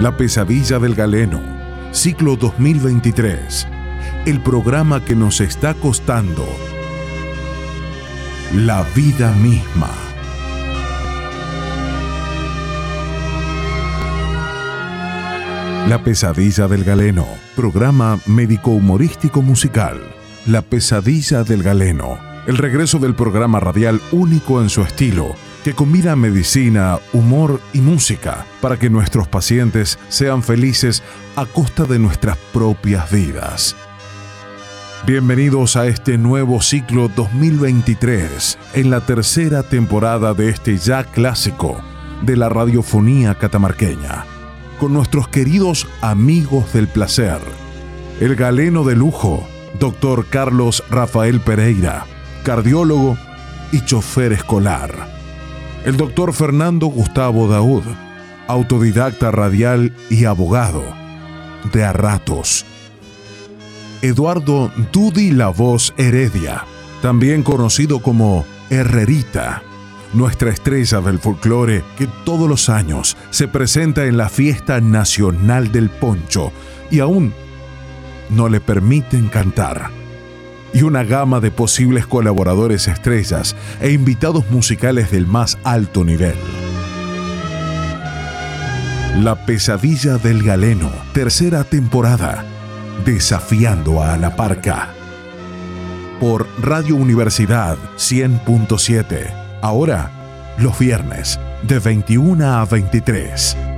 [0.00, 1.40] La pesadilla del galeno,
[1.92, 3.68] ciclo 2023.
[4.26, 6.44] El programa que nos está costando
[8.52, 9.90] la vida misma.
[15.88, 20.00] La pesadilla del galeno, programa médico-humorístico musical.
[20.46, 22.18] La pesadilla del galeno,
[22.48, 28.44] el regreso del programa radial único en su estilo, que combina medicina, humor y música
[28.60, 31.02] para que nuestros pacientes sean felices
[31.36, 33.74] a costa de nuestras propias vidas.
[35.06, 41.80] Bienvenidos a este nuevo ciclo 2023, en la tercera temporada de este ya clásico
[42.20, 44.26] de la radiofonía catamarqueña,
[44.78, 47.38] con nuestros queridos amigos del placer,
[48.20, 49.48] el galeno de lujo,
[49.80, 52.04] doctor Carlos Rafael Pereira,
[52.44, 53.16] cardiólogo
[53.72, 55.13] y chofer escolar,
[55.84, 57.84] el doctor Fernando Gustavo Daud,
[58.46, 60.82] autodidacta radial y abogado,
[61.72, 62.64] de a ratos,
[64.00, 66.64] Eduardo Dudi La Voz Heredia,
[67.02, 69.62] también conocido como Herrerita,
[70.14, 75.90] nuestra estrella del folclore que todos los años se presenta en la fiesta nacional del
[75.90, 76.52] poncho
[76.90, 77.34] y aún
[78.30, 80.03] no le permiten cantar.
[80.74, 86.34] Y una gama de posibles colaboradores estrellas e invitados musicales del más alto nivel.
[89.22, 92.44] La pesadilla del galeno, tercera temporada
[93.04, 94.88] Desafiando a la Parca.
[96.20, 99.30] Por Radio Universidad 100.7.
[99.60, 100.10] Ahora,
[100.56, 103.73] los viernes, de 21 a 23.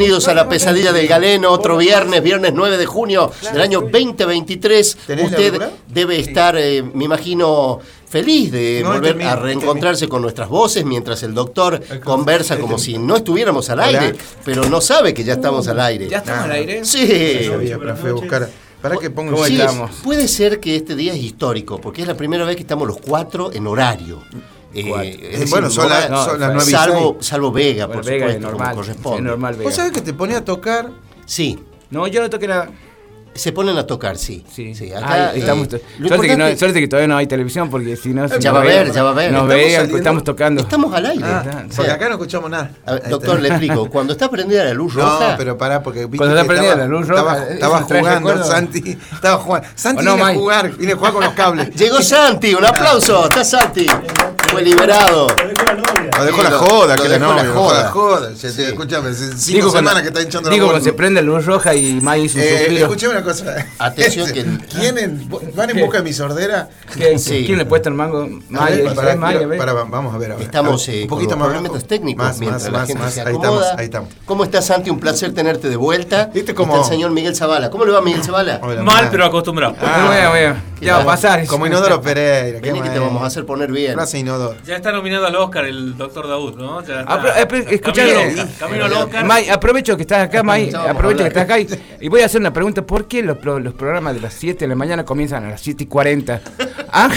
[0.00, 4.96] Bienvenidos a la pesadilla del galeno, otro viernes, viernes 9 de junio del año 2023.
[5.06, 7.78] ¿Tenés la Usted debe estar, eh, me imagino,
[8.08, 12.62] feliz de No, volver a reencontrarse con nuestras voces mientras el doctor El conversa con-
[12.62, 16.08] como si no estuviéramos al aire, pero no sabe que ya estamos al aire.
[16.08, 16.82] ¿Ya estamos al aire?
[16.82, 17.44] Sí.
[17.50, 18.48] Sabía, pero fui a buscar.
[18.80, 19.58] Para que ponga ¿Cómo un Sí,
[20.02, 22.96] puede ser que este día es histórico, porque es la primera vez que estamos los
[22.96, 24.22] cuatro en horario.
[24.72, 27.52] Eh, es decir, Bueno, son, no las- va- son no, las nueve y salvo, salvo
[27.52, 28.70] Vega, Bueno, por Vega es supuesto, normal.
[28.70, 29.22] como Es corresponde.
[29.22, 29.64] normal, Vega.
[29.64, 30.90] ¿Vos sabés que te ponía a tocar?
[31.26, 31.58] Sí,
[31.90, 32.70] No, yo no toqué nada.
[33.34, 34.44] Se ponen a tocar, sí.
[34.52, 34.92] Sí, sí.
[34.92, 35.68] Acá eh, estamos.
[35.98, 38.26] lo suerte, que no, importante- suerte que todavía no hay televisión, porque si no.
[38.38, 39.32] Ya va a ver, ya va a ver.
[39.32, 40.60] Nos Estamos veían, saliendo- estamos tocando.
[40.62, 41.24] Estamos al aire.
[41.24, 42.70] Ah, O sea, porque acá no escuchamos nada.
[42.86, 43.88] ver, doctor, le explico.
[43.88, 46.86] Cuando está prendida la luz No, roja, pero pará, porque viste Cuando está prendida la
[46.86, 48.44] luz roja, Estaba, estaba jugando.
[48.44, 48.98] Santi.
[49.12, 49.68] Estaba jugando.
[49.74, 51.70] Santi ¿O no, viene a jugar, viene a jugar con los cables.
[51.76, 52.54] llegó Santi.
[52.54, 53.24] Un aplauso.
[53.24, 53.86] Está Santi.
[54.50, 55.28] Fue liberado.
[56.18, 57.82] Lo dejó la joda, que la dejó la novia, joda.
[57.84, 58.28] la joda.
[58.30, 61.46] Hace cinco Digo, semanas cuando- que está hinchando la Digo, cuando se prende la luz
[61.46, 62.88] roja y May hizo un Eh, suspiro.
[63.20, 63.66] Una cosa.
[63.78, 64.44] Atención que-
[64.78, 66.68] ¿Quién en- van en busca de mi sordera?
[66.94, 67.44] ¿Quién, Sí.
[67.46, 68.22] ¿Quién le puesta el mango?
[68.22, 69.58] A May, ver, pará, es May, a ver.
[69.58, 70.32] pará, vamos a ver.
[70.32, 70.44] a ver.
[70.46, 73.14] Estamos A ver, eh, con los problemas técnicos Más, mientras más, la más, gente más.
[73.14, 73.50] se Ahí acomoda.
[73.60, 74.08] estamos, ahí estamos.
[74.24, 74.90] ¿Cómo estás, Santi?
[74.90, 76.26] Un placer tenerte de vuelta.
[76.26, 77.70] ¿Viste Está cómo- el señor Miguel Zavala.
[77.70, 78.60] ¿Cómo le va, Miguel Zavala?
[78.62, 79.74] Hola, Mal, pero acostumbrado.
[79.80, 81.46] Ah, Bueno, bueno, ya va a pasar.
[81.46, 82.60] Como Inodoro Pereira.
[82.60, 83.94] qué que te vamos a hacer poner bien.
[83.94, 84.56] Frase Inodoro.
[84.64, 86.82] Ya está nominado al Oscar el doctor Daud, ¿no?
[86.84, 87.20] Ya está.
[87.20, 89.24] Apro- eh, camino, al Oscar, camino al Oscar.
[89.24, 91.68] May, aprovecho que estás acá, May, aprovecho que estás acá y,
[92.00, 92.82] y voy a hacer una pregunta.
[92.82, 95.84] ¿Por qué los, los programas de las 7 de la mañana comienzan a las 7
[95.84, 96.40] y 40?
[96.92, 97.08] ¿Ah?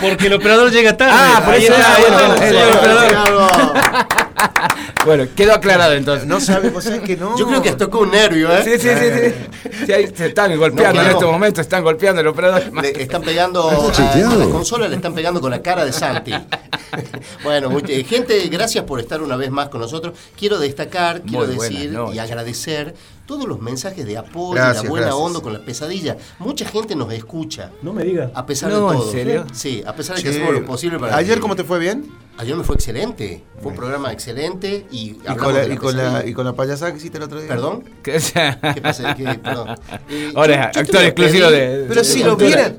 [0.00, 1.12] Porque el operador llega tarde.
[1.14, 4.06] Ah, por Ahí eso está, era, ahí está, era, operador.
[5.04, 6.26] Bueno, quedó aclarado entonces.
[6.26, 7.38] No sabe, vos sabés que no.
[7.38, 8.62] Yo creo que tocó un nervio, ¿eh?
[8.64, 9.10] Sí, sí, sí,
[9.70, 9.86] sí.
[9.86, 11.10] Sí, ahí se están golpeando No, en claro.
[11.18, 12.62] estos momentos, están golpeando el operador.
[12.82, 16.32] Le están pegando a, a la consola, le están pegando con la cara de Santi.
[17.44, 20.14] bueno, mucha- gente, gracias por estar una vez más con nosotros.
[20.36, 22.94] Quiero destacar, quiero decir y agradecer
[23.26, 25.24] todos los mensajes de apoyo, Gracias, la buena gracias.
[25.26, 26.16] onda con la pesadilla.
[26.38, 27.70] Mucha gente nos escucha.
[27.82, 28.30] No me diga.
[28.34, 29.10] A pesar No, de ¿en todo.
[29.12, 29.46] serio?
[29.52, 32.10] Sí, a pesar de que hacemos lo posible para ¿Ayer que- cómo te fue bien?
[32.38, 33.42] Ayer me fue excelente.
[33.62, 36.52] Fue un programa excelente y Y con, la, de y, con la, y con la
[36.54, 37.48] payasada que hiciste el otro día.
[37.48, 37.84] ¿Perdón?
[38.18, 39.14] Sea- ¿Qué pasa?
[39.14, 39.24] ¿Qué?
[39.42, 39.76] Perdón.
[40.10, 41.84] Eh, Ahora yo- actor exclusivo de.
[41.88, 42.78] Pero de- si de- lo vieran.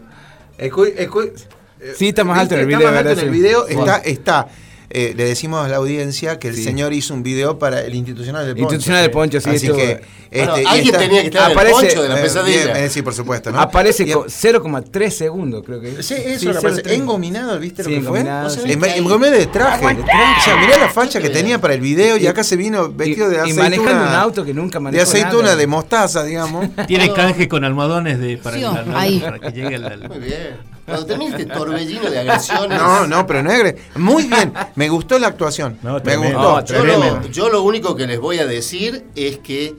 [1.95, 3.67] Sí, está más alto en el video, Está más alto en el video.
[3.67, 4.47] Está, está.
[4.89, 6.63] Eh, le decimos a la audiencia que el Sí.
[6.63, 8.63] señor hizo un video para el Institucional del Poncho.
[8.75, 10.01] Institucional del Poncho, sí, Así esto- que.
[10.29, 12.63] Este, y alguien está- tenía que estar en el aparece- poncho de la eh, pesadilla.
[12.65, 13.59] bien, eh, sí, por supuesto, ¿no?
[13.61, 16.03] Aparece Y- con 0,3 segundos, creo que.
[16.03, 16.93] Sí, eso lo aparece.
[16.95, 18.19] Engominado, ¿viste Sí, lo que fue?
[18.19, 18.59] engominado, sí.
[18.65, 19.87] En, en gominado de traje.
[19.87, 20.39] De traje.
[20.39, 23.29] O sea, mirá la facha que tenía para el video y acá se vino vestido
[23.29, 23.63] de y aceituna.
[23.63, 25.55] manejando un auto que nunca De manejó aceituna, nada.
[25.55, 26.65] de mostaza, digamos.
[26.87, 29.19] Tiene canje con almohadones de, para, Sí, la- la- ahí.
[29.19, 30.76] para que llegue Muy bien.
[30.87, 32.77] Cuando tenés este torbellino de agresiones.
[32.79, 33.75] No, no, pero negre.
[33.95, 34.53] Muy bien.
[34.75, 35.77] Me gustó la actuación.
[35.83, 36.31] No, Me gustó.
[36.31, 39.75] No, Yo lo, yo lo único que les voy a decir es que,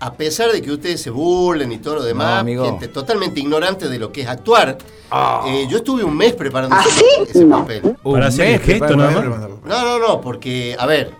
[0.00, 2.64] a pesar de que ustedes se burlen y todo lo demás, No, amigo.
[2.64, 4.78] gente totalmente ignorante de lo que es actuar,
[5.10, 5.44] Ah.
[5.46, 7.96] eh, yo estuve un mes preparando ¿Ah, ese, ese papel.
[8.02, 9.24] Un Para hacer el gesto, nada más.
[9.64, 11.12] No, no, no, porque, a ver,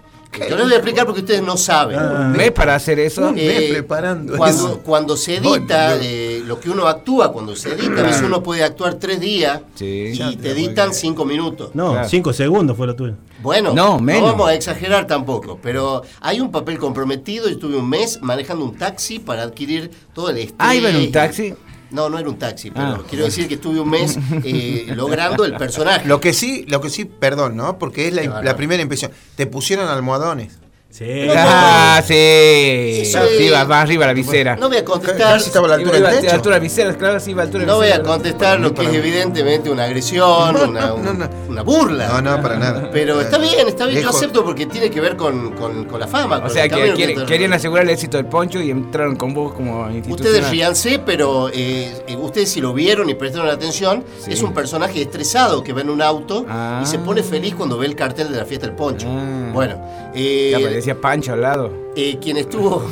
[0.49, 1.99] yo les voy a explicar porque ustedes no saben.
[1.99, 2.26] Ah.
[2.26, 3.29] Un mes para hacer eso.
[3.29, 4.81] Un mes preparando cuando, eso.
[4.85, 8.43] cuando se edita, Bueno, eh, lo que uno actúa, cuando se edita, a veces uno
[8.43, 10.12] puede actuar tres días Sí.
[10.19, 11.71] y te editan cinco minutos.
[11.75, 12.09] No, Claro.
[12.09, 13.15] cinco segundos fue lo tuyo.
[13.43, 17.47] Bueno, No, vamos a exagerar tampoco, pero hay un papel comprometido.
[17.47, 20.56] Yo estuve un mes manejando un taxi para adquirir todo el estrés.
[20.59, 21.55] Ah, iba en un taxi.
[21.91, 23.03] No, no era un taxi, pero Ah.
[23.09, 26.06] quiero decir que estuve un mes eh, logrando el personaje.
[26.06, 27.79] Lo que sí, lo que sí, perdón, ¿no?
[27.79, 29.11] Porque es la, primera impresión.
[29.37, 30.59] Te pusieron almohadones.
[30.90, 31.29] Sí.
[31.37, 32.14] Ah, sí.
[32.14, 34.56] Eso Sí, es- va más arriba la visera.
[34.56, 35.35] No voy a contestar.
[35.35, 36.35] Casi estaba a la altura del a la techo.
[36.35, 38.73] altura de viseras, claro, sí, iba a la altura de No voy a contestar lo
[38.75, 41.29] que es evidentemente una agresión, una, no, no.
[41.49, 42.08] una burla.
[42.08, 42.90] No, no, para nada.
[42.90, 46.06] Pero está bien, está bien, yo acepto porque tiene que ver con, con- con la
[46.06, 46.38] fama.
[46.38, 49.52] O con sea, que quiere- querían asegurar el éxito del poncho y entraron con vos
[49.52, 50.11] como institucional.
[50.35, 54.32] Ustedes ríanse, pero eh, eh, ustedes si lo vieron y prestaron atención, Sí.
[54.32, 56.81] es un personaje estresado que va en un auto Ah.
[56.82, 59.06] y se pone feliz cuando ve el cartel de la fiesta del poncho.
[59.08, 59.50] Ah.
[59.52, 61.73] Bueno, eh, Ya parecía Pancho al lado.
[61.97, 62.85] eh, quien estuvo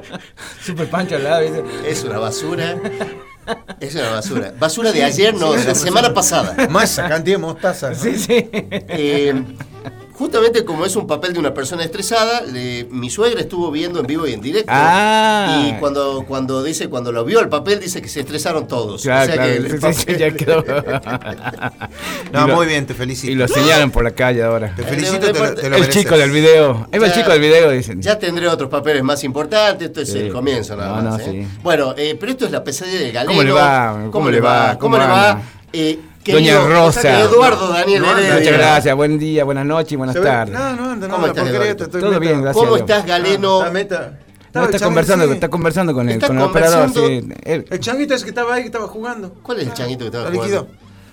[0.64, 1.62] Super Pancho al lado, ¿viste?
[1.88, 2.76] es una basura.
[3.80, 4.52] Es una basura.
[4.58, 6.68] Basura de ayer, no, de la semana pasada.
[6.68, 7.90] Más cantidad de mostaza.
[7.90, 7.96] ¿no?
[7.96, 8.48] Sí, sí.
[8.52, 9.42] Eh,
[10.20, 14.06] justamente como es un papel de una persona estresada, le- mi suegra estuvo viendo en
[14.06, 14.70] vivo y en directo.
[14.72, 15.66] Ah.
[15.66, 19.02] Y cuando, cuando dice, cuando lo vio el papel, dice que se estresaron todos.
[19.02, 19.50] Claro, O sea claro.
[19.50, 19.56] que
[19.88, 20.64] el sí, ya quedó.
[22.32, 23.32] No, lo- muy bien, te felicito.
[23.32, 24.74] Y lo señalan por la calle ahora.
[24.76, 26.02] Te felicito, de- te, lo- de- te lo El mereces.
[26.02, 26.86] chico del video.
[26.92, 28.00] Ahí va el chico del video, dicen.
[28.02, 30.18] Ya tendré otros papeles más importantes, esto es Sí.
[30.18, 31.18] el comienzo nada No, más.
[31.18, 31.46] no, ¿eh?
[31.46, 31.58] sí.
[31.62, 33.32] Bueno, eh, pero esto es la pesadilla del galeno.
[33.32, 34.08] ¿Cómo le va?
[34.10, 34.78] ¿Cómo, le va?
[34.78, 35.40] ¿Cómo, le va?
[35.72, 37.20] Eh, Doña Rosa.
[37.20, 38.34] Eduardo Daniel Heredia.
[38.34, 40.54] Muchas gracias, buen día, buenas noches y buenas tardes.
[40.54, 42.64] No, no, anda, no, ¿Cómo estás, estoy Todo bien, gracias.
[42.64, 43.62] ¿Cómo estás, Galeno?
[43.62, 44.18] Ah, meta.
[44.52, 45.32] No, Estaba el está changuito, conversando, sí.
[45.32, 46.90] está conversando con el, Está con el operador.
[46.92, 47.28] Sí.
[47.44, 49.32] El changuito ese que estaba ahí, que estaba jugando.
[49.42, 50.66] ¿Cuál es el changuito que estaba Lo jugando?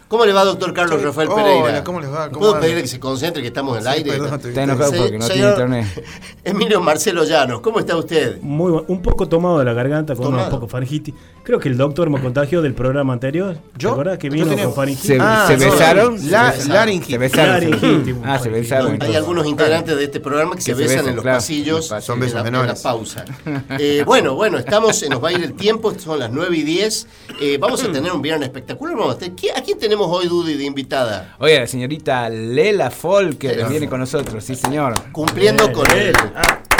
[0.07, 1.01] ¿Cómo le va, doctor Carlos.
[1.03, 1.83] Rafael Hola, Pereira?
[1.83, 2.29] ¿cómo les va?
[2.29, 4.25] ¿Cómo ¿Puedo pedirle que se concentre, que estamos en el Sí, aire?
[4.47, 6.05] Está enojado porque no tiene internet.
[6.45, 8.39] Emilio Marcelo Llanos, ¿cómo está usted?
[8.41, 10.45] Muy un poco tomado de la garganta con Tomado.
[10.45, 11.13] un poco faringitis.
[11.47, 13.57] Creo que el doctor me contagió del programa anterior.
[13.77, 13.95] ¿Yo?
[14.03, 15.07] ¿Te que ¿Tú vino con faringitis?
[15.07, 15.71] Se, Ah, se no.
[15.71, 16.29] besaron.
[16.29, 16.67] La, besaron.
[16.73, 17.11] laringitis.
[17.13, 17.53] Se besaron.
[17.71, 18.97] Laringitis, Ah, se besaron.
[19.01, 21.37] Hay algunos integrantes de este programa que, se, se besan besan, en los claro.
[21.37, 21.85] pasillos.
[21.87, 23.23] Son en besos la- en la pausa.
[23.79, 26.63] Eh, bueno, bueno, estamos, se nos va a ir el tiempo, son las 9 y
[26.63, 27.07] 10.
[27.39, 28.97] Eh, vamos a tener un viernes espectacular.
[28.97, 31.33] Vamos a tener- ¿Qui- ¿A quién tenemos hoy, Dudy, de invitada?
[31.39, 33.91] Oye, la señorita Lela Folk que Lela viene Folk.
[33.91, 34.95] con nosotros, sí señor.
[35.13, 36.11] Cumpliendo Bien, con bien.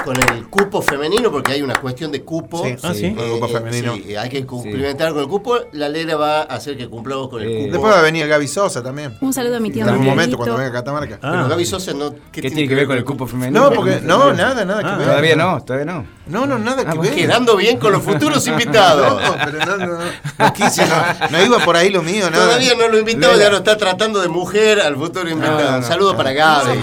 [0.08, 2.64] Con el cupo femenino, porque hay una cuestión de cupo.
[2.64, 2.76] Sí.
[2.82, 3.06] Ah, sí.
[3.08, 3.96] El grupo Eh, femenino.
[3.96, 5.58] sí, hay que cumplimentar con el cupo.
[5.74, 7.72] La Lera va a hacer que cumplamos con el Eh, cupo.
[7.74, 9.18] Después va a venir Gaby Sosa también.
[9.20, 11.20] Un saludo a mi tío En algún momento cuando venga a Catamarca.
[11.22, 11.32] Ah.
[11.34, 12.14] Pero Gaby Sosa no.
[12.32, 13.70] ¿Qué, tiene que ver con el cupo femenino?
[13.70, 15.08] No, porque no, nada, nada que Ah, ver.
[15.08, 16.17] Todavía no, todavía no.
[16.30, 17.10] No, no, nada que Ah, bueno.
[17.12, 17.16] ver.
[17.16, 19.22] Quedando bien con los futuros invitados.
[19.22, 20.06] No, pero no, no, no.
[20.40, 20.96] No quise, no,
[21.30, 22.46] no iba por ahí lo mío, nada.
[22.46, 23.44] Todavía no lo invitó, Lela.
[23.44, 25.60] ya lo está tratando de mujer al futuro invitado.
[25.60, 25.88] No, no, Un no.
[25.88, 26.80] saludo para Gaby.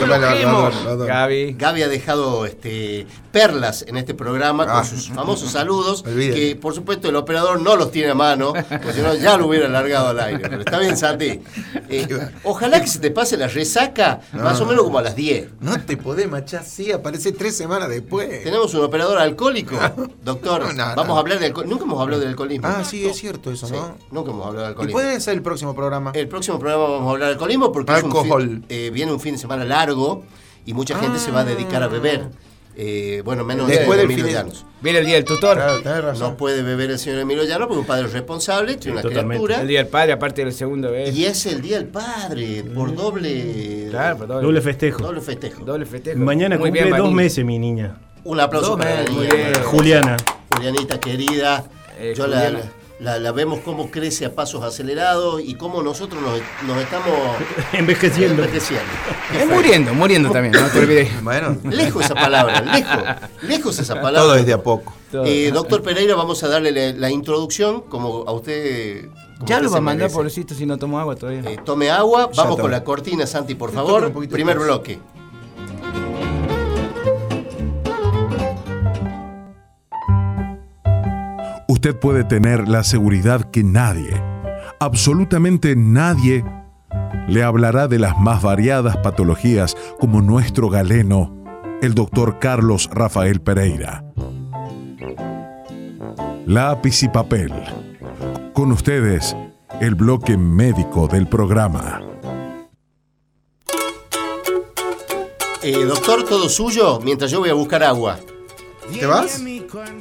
[1.07, 1.55] Gaby.
[1.59, 4.85] Gaby ha dejado este, perlas en este programa con Ah.
[4.85, 9.03] sus famosos saludos, que por supuesto el operador no los tiene a mano, porque si
[9.03, 10.38] no ya lo hubiera largado al aire.
[10.49, 11.41] Pero está bien, Santi.
[11.88, 12.07] Eh,
[12.45, 15.49] ojalá que se te pase la resaca más o menos como a las 10.
[15.61, 18.45] No te podés machar así, aparece tres semanas después.
[18.45, 19.76] Tenemos un operador alcohólico,
[20.23, 20.62] doctor.
[20.62, 21.69] No, no, Vamos a hablar de alcohol.
[21.69, 22.69] Nunca hemos hablado del alcoholismo.
[22.69, 23.97] Ah, sí, es cierto eso, Sí, ¿no?
[24.12, 25.00] nunca hemos hablado del ¿Y alcoholismo.
[25.00, 26.12] puede ser el próximo programa?
[26.14, 28.43] El próximo programa vamos a hablar de alcoholismo porque es un Alcohol.
[28.43, 30.23] fin- eh, viene un fin de semana largo
[30.64, 32.29] y mucha gente se va a dedicar a beber.
[32.76, 34.66] Eh, bueno, menos Después de del Emilio de- Llanos.
[34.81, 35.57] Viene el día del tutor.
[35.57, 36.31] Claro, tenés razón.
[36.31, 39.45] No puede beber el señor Emilio Llanos porque es un padre responsable, tiene una totalmente.
[39.45, 39.62] criatura.
[39.62, 41.14] El día del padre, aparte del segundo vez.
[41.14, 43.87] Y es el día del padre, por doble.
[43.90, 45.02] Claro, por doble, Doble festejo.
[45.02, 45.64] doble festejo.
[45.64, 46.19] doble festejo.
[46.19, 47.97] Mañana Muy cumple bien, dos meses mi niña.
[48.25, 49.28] Un aplauso Dos para la niña.
[49.64, 50.16] Juliana.
[50.50, 51.64] Julianita querida,
[51.99, 52.59] Eh, yo la, Juliana.
[52.59, 57.11] la- la vemos cómo crece a pasos acelerados y cómo nosotros nos, nos estamos
[57.73, 58.43] Envejeciendo.
[58.45, 58.85] envejeciendo.
[59.39, 61.11] Es muriendo, muriendo también, no te olvides.
[61.23, 63.05] Bueno, Lejos esa palabra, lejos,
[63.43, 64.21] lejos esa palabra.
[64.21, 64.93] todo es de a poco.
[65.25, 69.09] Eh, doctor Pereira, vamos a darle la, la introducción, como a usted.
[69.39, 71.49] como Ya usted lo va a mandar, pobrecito, si no tomo agua todavía.
[71.51, 74.13] Eh, tome agua, vamos con la cortina, Santi, por favor.
[74.29, 74.65] Primer más.
[74.65, 74.99] bloque.
[81.85, 84.19] Usted puede tener la seguridad que nadie,
[84.81, 86.43] absolutamente nadie,
[87.29, 91.45] le hablará de las más variadas patologías como nuestro galeno,
[91.83, 94.03] el doctor Carlos Rafael Pereira.
[96.47, 97.53] Lápiz y papel.
[98.55, 99.37] Con ustedes,
[99.83, 102.00] el bloque médico del programa.
[105.62, 108.19] Eh, doctor, todo suyo, mientras yo voy a buscar agua.
[108.91, 109.43] ¿Te vas?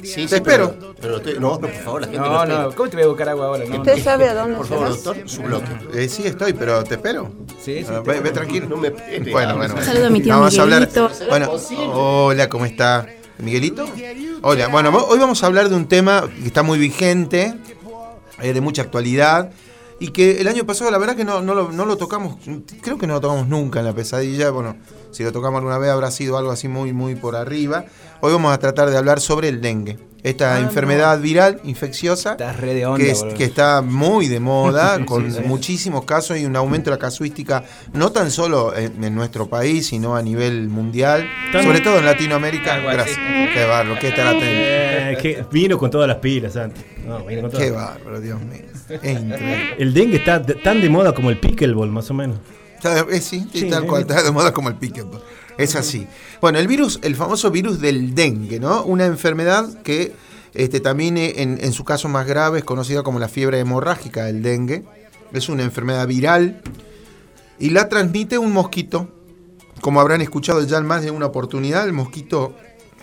[0.02, 0.74] Sí, Te espero.
[0.78, 2.62] Pero, pero estoy- no, no, por favor, la gente no, No, espera.
[2.62, 3.64] no, ¿cómo te voy a buscar agua ahora?
[3.66, 4.90] No, ¿Usted sabe a dónde Por se favor, va?
[4.90, 5.66] doctor, su bloque.
[5.94, 7.30] Eh, sí, estoy, pero te espero.
[7.62, 8.68] Sí, sí, Ah, ve, ve tranquilo.
[8.68, 9.74] No me Bueno, bueno.
[9.82, 10.88] Saludo a mi tío Vamos a hablar.
[11.28, 11.50] Bueno,
[11.92, 13.06] hola, ¿cómo está?
[13.38, 13.86] ¿Miguelito?
[14.42, 17.54] Hola, bueno, hoy vamos a hablar de un tema que está muy vigente,
[18.42, 19.50] eh, de mucha actualidad,
[20.00, 22.36] y que el año pasado la verdad que no, no, lo, no lo tocamos,
[22.82, 24.76] creo que no lo tocamos nunca en la pesadilla, bueno,
[25.10, 27.84] si lo tocamos alguna vez habrá sido algo así muy, muy por arriba.
[28.20, 32.84] Hoy vamos a tratar de hablar sobre el dengue, esta Ah, enfermedad viral infecciosa re
[32.86, 33.36] onda, que, es- boludo.
[33.36, 37.62] que está muy de moda, con muchísimos casos y un aumento de la casuística,
[37.92, 42.06] no tan solo en, en nuestro país, sino a nivel mundial, Tan- sobre todo en
[42.06, 42.74] Latinoamérica.
[42.74, 42.96] Algo así.
[42.96, 43.18] Gracias.
[43.54, 44.44] Qué bárbaro, qué estar atento.
[44.48, 46.80] Eh, que vino con todas las pilas, Santi.
[47.06, 47.64] No, vino con todas.
[47.66, 48.62] Qué bárbaro, Dios mío.
[48.88, 49.74] Es increíble.
[49.78, 52.38] El dengue está tan de moda como el pickleball, más o menos.
[52.76, 53.86] Está de- eh, sí, sí, Sí, tal eh.
[53.86, 55.22] cual, está de moda como el pickleball.
[55.58, 56.06] Es así.
[56.40, 58.84] Bueno, el virus, el famoso virus del dengue, ¿no?
[58.84, 60.14] Una enfermedad que
[60.52, 64.24] este, también eh, en, en su caso más grave es conocida como la fiebre hemorrágica
[64.24, 64.84] del dengue.
[65.32, 66.62] Es una enfermedad viral
[67.58, 69.08] y la transmite un mosquito.
[69.80, 72.54] Como habrán escuchado ya en más de una oportunidad, el mosquito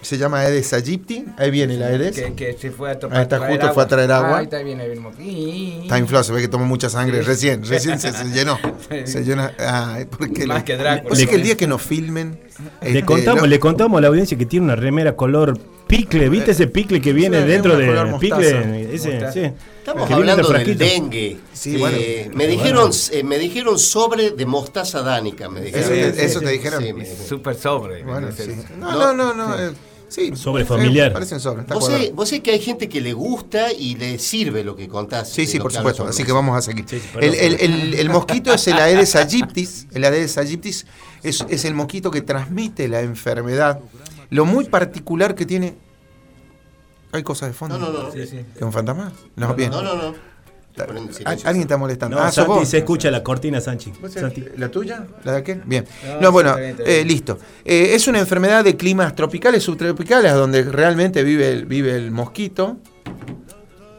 [0.02, 1.26] se llama Aedes aegypti.
[1.38, 2.16] Ahí viene la Aedes.
[2.16, 3.18] Que, que se fue a topar.
[3.18, 4.30] Ahí está, traer justo fue a traer agua.
[4.36, 6.90] Ah, ahí está bien, ahí viene el moqui- Está inflado, se ve que tomó mucha
[6.90, 8.58] sangre recién, recién se, se llenó.
[9.06, 9.54] Se llena.
[9.60, 11.12] Ay, porque Más le- que Drácula.
[11.12, 12.40] O sea que el día que nos filmen.
[12.82, 16.30] Le este, contamos, no- le contamos a la audiencia que tiene una remera color picle.
[16.30, 18.20] ¿Viste ese picle que viene Sí, dentro de mostaza.
[18.20, 18.94] picle?
[18.94, 19.32] Ese, Mostaza.
[19.34, 19.52] sí.
[19.80, 21.38] Estamos Que hablando del dengue.
[21.54, 22.38] Sí, Eh, bueno.
[22.38, 25.50] me, dijeron, eh, me dijeron sobre de mostaza dánica.
[25.50, 26.12] Me Eso, dijeron.
[26.14, 26.58] te- eso sí, te sí.
[26.58, 26.84] dijeron.
[26.84, 27.28] Sí, me dijeron.
[27.28, 28.04] Súper sobre.
[28.04, 28.44] Bueno, sí.
[28.78, 29.60] No, no, no, no.
[29.60, 29.72] eh,
[30.12, 31.14] sí, Sobre eh, familiar.
[31.14, 31.62] Parecen sobre.
[31.62, 34.76] está Vos sé, vos sé que hay gente que le gusta y le sirve lo
[34.76, 35.30] que contás.
[35.30, 36.06] Sí, sí, por supuesto.
[36.06, 36.86] Así que vamos a seguir.
[36.88, 37.34] Sí, sí, perdón.
[37.34, 39.88] el, el- el- el mosquito es el Aedes aegyptis.
[39.92, 40.86] El Aedes aegyptis
[41.24, 43.80] es, es el mosquito que transmite la enfermedad.
[44.30, 45.76] Lo muy particular que tiene.
[47.14, 47.78] Hay cosas de fondo.
[47.78, 48.14] No, no, no.
[48.14, 49.12] ¿Es un fantasma?
[49.36, 49.72] No, bien.
[49.72, 50.31] No, no, no.
[51.26, 52.18] Alguien está molestando.
[52.18, 52.68] No, ah, ¿sos Santi, vos?
[52.68, 53.92] se escucha la cortina, Sanchi.
[54.02, 54.46] ¿Vos Santi.
[54.58, 55.06] ¿La tuya?
[55.24, 55.62] ¿La de aquel?
[55.66, 55.86] Bien.
[56.20, 57.38] No, bueno, bien, eh, listo.
[57.66, 62.78] Eh, es una enfermedad de climas tropicales, subtropicales, donde realmente vive el, vive el mosquito.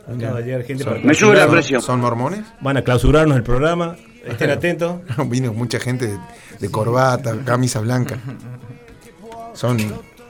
[0.06, 1.80] Acaba de llegar gente para Me sube la presión.
[1.80, 2.40] ¿Son mormones?
[2.60, 3.96] Van a clausurarnos el programa.
[4.24, 5.00] Estén atentos.
[5.26, 6.18] Vino mucha gente de,
[6.58, 8.18] de corbata, camisa blanca.
[9.54, 9.78] ¿Son,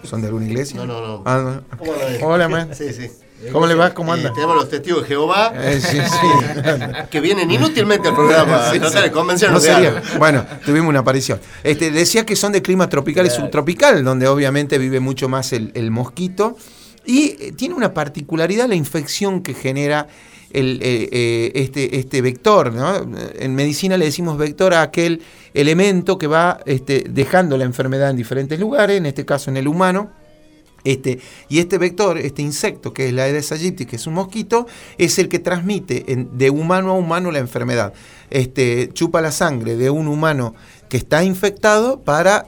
[0.03, 0.77] ¿Son de alguna iglesia?
[0.79, 1.23] No, no, no.
[1.25, 2.27] Ah, no.
[2.27, 2.75] Hola, man.
[2.75, 3.11] Sí, sí.
[3.51, 3.93] ¿Cómo le va?
[3.95, 4.33] ¿Cómo Eh, anda?
[4.33, 6.71] tenemos los testigos de Jehová Eh, sí, sí.
[7.11, 10.03] que vienen inútilmente al programa Sí, tratar de convencernos No sería-.
[10.19, 11.41] Bueno, tuvimos una aparición.
[11.65, 15.73] Este, decía que son de clima tropical y subtropical, donde obviamente vive mucho más el,
[15.75, 16.57] el mosquito.
[17.05, 20.07] Y eh, tiene una particularidad la infección que genera
[20.53, 22.73] el, eh, eh, este, este vector.
[22.73, 22.95] ¿no?
[23.39, 25.23] En medicina le decimos vector a aquel
[25.55, 29.67] elemento que va este, dejando la enfermedad en diferentes lugares, en este caso en el
[29.67, 30.11] humano.
[30.85, 34.67] Este, y este vector, este insecto que es la Aedes aegypti, que es un mosquito,
[34.99, 37.93] es el que transmite en- de humano a humano la enfermedad.
[38.31, 40.55] Este, chupa la sangre de un humano
[40.89, 42.47] que está infectado para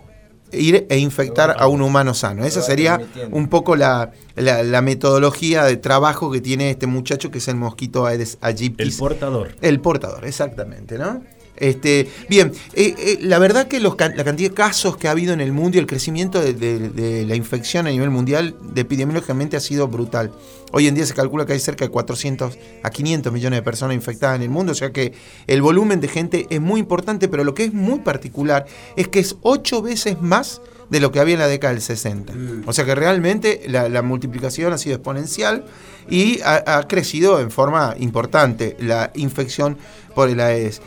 [0.52, 2.44] ir e infectar a un humano sano.
[2.44, 3.00] Esa sería
[3.32, 7.56] un poco la, la- la metodología de trabajo que tiene este muchacho que es el
[7.56, 8.82] mosquito Aedes aegypti.
[8.82, 9.56] El portador.
[9.60, 11.22] El portador, exactamente, ¿no?
[11.56, 15.32] Este, bien, eh, eh, la verdad que los la cantidad de casos que ha habido
[15.32, 18.80] en el mundo y el crecimiento de, de- de la infección a nivel mundial de
[18.80, 20.32] epidemiológicamente ha sido brutal.
[20.73, 23.94] Hoy en día se calcula que hay cerca de 400 a 500 millones de personas
[23.94, 25.12] infectadas en el mundo, o sea que
[25.46, 29.20] el volumen de gente es muy importante, pero lo que es muy particular es que
[29.20, 32.32] es ocho veces más de lo que había en la década del 60.
[32.66, 35.64] O sea que realmente la, la multiplicación ha sido exponencial
[36.11, 39.78] y ha, ha crecido en forma importante la infección
[40.14, 40.82] por el Aedes.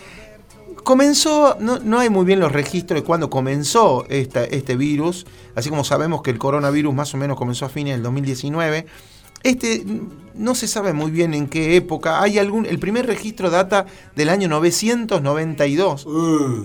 [0.87, 5.69] Comenzó, no, no hay muy bien los registros de cuándo comenzó esta- este virus, así
[5.69, 8.85] como sabemos que el coronavirus más o menos comenzó a fines del 2019.
[9.43, 9.83] Este
[10.33, 12.21] no se sabe muy bien en qué época.
[12.23, 16.07] Hay algún, el primer registro data del año 992.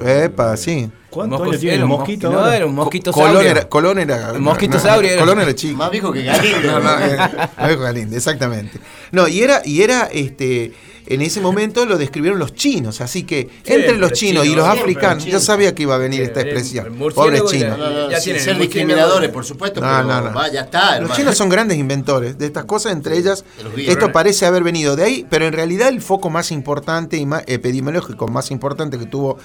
[0.06, 0.88] Epa, sí.
[1.10, 2.30] ¿Cuántos Moscos- años tiene era el un mosquito?
[2.30, 3.50] No, era un mosquito Colón saurio.
[3.50, 4.30] era, Colón era.
[4.30, 5.20] El mosquito saurio era.
[5.20, 5.76] Colón era chico.
[5.76, 6.70] Más viejo que Galindo.
[6.70, 7.16] No, no, eh,
[7.58, 8.78] no es Galindo, exactamente.
[9.10, 10.72] No, y era, y era este.
[11.06, 15.24] En ese momento lo describieron los chinos, así que entre los chinos y los africanos,
[15.24, 16.94] yo sabía que iba a venir esta expresión.
[17.14, 17.78] Pobres chinos.
[17.78, 20.34] No, no, no, Ya sin ser discriminadores, por supuesto, No, pero no, no.
[20.34, 20.86] va, ya está.
[20.92, 21.14] Los hermano.
[21.16, 23.44] chinos son grandes inventores de estas cosas, entre ellas
[23.76, 27.42] esto parece haber venido de ahí, pero en realidad el foco más importante y más
[27.46, 29.38] epidemiológico más importante que tuvo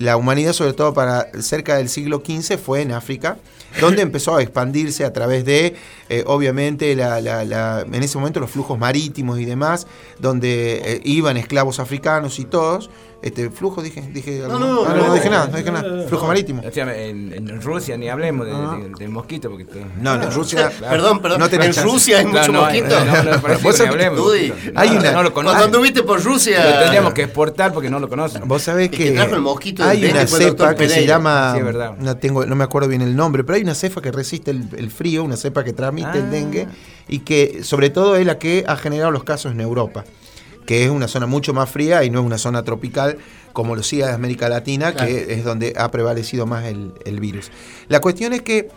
[0.00, 3.36] la humanidad, sobre todo para cerca del siglo XV, fue en África,
[3.80, 5.74] donde empezó a expandirse a través de,
[6.08, 9.86] eh, obviamente, la- la- la- en ese momento los flujos marítimos y demás,
[10.18, 12.90] donde eh, iban esclavos africanos y todos.
[13.20, 14.58] Este, flujo, dije, dije, No, algo?
[14.60, 15.14] no, Ah, no.
[15.14, 16.06] dije nada, no dije nada.
[16.06, 16.62] Flujo marítimo.
[16.64, 19.50] O sea, en, en Rusia ni hablemos de- de- del mosquito.
[19.50, 19.66] Porque
[20.00, 20.70] No, en Rusia.
[20.80, 21.40] Perdón, perdón.
[21.40, 21.90] No tenés en chance.
[21.90, 22.86] Rusia hay mucho no, mosquito.
[22.90, 23.40] No, no,
[23.88, 24.22] hablemos.
[24.22, 24.32] No,
[24.80, 26.64] hay no, una- no lo Cuando anduviste por Rusia.
[26.74, 28.42] Lo tendríamos que exportar porque no lo conocen.
[28.46, 31.58] Vos sabés que, que trajo el mosquito del hay una cepa que se llama, Sí,
[31.58, 31.96] es verdad.
[31.98, 34.68] no tengo, no me acuerdo bien el nombre, pero hay una cepa que resiste el,
[34.76, 36.30] el frío, una cepa que transmite el Ah.
[36.30, 36.68] dengue
[37.08, 40.04] y que sobre todo es la que ha generado los casos en Europa,
[40.68, 43.16] que es una zona mucho más fría y no es una zona tropical
[43.54, 45.06] como lo sigue de América Latina, Claro.
[45.08, 47.50] que es donde ha prevalecido más el, el virus.
[47.88, 48.68] La cuestión es que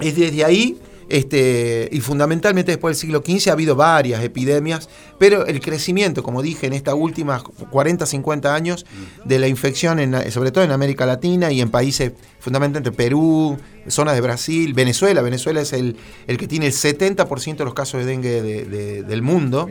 [0.00, 0.76] es desde ahí,
[1.08, 6.42] este, y fundamentalmente después del siglo XV ha habido varias epidemias, pero el crecimiento, como
[6.42, 8.86] dije, en estas últimas 40, 50 años
[9.24, 13.56] de la infección, en, sobre todo en América Latina y en países fundamentalmente Perú,
[13.88, 15.96] zonas de Brasil, Venezuela, Venezuela es el,
[16.26, 19.66] el que tiene el 70% de los casos de dengue de- de- del mundo,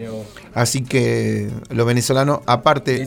[0.53, 3.03] así que los venezolanos, aparte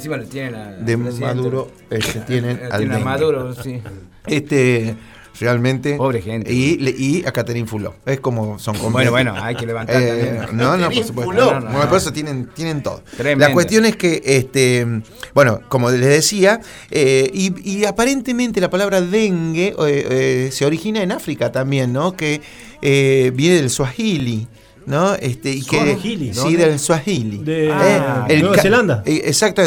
[0.85, 0.97] de.
[1.21, 3.05] Maduro, este, tienen al tienen a dengue.
[3.05, 3.81] Maduro, sí.
[4.27, 4.97] Este,
[5.41, 5.97] realmente.
[5.97, 6.53] Pobre gente.
[6.53, 7.95] Y, le- y a Catherine Fuló.
[8.07, 9.11] Es como son Bueno, completos.
[9.13, 11.33] bueno, hay que levantar Eh, no, no, por supuesto.
[11.33, 11.55] Fuló.
[11.55, 13.03] No, no, no, por eso tienen, tienen todo.
[13.17, 13.47] Tremendo.
[13.47, 14.87] La cuestión es que, este,
[15.35, 21.03] bueno, como les decía, eh, y, y aparentemente la palabra dengue eh, eh, se origina
[21.03, 22.17] en África también, ¿no?
[22.17, 22.41] Que
[22.83, 24.47] eh, viene del Swahili.
[24.87, 25.15] ¿No?
[25.17, 27.39] Este, y que, Swahili, Sí, del Swahili.
[27.39, 29.03] De- Ah, Nueva Zelanda.
[29.05, 29.61] eh, exacto.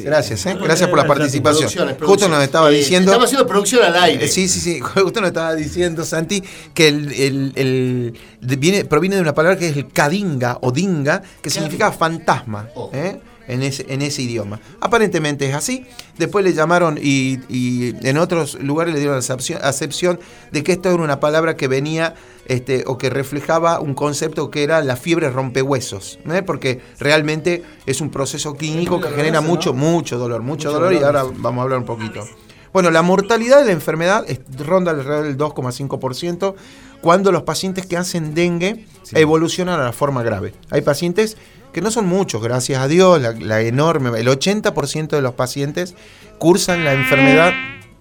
[0.00, 0.02] Es- Sí.
[0.02, 0.56] Gracias, ¿eh?
[0.62, 1.62] gracias por la Eh, participación.
[1.70, 3.10] Producciones, Justo nos estaba Eh, diciendo.
[3.10, 4.24] Estamos haciendo producción al aire.
[4.24, 4.80] Eh, Sí, sí, sí.
[5.04, 6.42] Justo nos estaba diciendo, Santi,
[6.74, 10.70] que el, el- el- de- viene, proviene de una palabra que es el kadinga o
[10.72, 12.68] dinga, que significa fantasma.
[12.74, 12.90] Oh.
[12.92, 13.20] ¿eh?
[13.48, 14.58] En ese, en ese idioma.
[14.80, 15.86] Aparentemente es así.
[16.18, 20.18] Después le llamaron y, y en otros lugares le dieron la acepción
[20.50, 22.14] de que esto era una palabra que venía
[22.46, 26.18] este, o que reflejaba un concepto que era la fiebre rompehuesos.
[26.30, 26.42] ¿eh?
[26.42, 31.24] Porque realmente es un proceso clínico que genera mucho, mucho dolor, mucho, dolor, y ahora
[31.36, 32.24] vamos a hablar un poquito.
[32.72, 36.54] Bueno, la mortalidad de la enfermedad es- ronda alrededor del 2,5%
[37.00, 40.52] cuando los pacientes que hacen dengue evolucionan a la forma grave.
[40.70, 41.36] Hay pacientes
[41.72, 45.94] que no son muchos, gracias a Dios, la, la enorme, el 80% de los pacientes
[46.38, 47.52] cursan la enfermedad,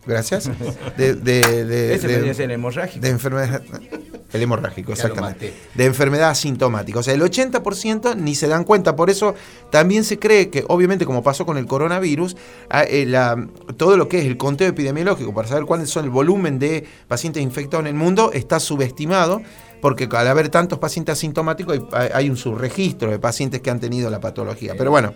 [0.05, 0.49] gracias,
[0.97, 3.01] de, de, de- Ese de- podría ser hemorrágico.
[3.01, 3.61] de enfermedad.
[4.33, 5.53] El hemorrágico, exactamente.
[5.75, 6.99] De enfermedad asintomática.
[6.99, 8.93] O sea, el 80% ni se dan cuenta.
[8.95, 9.33] Por eso
[9.69, 12.35] también se cree que, obviamente, como pasó con el coronavirus,
[12.69, 16.09] a- eh, la- todo lo que es el conteo epidemiológico para saber cuáles son el
[16.11, 19.41] volumen de pacientes infectados en el mundo está subestimado.
[19.81, 24.09] Porque al haber tantos pacientes asintomáticos hay, hay un subregistro de pacientes que han tenido
[24.09, 24.73] la patología.
[24.77, 25.13] Pero bueno,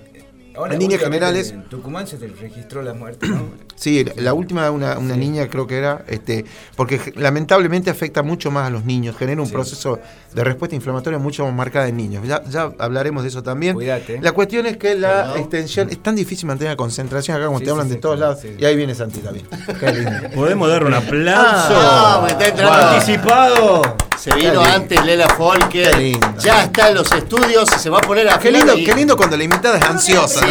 [0.60, 3.44] Ahora, en líneas generales- En Tucumán se te registró la muerte, ¿no?
[3.76, 6.44] Sí, la última, una, una niña creo que era, este,
[6.76, 9.54] porque lamentablemente afecta mucho más a los niños, genera un Sí.
[9.54, 10.00] proceso
[10.34, 12.28] de respuesta inflamatoria mucho más marcada en niños.
[12.28, 13.74] Ya, ya hablaremos de eso también.
[13.76, 14.20] Cuídate.
[14.22, 17.66] La cuestión es que la extensión, es tan difícil mantener la concentración acá como Sí,
[17.66, 18.44] te hablan sí, de sí, todos claro, lados.
[18.44, 18.56] sí.
[18.60, 19.48] Y ahí viene Santi también.
[19.80, 20.30] Qué lindo.
[20.36, 21.74] Podemos dar un aplauso.
[21.74, 22.78] Ah, porque está entrando.
[23.24, 23.82] Participado.
[24.20, 25.92] Se vino antes Lela Folker.
[25.92, 26.28] Qué lindo.
[26.44, 29.16] Ya está en los estudios y se va a poner a Qué lindo, qué lindo
[29.16, 30.46] cuando la invitada es ansiosa,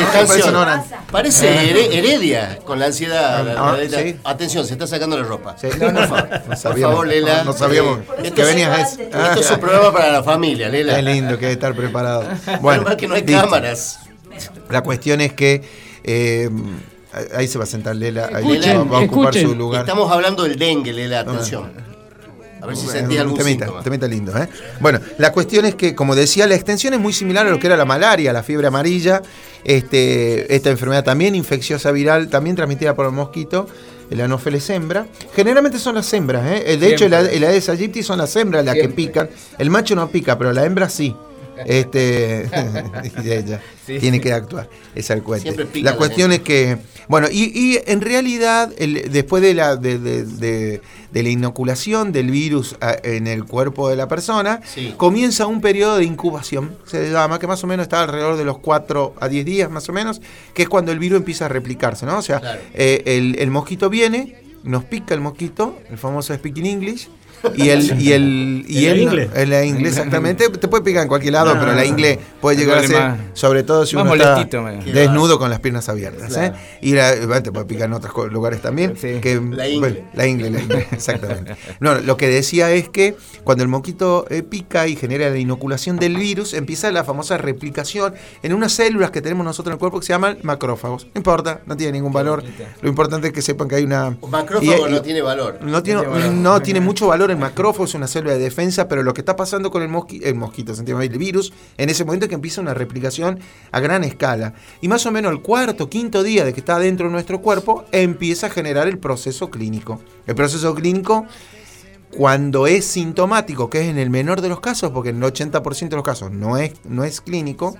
[1.11, 3.45] Parece Heredia con la ansiedad.
[3.45, 4.17] la- Ah, la- la- sí.
[4.25, 5.57] Atención, se está sacando la ropa.
[5.59, 7.39] Sí, no, no, no Por sabíamos, favor, Lela.
[7.39, 9.01] no, no sabíamos Eh, que esto es- venías a eso.
[9.03, 10.97] Esto es un programa para la familia, Lela.
[10.97, 12.25] Qué lindo que debe estar preparado.
[12.61, 13.41] Bueno, que no hay listo.
[13.43, 14.01] cámaras.
[14.71, 15.63] La cuestión es que
[16.05, 16.49] eh,
[17.35, 19.49] ahí se va a sentar Lela, ahí Escuchen, va, va a ocupar escuchen.
[19.49, 19.81] su lugar.
[19.81, 21.73] Estamos hablando del dengue, Lela, atención.
[22.61, 23.83] A ver si Bueno, sentís algún temita, síntoma.
[23.85, 24.49] temita lindo, ¿eh?
[24.81, 27.67] Bueno, la cuestión es que, como decía, la extensión es muy similar a lo que
[27.69, 29.23] era la malaria, la fiebre amarilla,
[29.65, 33.69] este, esta enfermedad también infecciosa viral, también transmitida por el mosquito,
[34.11, 35.07] el Anopheles hembra.
[35.37, 36.77] Generalmente son las hembras, ¿eh?
[36.79, 39.29] De hecho, el, el Aedes aegypti son las hembras las que pican.
[39.59, 41.15] El macho no pica, pero la hembra sí.
[41.67, 42.49] Este,
[43.25, 43.99] y ella Sí.
[43.99, 45.09] tiene que actuar, es
[45.75, 46.77] La cuestión es que,
[47.09, 52.13] bueno, y, y en realidad, el- después de la, de, de- de- de la inoculación
[52.13, 54.93] del virus a- en el cuerpo de la persona, Sí.
[54.99, 58.59] comienza un periodo de incubación, se llama, que más o menos está alrededor de los
[58.59, 60.21] 4 a 10 días, más o menos,
[60.53, 62.19] que es cuando el virus empieza a replicarse, ¿no?
[62.19, 62.61] O sea, Claro.
[62.75, 67.09] eh, el, el mosquito viene, nos pica el mosquito, el famoso speaking English,
[67.57, 69.31] y el y el y ¿En la él no- ingle?
[69.35, 71.89] en la ingle exactamente te puede picar en cualquier lado No, pero la no.
[71.89, 73.19] ingle puede llegar a ser más.
[73.35, 74.45] sobre todo si uno está
[74.93, 76.53] desnudo con las piernas abiertas ¿eh?
[76.81, 79.19] y la- te puede picar en otros lugares también Sí.
[79.21, 79.79] que La ingle.
[79.79, 81.57] bueno, la ingle, la ingle, exactamente.
[81.81, 85.97] No, lo que decía es que cuando el mosquito eh, pica y genera la inoculación
[85.99, 90.01] del virus, empieza la famosa replicación en unas células que tenemos nosotros en el cuerpo
[90.01, 91.05] que se llaman macrófagos.
[91.07, 92.43] No importa, no tiene ningún valor.
[92.83, 94.17] Lo importante es que sepan que hay una.
[94.29, 95.59] Macrófago y- no tiene valor.
[95.63, 96.33] no tiene, No tiene valor.
[96.35, 99.37] no tiene mucho valor el macrófago, es una célula de defensa, pero lo que está
[99.37, 102.75] pasando con el, mosqui- el mosquito, el virus, en ese momento es que empieza una
[102.75, 103.41] replicación
[103.73, 104.55] a gran escala.
[104.81, 107.85] Y más o menos el cuarto, quinto día de que está dentro de nuestro cuerpo,
[107.93, 110.01] empieza a generar el proceso clínico.
[110.27, 111.27] El proceso clínico,
[112.11, 115.89] cuando es sintomático, que es en el menor de los casos, porque en el 80%
[115.91, 117.77] de los casos no es, no es clínico,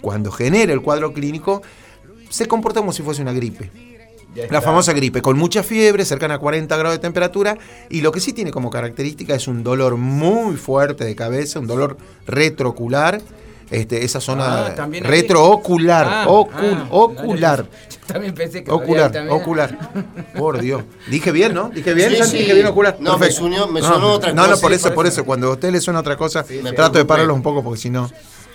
[0.00, 1.62] cuando genera el cuadro clínico,
[2.30, 3.70] se comporta como si fuese una gripe.
[4.50, 7.56] La famosa gripe, con mucha fiebre, cercana a 40 grados de temperatura,
[7.88, 11.66] y lo que sí tiene como característica es un dolor muy fuerte de cabeza, un
[11.66, 13.20] dolor retroocular,
[13.70, 19.12] este, esa zona Ah, retroocular, Ah, ocu- ah, ocular, Yo también pensé que ocular, había
[19.20, 19.40] también.
[19.40, 19.78] ocular.
[20.36, 20.82] Por Dios.
[21.08, 21.70] Dije bien, ¿no?
[21.70, 22.30] Dije bien, Sí, Santi?
[22.32, 22.38] sí.
[22.38, 22.96] dije bien ocular.
[23.00, 25.24] No, me sonó- me No, sonó otra No, no, cosa, por eso, por eso.
[25.24, 26.44] Cuando a usted le suena otra cosa,
[26.76, 28.10] trato de pararlos un poco porque si no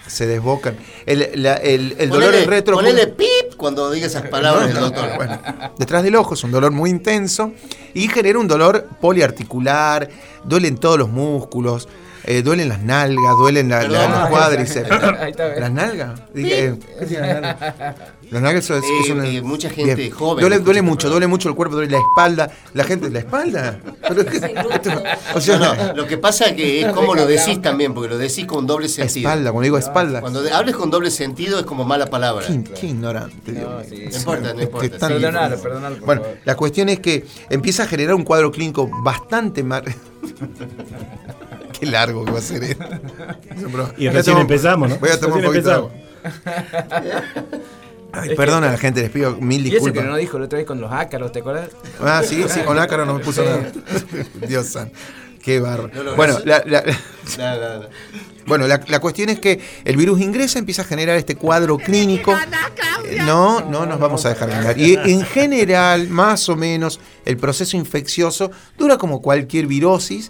[0.10, 0.76] se desbocan.
[1.06, 2.76] El, la- el- el dolor Ponele, es retro.
[2.76, 5.10] ponele pip cuando diga esas palabras el doctor.
[5.16, 5.40] Bueno,
[5.78, 7.54] detrás del ojo es un dolor muy intenso
[7.94, 10.10] y genera un dolor poliarticular,
[10.44, 11.88] duelen todos los músculos,
[12.26, 14.30] eh, duelen las nalgas, duelen la, la-.
[15.60, 16.20] ¿Las nalgas?
[16.34, 17.96] Dije, ¿qué tiene las nalgas?
[18.32, 21.14] Nalgas son- es, Eh, una- eh, mucha gente joven Duele, duele mucho, programa.
[21.14, 22.52] duele mucho el cuerpo, duele la espalda.
[22.74, 23.80] La gente, ¿la espalda?
[25.36, 28.10] O sea, No, no, lo que pasa es que es como lo decís también, porque
[28.10, 29.30] lo decís con doble sentido.
[29.30, 30.22] espalda, cuando digo espalda.
[30.22, 32.46] Cuando de- hables con doble sentido es como mala palabra.
[32.46, 33.84] Qué, qué ignorante, Dios mío.
[33.90, 34.06] sí.
[34.12, 34.98] No importa, no Que importa.
[34.98, 36.38] tan- Perdonalo, perdonalo, por Bueno, favor.
[36.46, 39.84] la cuestión es que empieza a generar un cuadro clínico bastante mar...
[41.80, 42.84] Qué largo que va a ser esto.
[43.98, 44.98] Y recién empezamos, ¿no?
[44.98, 45.92] Voy a tomar un poquito de agua.
[48.12, 50.06] Ay, perdona a la gente, les pido mil Y eso que disculpas.
[50.06, 51.70] no dijo la otra vez con los ácaros, ¿te acuerdas?
[52.02, 53.72] Ah, sí, sí, con ácaro no me puso nada.
[54.48, 54.98] Dios santo.
[55.44, 55.90] Qué barro.
[55.94, 56.84] No Bueno, la, la-
[57.38, 57.86] No, no, no.
[58.46, 62.34] bueno la, la cuestión es que el virus ingresa, empieza a generar este cuadro clínico.
[63.06, 64.78] Eh, No, no nos vamos a dejar ganar.
[64.78, 70.30] Y en general, más o menos, el proceso infeccioso dura como cualquier virosis.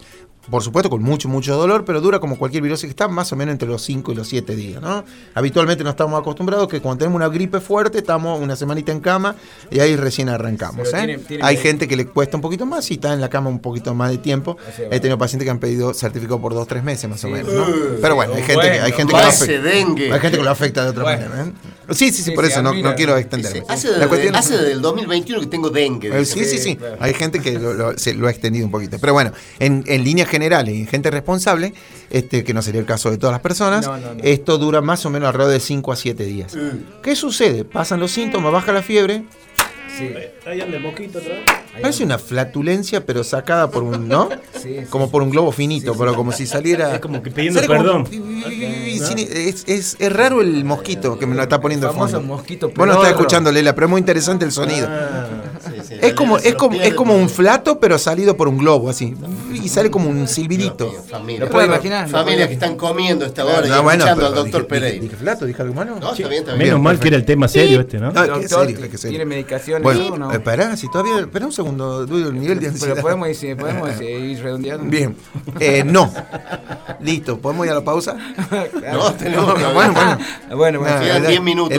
[0.50, 3.36] Por supuesto, con mucho, mucho dolor, pero dura como cualquier virosis que está más o
[3.36, 4.82] menos entre los 5 y los 7 días.
[4.82, 5.04] ¿no?
[5.36, 9.36] Habitualmente no estamos acostumbrados que cuando tenemos una gripe fuerte, estamos una semanita en cama
[9.70, 10.88] y ahí recién arrancamos.
[10.90, 10.98] ¿eh?
[10.98, 13.30] tiene- tiene Hay que- gente que le cuesta un poquito más y está en la
[13.30, 14.58] cama un poquito más de tiempo.
[14.92, 17.54] He tenido pacientes que han pedido certificado por 2 3 meses más o menos.
[17.54, 17.66] ¿no?
[18.02, 19.62] Pero bueno, hay gente, que, hay gente que lo afecta.
[19.62, 20.12] dengue.
[20.14, 21.30] Hay gente que lo afecta de otra Bueno.
[21.30, 21.48] manera.
[21.48, 21.54] ¿eh?
[21.92, 23.64] Sí, sí, sí, Sí, por sí, eso no, quiero extenderme.
[23.68, 26.10] Hace La desde, cuestión- hace desde el 2021 que tengo dengue.
[26.22, 26.26] eh.
[26.26, 26.76] Sí, sí, sí.
[26.76, 26.98] claro.
[27.00, 28.98] Hay gente que lo, lo- se lo ha extendido un poquito.
[29.00, 31.74] Pero bueno, en, en líneas generales y en gente responsable,
[32.10, 34.24] este, que no sería el caso de todas las personas, No, no, no.
[34.24, 36.56] esto dura más o menos alrededor de 5 a 7 días.
[37.04, 37.66] ¿Qué sucede?
[37.66, 39.24] Pasan los síntomas, baja la fiebre.
[39.98, 40.10] Sí.
[40.46, 41.44] Ahí anda el mosquito otra vez.
[41.82, 44.30] Parece una flatulencia, pero sacada por un, ¿no?
[44.54, 44.86] Sí, sí.
[44.90, 46.96] Como por un globo finito, pero como si saliera.
[46.96, 48.04] Es como que pidiendo como-
[49.04, 52.28] Es, es- es raro el mosquito que me lo está poniendo de famoso fondo.
[52.36, 54.88] mosquito Vos no estás escuchando, Lela, pero es muy interesante el sonido.
[54.90, 55.28] Ah,
[55.66, 58.90] Sí, sí, Es como, es como, es como un flato, pero salido por un globo,
[58.90, 59.14] así.
[59.70, 60.92] Y sale como un silbidito.
[61.08, 61.42] Familia.
[61.46, 62.10] ¿Lo puede imaginar?
[62.10, 65.02] Familias que están comiendo esta hora y escuchando al doctor dije- Pereira.
[65.04, 66.00] Dije, flato, dije algo malo.
[66.00, 66.68] No, está bien, está bien.
[66.70, 68.08] menos mal que era el tema serio este, ¿no?
[68.12, 69.10] No, qué Doctor, serio, qué serio.
[69.12, 69.84] ¿tiene medicación?
[69.84, 70.34] Bueno, o no?
[70.34, 71.20] eh, pará, si todavía.
[71.20, 72.94] Espera un segundo, dudo el nivel de ansiedad.
[72.96, 74.86] Pero podemos, decir- podemos decir, ir redondeando.
[74.90, 75.16] Bien.
[75.60, 76.12] Eh, no.
[77.02, 78.16] Listo, ¿podemos ir a la pausa?
[78.92, 80.18] No, tenemos bueno, bueno.
[80.56, 80.96] Bueno, bueno.
[80.96, 81.78] No, Quedan Heredia- 10 minutos,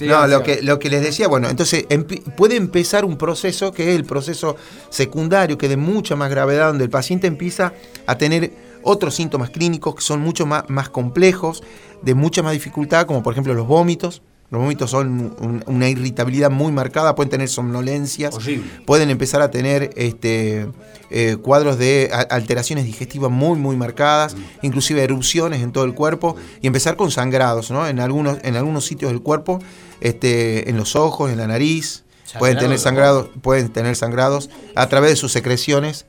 [0.00, 3.90] no, lo que, lo que les decía, bueno, entonces empi- puede empezar un proceso que
[3.92, 4.56] es el proceso
[4.90, 7.72] secundario, que es de mucha más gravedad, donde el paciente empieza
[8.06, 11.62] a tener otros síntomas clínicos que son mucho más, más complejos,
[12.02, 14.22] de mucha más dificultad, como por ejemplo los vómitos.
[14.50, 18.64] Los vómitos son un- una irritabilidad muy marcada, pueden tener somnolencias, Horrible.
[18.86, 20.68] pueden empezar a tener este,
[21.10, 26.66] eh, cuadros de alteraciones digestivas muy, muy marcadas, inclusive erupciones en todo el cuerpo, y
[26.66, 27.86] empezar con sangrados, ¿no?
[27.86, 29.58] En algunos, en algunos sitios del cuerpo,
[30.00, 32.04] este, en los ojos, en la nariz,
[32.38, 36.04] Pueden tener sangrados, pueden tener sangrados a través de sus secreciones.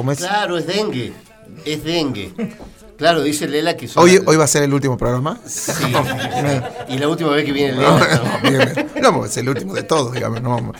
[0.00, 0.18] ¿Cómo es?
[0.18, 1.12] Claro, es dengue.
[1.66, 2.32] Es dengue.
[2.96, 4.02] Claro, dice Lela que son.
[4.02, 5.38] Hoy, hoy va a ser el último programa.
[5.46, 5.72] Sí.
[6.88, 8.82] y la última vez que viene Lela.
[9.02, 9.12] no.
[9.12, 10.40] No, es el último de todos, digamos.
[10.42, 10.72] No.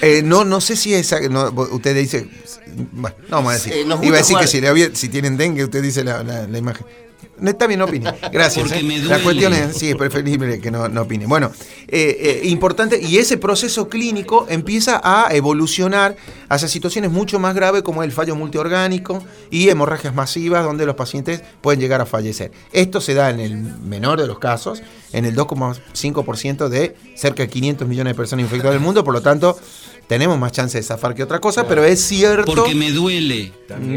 [0.00, 1.18] Eh, no, no sé si esa.
[1.20, 2.28] No, usted dice.
[2.92, 3.72] Bueno, no vamos a decir.
[3.72, 6.46] Eh, Iba a decir que si, le había- si tienen dengue, usted dice la, la-
[6.46, 6.86] la imagen.
[7.40, 8.12] Bien, no opine.
[8.32, 8.64] Gracias.
[8.64, 8.82] Porque eh.
[8.82, 9.22] me La duele.
[9.22, 11.26] cuestión es, sí, es preferible que no, no opine.
[11.26, 11.50] Bueno,
[11.88, 16.16] eh, eh, importante, y ese proceso clínico empieza a evolucionar
[16.48, 21.42] hacia situaciones mucho más graves como el fallo multiorgánico y hemorragias masivas donde los pacientes
[21.60, 22.52] pueden llegar a fallecer.
[22.72, 27.48] Esto se da en el menor de los casos, en el 2,5% de cerca de
[27.48, 29.58] 500 millones de personas infectadas en el mundo, por lo tanto,
[30.08, 32.54] tenemos más chance de zafar que otra cosa, pero es cierto...
[32.54, 33.52] Porque me duele.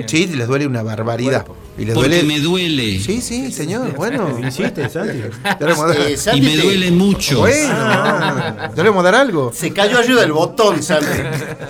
[0.07, 1.45] Sí, les duele una barbaridad.
[1.77, 2.23] Y les Porque duele...
[2.27, 2.99] me duele.
[2.99, 4.37] Sí, sí, señor, bueno.
[4.39, 5.19] ¿Lo hiciste, Santi?
[5.19, 7.39] Eh, Y me te- duele mucho.
[7.39, 7.73] Bueno,
[8.75, 9.51] ¿debemos dar algo?
[9.53, 11.05] Se cayó arriba del botón, Santi.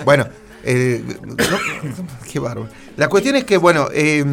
[0.04, 0.26] Bueno,
[0.64, 1.36] eh, no,
[2.30, 2.68] qué bárbaro.
[2.96, 4.24] La cuestión es que, bueno, eh,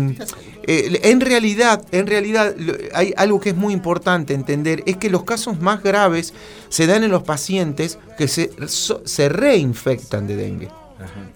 [0.64, 2.54] eh, en realidad, en realidad
[2.94, 6.34] hay algo que es muy importante entender, es que los casos más graves
[6.70, 10.70] se dan en los pacientes que se, se reinfectan de dengue.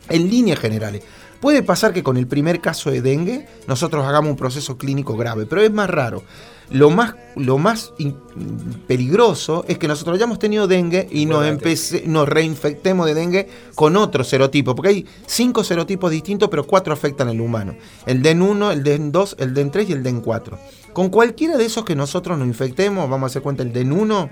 [0.10, 1.04] En líneas generales.
[1.40, 5.46] Puede pasar que con el primer caso de dengue nosotros hagamos un proceso clínico grave,
[5.46, 6.24] pero es más raro.
[6.74, 7.94] Lo más, lo más
[8.88, 13.96] peligroso es que nosotros hayamos tenido dengue y nos, empece- nos reinfectemos de dengue con
[13.96, 17.76] otro serotipo, porque hay cinco serotipos distintos, pero cuatro afectan al humano.
[18.06, 20.58] El DEN1, el DEN2, el DEN3 y el DEN4.
[20.94, 24.30] Con cualquiera de esos que nosotros nos infectemos, vamos a hacer cuenta el DEN1,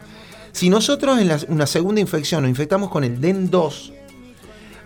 [0.51, 3.93] si nosotros en la- una segunda infección nos infectamos con el DEN2,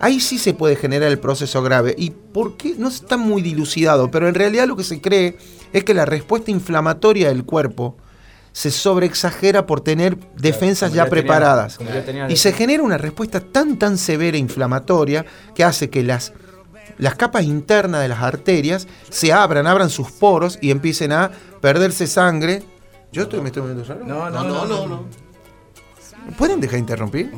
[0.06, 1.96] Ahí sí se puede generar el proceso grave.
[1.98, 2.76] ¿Y por qué?
[2.78, 5.36] No está muy dilucidado, pero en realidad lo que se cree
[5.74, 7.98] es que la respuesta inflamatoria del cuerpo
[8.52, 11.78] se sobreexagera por tener defensas ya preparadas.
[11.78, 15.90] como ya tenía y se genera una respuesta tan tan severa e inflamatoria que hace
[15.90, 16.34] que las,
[17.00, 22.06] las capas internas de las arterias se abran, abran sus poros y empiecen a perderse
[22.06, 22.62] sangre.
[23.12, 24.06] Yo estoy, me estoy moviendo raro.
[24.06, 25.25] No, No, no, no, no.
[26.38, 27.32] ¿Pueden dejar de interrumpir?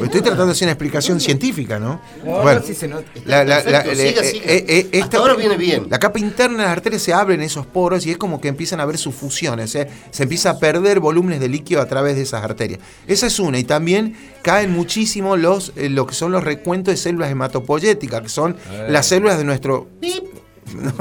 [0.00, 2.00] Estoy tratando de hacer una explicación científica, ¿no?
[2.24, 2.60] No, Bueno.
[2.60, 3.04] no, sí se nota.
[3.24, 5.86] La, eh, eh, Hasta ahora viene bien.
[5.90, 8.80] La capa interna de las arterias se abren esos poros y es como que empiezan
[8.80, 9.74] a ver sus fusiones.
[9.74, 9.88] ¿eh?
[10.10, 12.80] Se empieza a perder volúmenes de líquido a través de esas arterias.
[13.06, 13.58] Esa es una.
[13.58, 18.56] Y también caen muchísimo los, lo que son los recuentos de células hematopoyéticas, que son
[18.88, 19.88] las células de nuestro.
[20.72, 20.92] No,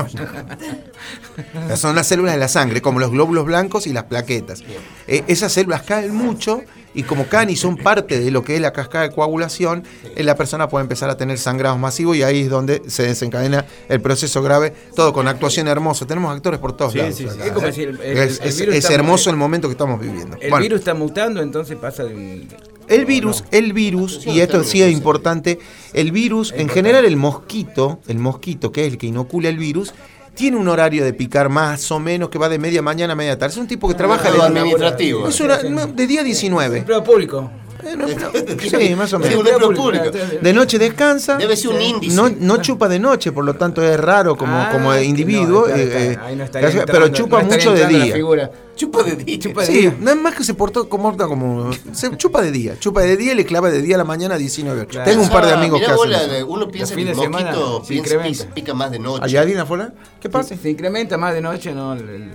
[1.70, 1.78] no.
[1.78, 4.63] Son las células de la sangre, como los glóbulos blancos y las plaquetas.
[5.08, 6.62] Eh, esas células caen mucho
[6.93, 9.84] y como caen y son parte de lo que es la cascada de coagulación,
[10.15, 13.65] eh, la persona puede empezar a tener sangrados masivos y ahí es donde se desencadena
[13.89, 16.06] el proceso grave, todo con actuación hermosa.
[16.06, 17.15] Tenemos actores por todos Sí, lados.
[17.15, 17.39] sí, sí.
[17.43, 17.73] Es como ¿eh?
[17.73, 20.38] si el- el- es el es- virus es está- hermoso el momento que estamos viviendo.
[20.41, 20.63] El Bueno.
[20.63, 22.47] virus está mutando, entonces pasa de un...
[22.88, 25.60] El virus, el virus, y esto sí es importante,
[25.93, 29.93] el virus, en general el mosquito, el mosquito que es el que inocula el virus,
[30.34, 33.38] tiene un horario de picar más o menos que va de media mañana a media
[33.38, 33.52] tarde.
[33.54, 35.28] Es un tipo que trabaja Método de, administrativo.
[35.28, 36.80] es una- no, de día 19.
[36.80, 37.52] Empleo público.
[37.84, 38.32] Eh, no, no,
[38.80, 39.39] sí, más o Sí, menos.
[39.41, 40.06] un empleo público.
[40.41, 41.38] De noche descansa.
[41.38, 42.15] Debe ser un índice.
[42.15, 45.67] No, no chupa de noche, por lo tanto es raro como, Ah, como individuo.
[45.67, 48.52] no, está- eh, está- ahí no estaría pero entrando- chupa no mucho de entrando día.
[48.76, 49.38] Chupa de día.
[49.39, 49.96] Chupa de Sí, día.
[50.00, 51.72] nada más que se portó comporta como.
[51.91, 52.80] Se chupa de día.
[52.80, 54.91] Chupa de día y le clava de día a la mañana a 19 horas.
[54.91, 55.10] Claro.
[55.12, 56.46] Tengo un par de Ah, amigos mirá que hacen.
[56.48, 58.44] Uno piensa que el semana piensa- incrementa.
[58.44, 59.26] pica, pica más de noche.
[59.26, 59.94] ¿Hay alguien afuera?
[60.20, 60.50] ¿Qué pasa?
[60.50, 61.94] Se, se incrementa más de noche, ¿no?
[61.94, 62.32] El- el-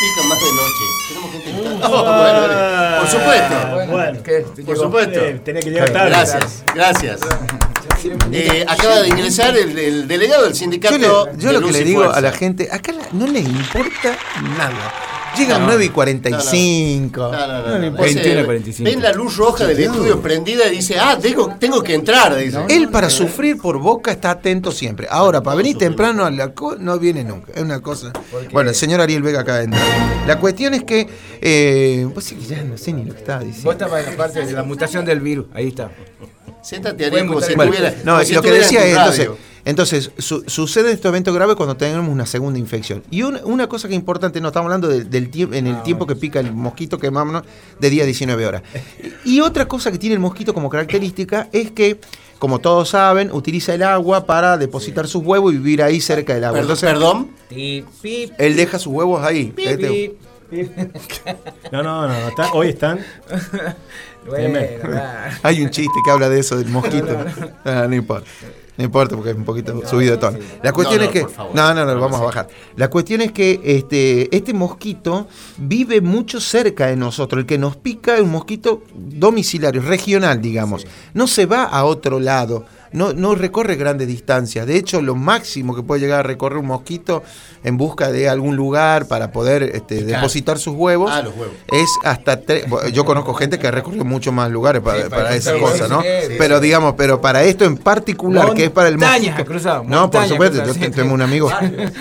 [0.00, 0.84] Pica más de noche.
[1.08, 2.98] Tenemos gente que está- Oh, bueno, bueno.
[3.00, 3.92] Por supuesto.
[3.92, 4.22] Bueno.
[4.22, 4.40] ¿qué?
[4.40, 4.82] Por Llegó.
[4.82, 5.20] supuesto.
[5.20, 6.10] Eh, tenía que llegar tarde.
[6.10, 7.20] Gracias, gracias.
[8.32, 10.98] Eh, acaba de ingresar el, el delegado del Yo, sindicato.
[10.98, 12.18] le- yo de lo que le digo Fuerza.
[12.18, 14.16] a la gente, acá la- no les importa
[14.58, 14.92] nada.
[15.36, 17.18] Llegan No, 9 y 45.
[17.20, 17.78] No, no, no, No no.
[17.78, 18.04] le importa.
[18.04, 18.90] 21 y Ese- 45.
[18.90, 22.36] Ven la luz roja del estudio prendida y dice, ah, tengo, tengo que entrar.
[22.36, 22.58] Dice.
[22.68, 25.06] Él para sufrir por boca está atento siempre.
[25.10, 27.52] Ahora, para venir temprano a la co- no viene nunca.
[27.54, 28.12] Es una cosa.
[28.52, 29.82] Bueno, el señor Ariel Vega acaba de entrar.
[30.26, 31.08] La cuestión es que.
[31.40, 33.72] Eh, pues sí que ya no sé ni lo que Vos diciendo.
[33.72, 35.46] estabas en la parte de la mutación del virus.
[35.54, 35.90] Ahí está.
[36.62, 37.96] Siéntate, Ariel, como si Bueno, estuviera.
[38.04, 39.28] no, como si lo que decía es, entonces,
[39.64, 43.02] entonces su- sucede este evento grave cuando tenemos una segunda infección.
[43.10, 45.82] Y una, una cosa que es importante, no estamos hablando del, del tiempo, en el
[45.82, 47.42] tiempo que pica el mosquito, que más
[47.80, 48.62] de día 19 horas.
[49.24, 51.98] Y otra cosa que tiene el mosquito como característica es que,
[52.38, 56.44] como todos saben, utiliza el agua para depositar sus huevos y vivir ahí cerca del
[56.44, 56.60] agua.
[56.60, 58.32] Perdón, Entonces, perdón.
[58.38, 59.46] Él deja sus huevos ahí.
[59.54, 60.12] pip, Este- pip.
[61.72, 62.28] No, no, no.
[62.28, 62.98] está- hoy están.
[64.26, 64.58] Bueno.
[65.42, 67.16] Hay un chiste que habla de eso, del mosquito.
[67.64, 68.26] Ah, no importa.
[68.76, 70.38] No importa porque es un poquito subido de tono.
[70.62, 71.20] La cuestión No, no, es que.
[71.22, 71.54] por favor.
[71.54, 72.48] No, no, no, No, vamos a bajar.
[72.76, 77.40] La cuestión es que este, este mosquito vive mucho cerca de nosotros.
[77.40, 80.86] El que nos pica es un mosquito domiciliario, regional, digamos.
[81.12, 82.64] No se va a otro lado.
[82.92, 84.66] No, no recorre grandes distancias.
[84.66, 87.22] De hecho, lo máximo que puede llegar a recorrer un mosquito
[87.64, 91.54] en busca de algún lugar para poder este, depositar sus huevos, Ah, los huevos.
[91.70, 92.64] es hasta tres.
[92.92, 96.02] Yo conozco gente que ha recorrido muchos más lugares para, Sí, para cosas, sí, ¿no?
[96.02, 99.44] sí, sí, pero digamos, pero para esto en particular, que es para el mosquito.
[99.44, 101.50] cruzado, no, por supuesto, ha yo cruzado, tengo un amigo.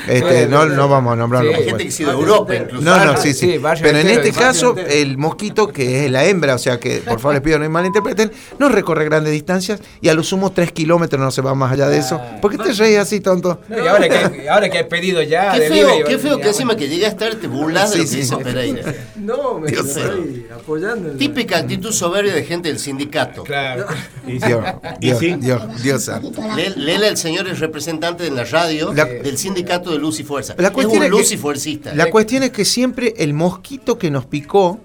[0.08, 1.52] Este, no, no vamos a nombrarlo.
[1.56, 2.84] Hay gente que sido de Europa incluso.
[2.84, 3.60] No, no, Barrio- sí, sí.
[3.82, 7.34] Pero en este caso, el mosquito, que es la hembra, o sea que por favor
[7.36, 11.32] les pido no malinterpreten, no recorre grandes distancias y a lo sumo tres kilómetros, no
[11.32, 12.20] se va más allá de eso.
[12.22, 12.38] Ah.
[12.42, 13.60] ¿Por qué te reís así, tonto?
[13.70, 15.52] No, y ahora que, ahora que hay pedido ya.
[15.54, 18.04] Qué delivery, feo, qué feo que encima que llegue a estar te burlas de lo
[18.04, 18.18] Sí, que sí.
[18.34, 18.94] dice Pereira.
[19.22, 21.12] No, me Dios estoy apoyando.
[21.12, 23.44] en- Típica actitud soberbia de gente del sindicato.
[23.44, 23.86] Claro.
[24.28, 24.40] Y.
[24.46, 24.66] Dios,
[25.00, 25.40] Y Dios.
[25.42, 26.42] Dios, Dios santo.
[26.76, 30.56] Lela, el señor es representante en la radio La- del sindicato de Luz y Fuerza.
[30.58, 31.94] La es un es que- lucifuercista.
[31.94, 34.80] La cuestión es que siempre el mosquito que nos picó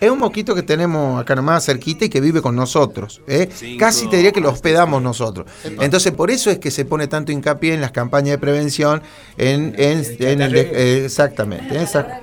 [0.00, 3.20] es un mosquito que tenemos acá nomás cerquita y que vive con nosotros.
[3.26, 3.48] ¿eh?
[3.78, 5.46] Casi te diría que lo hospedamos nosotros.
[5.80, 9.02] Entonces, por eso es que se pone tanto hincapié en las campañas de prevención,
[9.36, 12.20] en, en- el eh, exactamente, en esa-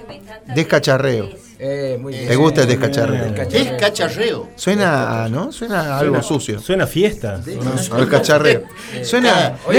[0.54, 1.30] descacharreo.
[1.58, 2.28] Eh, muy bien.
[2.28, 3.34] ¿Te gusta el descacharreo?
[3.50, 4.50] Es cacharreo.
[4.56, 5.52] Suena, ¿no?
[5.54, 6.60] Suena a algo sucio.
[6.60, 7.42] Suena a fiesta.
[7.92, 8.64] Al cacharreo.
[9.04, 9.58] Suena.
[9.66, 9.78] Hoy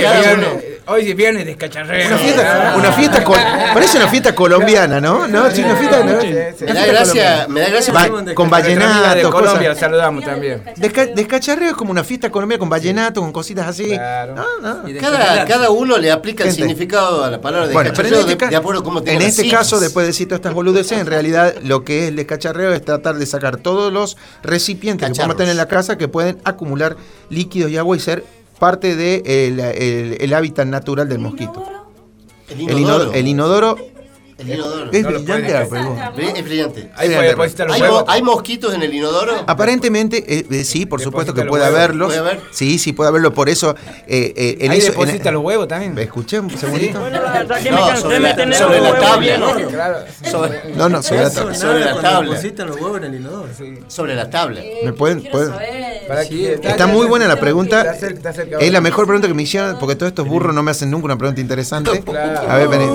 [0.86, 2.06] hoy es viernes de cacharreo.
[2.08, 3.38] Una fiesta, una fiesta col-
[3.74, 5.26] parece una fiesta colombiana, ¿no?
[5.26, 6.20] No, sí, una fiesta, ¿no?
[6.20, 6.64] Sí, sí.
[6.64, 7.92] Me da gracia, me da gracia.
[8.34, 9.78] Con amiga de vallenato, Colombia, cosas.
[9.80, 10.62] saludamos también.
[10.76, 13.84] Desca- descacharreo es como una fiesta colombiana con vallenato, con cositas así.
[13.88, 14.34] Claro.
[14.34, 14.44] No,
[14.82, 14.88] no.
[14.88, 18.02] Y de Cada, cada uno le aplica el significado a la palabra de Bueno, este,
[18.36, 21.06] de, de acuerdo a cómo en este caso, después de decir todas estas boludeces, en
[21.06, 25.34] realidad lo que es el descacharreo es tratar de sacar todos los recipientes que Cacharros.
[25.34, 26.96] podemos tener en la casa que pueden acumular
[27.28, 28.24] líquidos y agua y ser
[28.58, 31.64] parte del de el, el- el hábitat natural del mosquito.
[32.48, 32.78] El El inodoro.
[32.80, 33.76] inodoro, el inodoro
[34.38, 34.90] El inodoro.
[34.92, 36.12] es No brillante la pregunta.
[36.18, 36.90] Es brillante.
[36.94, 39.32] Ahí Sí, puede anda, depositar los ¿Hay, mo- hay mosquitos en el inodoro?
[39.46, 42.08] Aparentemente, eh, eh, sí, por supuesto que puede haberlos.
[42.08, 42.40] ¿Puede haber?
[42.50, 43.32] Sí, sí, puede haberlo.
[43.32, 43.74] Por eso,
[44.06, 44.90] eh, eh, en Ahí eso.
[44.90, 45.98] deposita en- los huevos también.
[45.98, 46.98] Escuché un segundito.
[47.00, 47.06] No,
[47.96, 49.38] sobre la, sobre la tabla.
[49.38, 49.54] ¿no?
[49.68, 49.98] Claro.
[50.30, 51.54] Sobre, No, no, sobre la tabla.
[51.54, 52.30] Sobre la tabla.
[52.30, 53.48] depositan los huevos en el inodoro.
[53.88, 54.60] sobre la tabla.
[54.84, 55.52] ¿Me pueden- pueden-
[56.28, 57.80] que- Está muy buena la pregunta.
[57.80, 58.58] Está cerca, está cerca.
[58.58, 61.06] Es la mejor pregunta que me hicieron, porque todos estos burros no me hacen nunca
[61.06, 62.02] una pregunta interesante.
[62.48, 62.86] A ver, vení.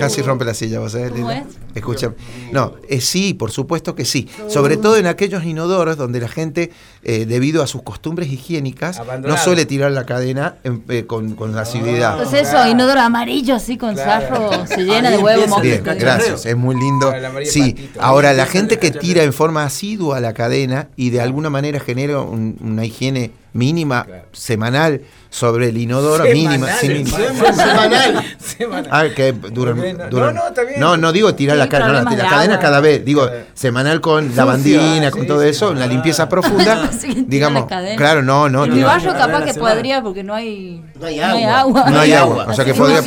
[0.00, 1.40] Casi rompe la silla, vos sabés, ¿Cómo Lila?
[1.40, 1.46] es?
[1.74, 2.12] Escucha.
[2.52, 4.28] No, eh, sí, por supuesto que sí.
[4.48, 6.70] Sobre todo en aquellos inodoros donde la gente,
[7.02, 11.56] eh, debido a sus costumbres higiénicas, no suele tirar la cadena en- eh, con, con
[11.58, 12.12] asiduidad.
[12.16, 14.28] Entonces eso, inodoro amarillo así con Claro.
[14.28, 17.12] sarro, se llena de huevo Bien, gracias, es muy lindo.
[17.44, 18.00] Sí, Patito.
[18.00, 22.20] ahora la gente que tira en forma asidua la cadena y de alguna manera genera
[22.20, 24.26] un- una higiene mínima, Claro.
[24.32, 25.02] semanal,
[25.34, 26.68] sobre el inodoro, Semanal, mínima.
[26.80, 27.16] sí, mínima.
[27.52, 28.24] Semanal.
[28.38, 28.88] Semanal.
[28.88, 29.98] Ah, que duran, bien.
[30.08, 30.78] duran- No, no, está bien.
[30.78, 34.00] No, no digo tirar Sí, la cadena, no, la de cadena cada vez, digo, semanal
[34.00, 35.48] con lavandina, con sí, todo sí.
[35.48, 37.66] eso, la limpieza profunda, Sí, tira digamos,
[37.96, 41.18] claro, no, no, En mi no, barrio capaz que podría porque no hay, No hay
[41.20, 41.90] agua.
[41.90, 43.02] no hay agua, o sea que podría,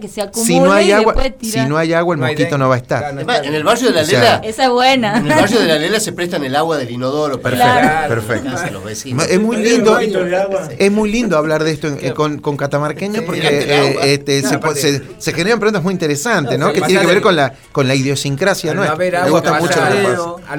[0.00, 2.68] que se acumule si no hay agua, si no hay agua el No mosquito no
[2.68, 3.14] va a estar.
[3.14, 5.18] no en el barrio de la Lela, Esa es buena.
[5.18, 8.88] en el barrio de la Lela se prestan el agua del inodoro Perfecto, perfecto.
[8.88, 13.40] Es muy lindo, es muy lindo hablar de esto en- eh, con, con catamarqueños porque
[13.48, 16.72] eh, este, se, aparte- se- se generan preguntas muy interesantes, ¿no?
[16.72, 18.82] Que tienen que ver con la, con la idiosincrasia Al no
[19.24, 19.80] Me gusta mucho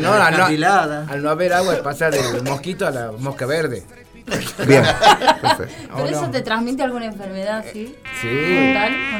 [0.02, 0.46] no, no-
[1.10, 3.84] al no haber agua, es pasar del mosquito a la mosca verde.
[4.68, 4.84] Bien,
[5.42, 5.74] perfecto.
[5.96, 7.96] Pero ¿O eso te transmite alguna enfermedad, ¿sí?
[8.22, 8.28] Sí.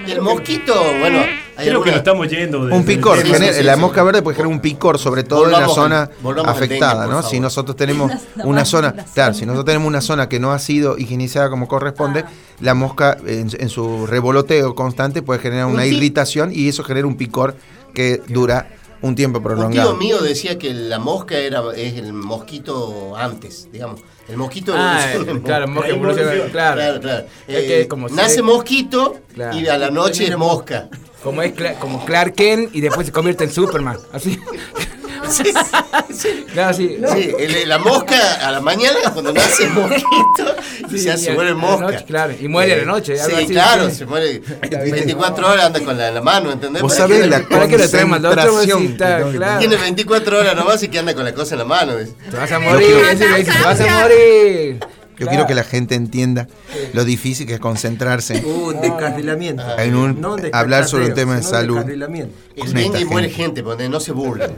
[0.08, 1.20] Y el mosquito, bueno,
[1.58, 2.66] hay Creo que nos estamos yendo.
[2.66, 3.80] de- Un picor, Sí, sí, genera- sí, la sí.
[3.80, 7.24] mosca verde puede generar un picor, sobre todo en la zona al- afectada, dengue, ¿no?
[7.24, 10.40] Si nosotros tenemos La una zona- zona, la claro, si nosotros tenemos una zona que
[10.40, 12.24] no ha sido higienizada como corresponde,
[12.60, 17.08] la mosca en, en su revoloteo constante puede generar Un una irritación y eso genera
[17.08, 17.56] un picor
[17.94, 18.68] que dura
[19.02, 19.96] un tiempo Un tío prolongado.
[19.96, 24.02] mío decía que la mosca era es el mosquito antes, digamos.
[24.28, 25.74] El mosquito Ah, evoluciona en claro, mosca.
[25.82, 26.76] mosca evoluciona, claro.
[26.76, 27.26] Claro, claro.
[27.48, 29.58] Es Eh, que como nace se- mosquito Claro.
[29.58, 30.90] y a la noche es mosca.
[31.24, 33.98] Como es Cla- como Clark Kent y después se convierte en Superman.
[34.14, 34.40] Así.
[35.32, 35.44] Sí,
[36.14, 36.46] sí.
[36.54, 36.98] Claro, sí.
[37.14, 40.56] Sí, el- la mosca a la mañana cuando nace el mosquito
[40.88, 41.86] y Sí, se hace y vuelve mosca.
[41.92, 43.96] noche, claro, y muere a la noche, algo Sí, así, claro, sí.
[43.96, 44.42] se muere
[44.92, 46.82] 24 horas anda con la, en la mano, ¿entendés?
[46.82, 48.22] Vos ¿Para sabés la ¿Para qué lo traemos
[49.32, 49.60] claro.
[49.60, 51.94] Tiene 24 horas nomás y que anda con la cosa en la mano.
[52.30, 54.80] Te vas a morir, te vas a morir.
[55.22, 56.48] Yo quiero que la gente entienda
[56.94, 59.64] lo difícil que es concentrarse Un descarrilamiento.
[59.78, 61.78] en un, No hablar sobre un tema de salud.
[61.88, 63.64] El dengue muere gente.
[63.64, 64.52] porque no se burlen.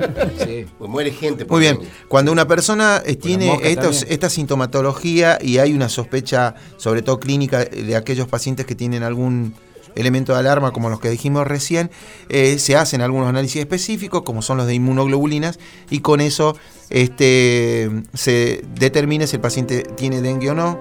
[0.43, 0.65] Sí.
[0.77, 1.45] Pues muere gente.
[1.45, 1.91] Muy bien, dengue.
[2.07, 4.13] cuando una persona eh, tiene estos- también.
[4.13, 9.53] esta sintomatología y hay una sospecha, sobre todo clínica, de aquellos pacientes que tienen algún
[9.95, 11.91] elemento de alarma, como los que dijimos recién,
[12.29, 15.59] eh, se hacen algunos análisis específicos, como son los de inmunoglobulinas,
[15.91, 16.57] y con eso
[16.89, 20.79] este, se determina si el paciente tiene dengue o no.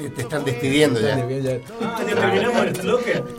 [0.00, 1.16] Te, te están despidiendo ya.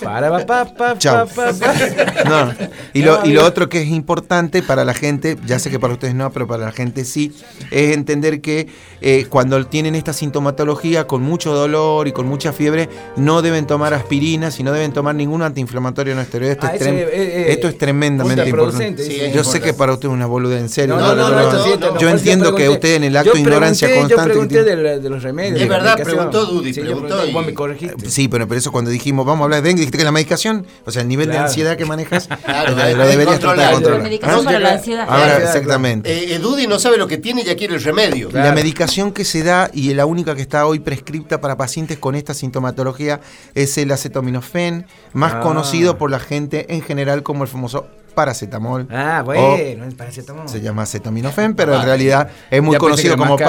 [0.03, 1.27] Para, pa, pa, Chao.
[1.27, 1.51] pa.
[2.27, 2.53] No.
[2.93, 5.93] Y lo, y lo otro que es importante para la gente, ya sé que para
[5.93, 7.33] ustedes no, pero para la gente sí,
[7.71, 8.67] es entender que
[9.01, 13.93] eh, cuando tienen esta sintomatología con mucho dolor y con mucha fiebre, no deben tomar
[13.93, 16.51] aspirinas y no deben tomar ningún antiinflamatorio no esteroide.
[16.53, 19.03] Esto, Ah, es, trem- eh, eh, esto es tremendamente importante.
[19.03, 19.27] Sí, dice.
[19.27, 20.97] es Yo sé que para usted es una boluda, en serio.
[20.97, 22.87] No, no, no, no, yo entiendo que pregunté.
[22.87, 24.15] usted en el acto de ignorancia constante.
[24.15, 25.61] Yo pregunté de, los remedios.
[25.61, 28.09] Es verdad, preguntó Dudy, Sí, preguntó y- Vos me corregiste.
[28.09, 30.65] Sí, pero por eso cuando dijimos vamos a hablar de dengue, dijiste que la medicación,
[30.85, 33.97] o sea, el nivel de ansiedad que manejas, Claro, lo, deberías tratar de controlar.
[33.99, 34.43] La medicación ¿Ah?
[34.45, 35.05] para la ansiedad.
[35.09, 36.11] Ahora, exactamente.
[36.11, 38.29] Eh, eh, Dudy no sabe lo que tiene y ya quiere el remedio.
[38.31, 42.15] La medicación que se da y la única que está hoy prescripta para pacientes con
[42.15, 43.19] esta sintomatología
[43.55, 45.39] es el acetaminofén, más Ah.
[45.41, 48.87] conocido por la gente en general como el famoso paracetamol.
[48.91, 50.47] Ah, bueno, es paracetamol.
[50.49, 53.45] se llama acetaminofén, pero en realidad es muy conocido como ya.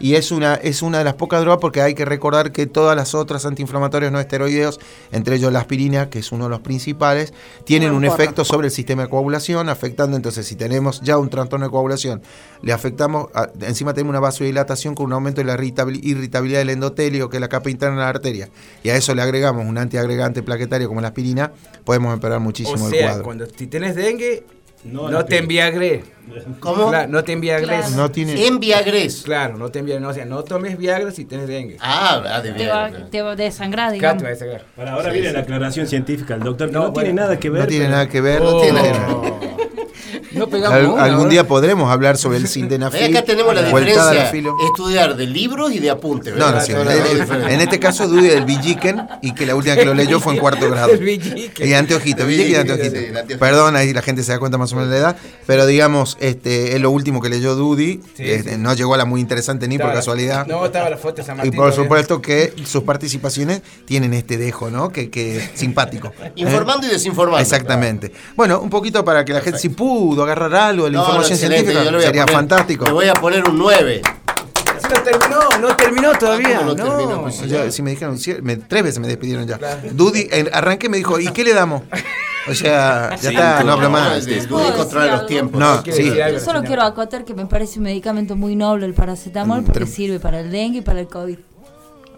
[0.00, 2.96] Y es una, es una de las pocas drogas porque hay que recordar que todas
[2.96, 4.80] las otras antiinflamatorios no esteroideos,
[5.12, 7.32] entre ellos la aspirina, que es uno de los principales,
[7.64, 11.30] tienen No un efecto sobre el sistema de coagulación, afectando entonces si tenemos ya un
[11.30, 12.22] trastorno de coagulación,
[12.62, 16.70] le afectamos, a- encima tenemos una vasodilatación con un aumento de la irritabil- irritabilidad del
[16.70, 18.48] endotelio, que es la capa interna de la arteria,
[18.82, 21.52] y a eso le agregamos un antiagregante plaquetario como la aspirina,
[21.84, 23.24] podemos empeorar muchísimo o el sea, cuadro.
[23.24, 24.44] cuando si tenés dengue,
[24.84, 26.04] No, no, te enviagres.
[26.60, 26.88] ¿Cómo?
[26.88, 27.68] Claro, no te enviagres.
[27.86, 27.96] Claro.
[27.96, 28.46] No tiene...
[28.46, 29.22] En Viagres.
[29.24, 30.02] Claro, no te enviagres.
[30.02, 31.76] No, o sea, no tomes Viagra si tenés dengue.
[31.80, 34.22] Ah, ah, de Te va, te va a desangrar, digamos.
[34.22, 34.64] te va a sacar.
[34.76, 37.22] Para ahora viene la aclaración científica del doctor, que No, no, tiene bueno.
[37.22, 37.60] nada que ver.
[37.62, 38.40] No tiene pero- nada que ver.
[38.42, 39.53] No tiene tiene- nada que
[40.34, 43.04] No pegamos Al- una, algún día podremos hablar sobre el Ve, sildenafil.
[43.16, 44.30] acá tenemos la diferencia.
[44.30, 46.34] Estudiar de libros y de apuntes.
[46.36, 49.94] No, no, sí, en, este caso Dudy del Villiquen y que la última que lo
[49.94, 50.92] leyó fue en cuarto grado.
[50.92, 51.68] El Villiquen.
[51.68, 52.96] Y anteojito, Villiquen y anteojito.
[52.96, 53.38] Sí, el.
[53.38, 55.16] Perdón, ahí la gente se da cuenta más o menos de la edad,
[55.46, 58.00] pero digamos, este es lo último que leyó Dudy.
[58.16, 58.58] Sí, Este, sí.
[58.58, 60.46] No llegó a la muy interesante ni por casualidad.
[60.46, 61.52] No, estaba la foto de San Y Martín.
[61.54, 61.84] por todavía.
[61.84, 64.90] supuesto que sus participaciones tienen este dejo, ¿no?
[64.90, 66.12] Que, que simpático.
[66.22, 66.32] ¿eh?
[66.36, 67.40] Informando y desinformando.
[67.42, 68.12] Exactamente.
[68.36, 71.38] Bueno, un poquito para que la gente, si pudo agarrar algo de la No, información
[71.38, 72.84] científica, sería poner- fantástico.
[72.86, 74.02] Le voy a poner un 9.
[74.04, 76.58] Sí, No terminó, no terminó todavía.
[76.58, 77.22] ¿Cómo no No, terminó?
[77.22, 79.58] Pues si me dijeron, me- tres veces me despidieron ya.
[79.92, 81.82] Dudy, en- arranqué y me dijo, ¿y qué le damos?
[82.46, 84.26] O sea, ya está, no hablo más.
[84.26, 85.58] De, ¿Puedo Dudy controla los tiempos.
[85.58, 86.12] No, sí.
[86.14, 90.20] Yo solo quiero acotar que me parece un medicamento muy noble el paracetamol porque sirve
[90.20, 91.38] para el dengue y para el COVID.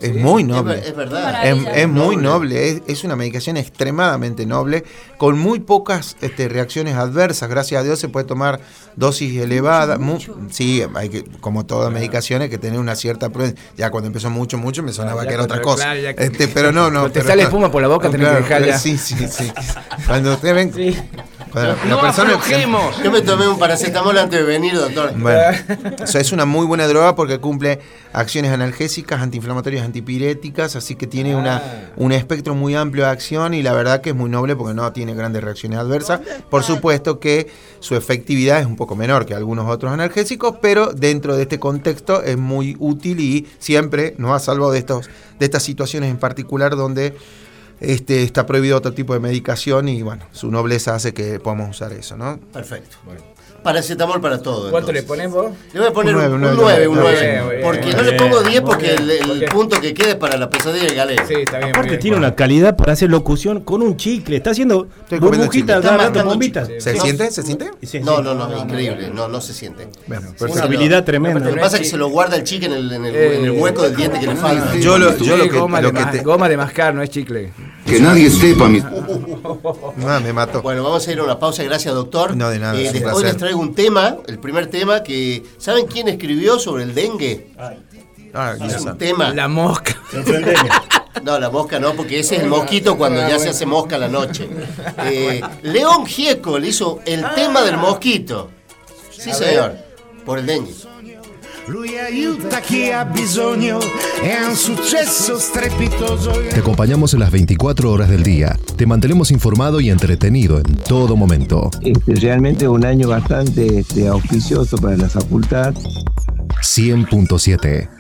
[0.01, 0.79] Es muy noble.
[0.87, 1.47] es verdad.
[1.47, 2.69] Es, es muy Noble.
[2.69, 4.85] es, es una medicación extremadamente noble,
[5.17, 7.49] con muy pocas este, reacciones adversas.
[7.49, 8.61] Gracias a Dios se puede tomar
[8.97, 9.99] dosis elevadas.
[10.51, 13.59] sí, hay que, como toda medicación, hay que tener una cierta prudencia.
[13.77, 15.85] Ya cuando empezó mucho, mucho, me sonaba ya que era otra cosa.
[15.85, 17.01] claro, ya que- Este, pero no, no.
[17.01, 17.49] Cuando te pero sale no.
[17.49, 18.79] espuma por la boca, tenés que dejar pero ya.
[18.79, 19.51] Sí, sí, sí.
[20.07, 20.73] Cuando usted ven.
[20.75, 20.95] Sí.
[22.03, 22.33] persona-
[23.03, 25.15] Yo me tomé un paracetamol antes de venir, doctor.
[25.17, 25.41] Bueno,
[26.03, 27.81] o sea, es una muy buena droga porque cumple
[28.13, 33.63] acciones analgésicas, antiinflamatorias, antipiréticas, así que tiene una, un espectro muy amplio de acción y
[33.63, 36.21] la verdad que es muy noble porque no tiene grandes reacciones adversas.
[36.51, 41.37] Por supuesto que su efectividad es un poco menor que algunos otros analgésicos, pero dentro
[41.37, 45.09] de este contexto es muy útil y siempre nos ha salvado de, estos,
[45.39, 47.17] de estas situaciones en particular donde
[47.81, 51.93] este, está prohibido otro tipo de medicación y bueno, su nobleza hace que podamos usar
[51.93, 52.39] eso, ¿no?
[52.53, 52.97] Perfecto.
[53.63, 54.71] Paracetamol para todo.
[54.71, 55.51] ¿Cuánto le pones vos?
[55.73, 57.43] Le voy a poner Un un nueve, un 9, un nueve, 9.
[57.45, 60.49] muy bien, Porque no le pongo 10 muy porque el, punto que quede para la
[60.51, 61.23] pesadilla del galeno.
[61.27, 61.71] Sí, está bien.
[61.71, 62.01] Aparte bien.
[62.01, 64.37] tiene una calidad para hacer locución con un chicle.
[64.37, 66.69] Está haciendo Estoy burbujitas, mascando bombitas.
[66.79, 67.03] ¿Se No.
[67.03, 67.31] siente?
[67.31, 67.71] ¿Se siente?
[67.83, 69.11] Sí, No, no, no, increíble.
[69.13, 69.89] No, no se siente.
[70.07, 71.51] Bueno, Una habilidad Lo tremenda.
[71.51, 73.51] que pasa es que se lo guarda el chicle en el, en el, en el
[73.53, 74.77] hueco del diente que le falta.
[74.77, 77.03] Yo lo, yo lo Sí, que, goma, lo de que te- goma de mascar, no
[77.03, 77.53] es chicle.
[77.87, 78.81] Que nadie sepa mi...
[78.81, 80.63] No, me mató.
[80.63, 82.37] Bueno, vamos a ir a una pausa, gracias doctor.
[82.37, 85.43] No, de nada, des- hoy les traigo un tema, el primer tema que...
[85.59, 87.53] ¿Saben quién escribió sobre el dengue?
[87.59, 89.31] Ah, Es un tema...
[89.33, 90.01] La mosca.
[91.23, 93.99] No, la mosca no, porque ese es el mosquito cuando ya se hace mosca a
[93.99, 94.49] la noche.
[95.05, 98.51] Eh, León Gieco le hizo el tema del mosquito.
[99.11, 99.77] Sí, señor,
[100.25, 100.75] por el dengue.
[101.69, 103.81] Lui aiuta chi ha bisogno,
[104.23, 106.31] è un successo strepitoso.
[106.31, 108.57] Te acompañamos en las 24 horas del día.
[108.77, 111.71] Te mantenemos informado y entretenido en todo momento.
[111.83, 115.75] Este, realmente un año bastante este, auspicioso para la facultad.
[116.63, 117.96] 100.7.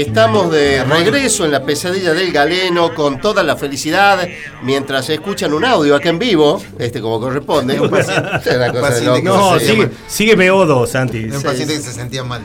[0.00, 4.26] Estamos de regreso en la pesadilla del galeno con toda la felicidad
[4.62, 7.78] mientras escuchan un audio acá en vivo, este como corresponde.
[7.80, 9.22] Un paciente- una cosa de loco.
[9.22, 11.24] No, se sigue, sigue BO2, Santi.
[11.24, 12.42] Un paciente que se sentía mal.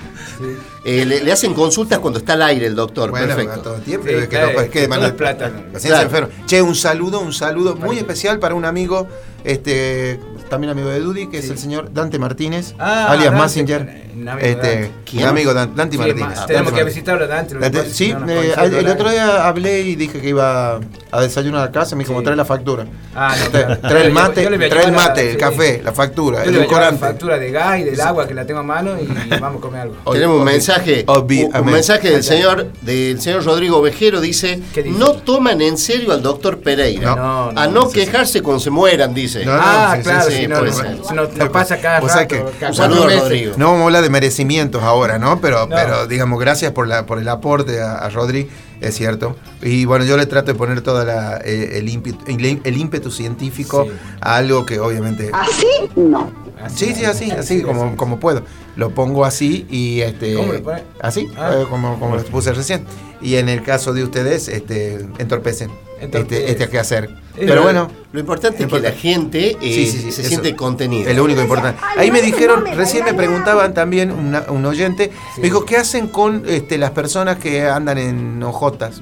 [0.84, 3.10] Eh, le, le hacen consultas cuando está al aire el doctor.
[3.10, 3.62] Bueno, Perfecto.
[3.62, 4.08] todo tiempo.
[4.08, 5.46] Sí, es que claro, no, es que que mal- todo es plata.
[5.72, 6.04] paciente Claro.
[6.04, 6.30] enfermo.
[6.46, 9.08] Che, un saludo, un saludo muy especial para un amigo,
[9.46, 10.20] este,
[10.50, 14.04] también amigo de Dudy, que es el señor Dante Martínez, Ah, alias Dante, Massinger.
[14.16, 15.26] un amigo Este, Dante.
[15.26, 16.22] amigo Dan- Dante Sí, Martínez.
[16.30, 19.82] ma- Dante tenemos que visitarlo lo Dante- que sí, no eh, el, otro día hablé
[19.82, 20.80] y dije que iba
[21.18, 22.24] a desayunar a casa, me dijo, Sí.
[22.24, 22.86] trae la factura.
[23.16, 23.82] Ah, no, trae, claro.
[23.82, 25.38] trae el mate, yo trae el la- mate, el sí.
[25.38, 28.02] café, la factura, Yo el le voy a llevar la factura de gas y del
[28.02, 29.06] agua que la tengo a mano y
[29.40, 29.96] vamos a comer algo.
[30.12, 35.12] Tenemos un mensaje mensaje, Obvi- un, mensaje del señor, del señor Rodrigo Vejero dice, no
[35.14, 37.16] toman en serio al doctor Pereira.
[37.16, 39.46] No, no, a no quejarse cuando se mueran, dice.
[39.46, 40.98] No, no, Ah, sí, sí, claro, sí, si no, puede no, ser.
[41.08, 42.36] si no- nos pasa cada rato.
[42.68, 43.10] Un saludo.
[43.10, 43.54] Rodrigo.
[43.58, 45.40] No vamos a hablar de merecimientos ahora, ¿no?
[45.40, 48.50] Pero, pero digamos, gracias por, la, por el aporte a, a Rodri,
[48.82, 49.36] es cierto.
[49.62, 51.02] Y bueno, yo le trato de poner todo
[51.44, 53.88] el, ímpetu, el, el ímpetu científico
[54.22, 55.32] a algo que obviamente...
[55.34, 55.68] ¿Así?
[55.96, 56.32] No.
[56.68, 58.44] Sí, sí, así, así como, como puedo.
[58.76, 60.34] Lo pongo así y este.
[60.36, 60.84] ¿Cómo lo pone?
[61.00, 61.52] Así, Ah.
[61.62, 62.84] eh, como, como lo puse recién.
[63.22, 65.72] Y en el caso de ustedes, este, entorpecen
[66.02, 66.42] Entorpece.
[66.42, 67.10] este, este quehacer.
[67.36, 70.30] Pero Pero bueno, Lo importante es que la gente eh, Sí, sí, sí, se eso.
[70.30, 71.10] siente contenida.
[71.10, 71.82] es lo único importante.
[71.98, 76.44] Ahí me dijeron, recién me preguntaban también una- un oyente, me dijo, ¿qué hacen con
[76.48, 79.02] este, las personas que andan en hojotas?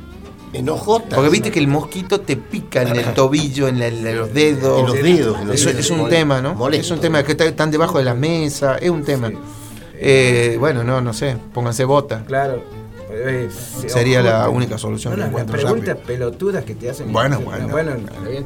[0.53, 1.13] En hojotas.
[1.15, 4.79] Porque viste que el mosquito te pica en el tobillo, en, la- en los dedos.
[4.81, 5.85] En los dedos, en los Eso dedos.
[5.85, 6.53] es un tema, ¿no?
[6.53, 6.85] molesto.
[6.85, 9.31] Es un tema que está- están debajo de la mesa, es un tema.
[10.05, 12.23] Eh, bueno, no, no sé, pónganse bota.
[12.25, 12.61] Claro.
[13.15, 13.47] Eh,
[13.87, 16.05] Sería ojo, la única solución No, que las preguntas rápido.
[16.07, 17.13] pelotudas que te hacen.
[17.13, 17.67] Bueno, No, bueno.
[17.69, 17.91] Bueno.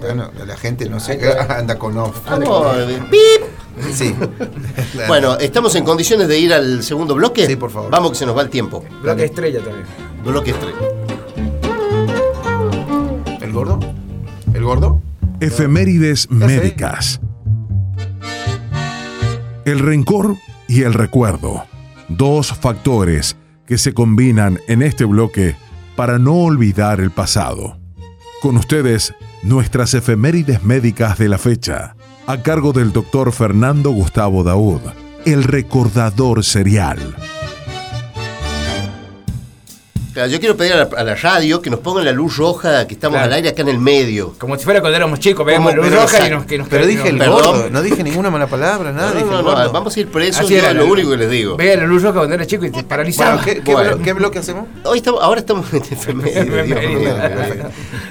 [0.02, 2.18] Bueno, la gente no sé, que- anda con off.
[2.30, 3.92] Vamos, eh, ¡pip!
[3.94, 4.14] Sí.
[5.08, 7.46] Bueno, ¿estamos en condiciones de ir al segundo bloque?
[7.48, 7.90] Sí, por favor.
[7.92, 8.84] Vamos que se nos va el tiempo.
[9.02, 9.86] Bloque estrella también.
[10.24, 10.76] Bloque estrella.
[13.42, 13.80] ¿El gordo?
[14.54, 15.02] ¿El gordo?
[15.40, 17.20] Efemérides médicas.
[19.66, 20.36] El rencor
[20.68, 21.66] y el recuerdo.
[22.10, 25.56] Dos factores que se combinan en este bloque
[25.96, 27.78] para no olvidar el pasado.
[28.42, 29.14] Con ustedes,
[29.44, 31.96] nuestras efemérides médicas de la fecha,
[32.28, 34.82] a cargo del doctor Fernando Gustavo Daud,
[35.26, 37.16] el recordador serial.
[40.18, 42.88] Claro, yo quiero pedir a la, a la radio que nos pongan la luz roja,
[42.88, 43.28] que estamos Claro.
[43.28, 44.34] al aire acá en el medio.
[44.40, 45.84] Como si fuera cuando éramos chicos, veíamos ¿Cómo?
[45.84, 47.36] luz Pero, roja y nos, que nos Pero dije el Perdón.
[47.44, 49.72] gordo, no dije ninguna mala palabra, nada, No, dije no, el no, gordo.
[49.72, 51.56] vamos a ir presos, Así era, es lo la- único que les digo.
[51.56, 53.36] Veía la luz roja cuando era chico y te paralizaba.
[53.36, 53.92] Bueno, ¿qué, qué Bueno.
[53.98, 54.66] blo- qué bloque hacemos?
[54.86, 57.66] Hoy estamos, ahora estamos en Dios mío, Efemérides.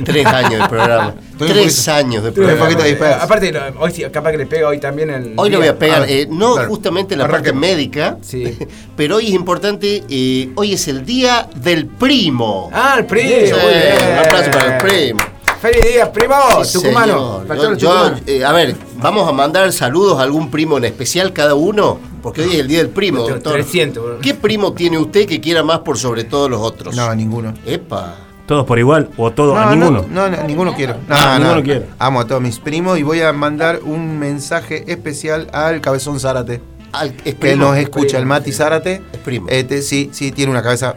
[0.04, 1.14] Tres años de programa.
[1.38, 2.60] Tres poquito- años de programa.
[2.66, 3.20] poquito disperso.
[3.20, 5.32] Aparte, lo- hoy sí, capaz que le pega hoy también el.
[5.34, 6.68] Hoy le voy a pegar, Ah, eh, no claro.
[6.68, 8.56] justamente la parte médica, Sí.
[8.96, 12.70] pero hoy es importante, eh, hoy es el día del primo.
[12.72, 13.28] Ah, el primo.
[13.28, 14.12] Sí, muy bien.
[14.12, 15.18] un aplauso para el primo.
[15.60, 16.34] Feliz día, primo.
[16.64, 17.42] Sí, tucumano.
[17.76, 21.98] Yo- eh, a ver, vamos a mandar saludos a algún primo en especial cada uno,
[22.22, 23.54] porque hoy es el día del primo, doctor.
[23.54, 24.18] 300, bro.
[24.20, 26.94] ¿Qué primo tiene usted que quiera más por sobre todos los otros?
[26.94, 27.54] No, ninguno.
[27.64, 28.16] Epa.
[28.46, 30.04] ¿Todos por igual o todos a No, ninguno?
[30.08, 30.94] No, no, no, ninguno quiero.
[31.08, 31.44] No, Ah, no.
[31.46, 31.86] ninguno quiere.
[31.98, 36.60] Amo a todos mis primos y voy a mandar un mensaje especial al cabezón Zárate.
[36.92, 37.64] Al- es que primo.
[37.66, 39.02] nos escucha, el Mati Zárate.
[39.12, 39.48] Es primo.
[39.50, 40.94] Este, sí, sí, tiene una cabeza.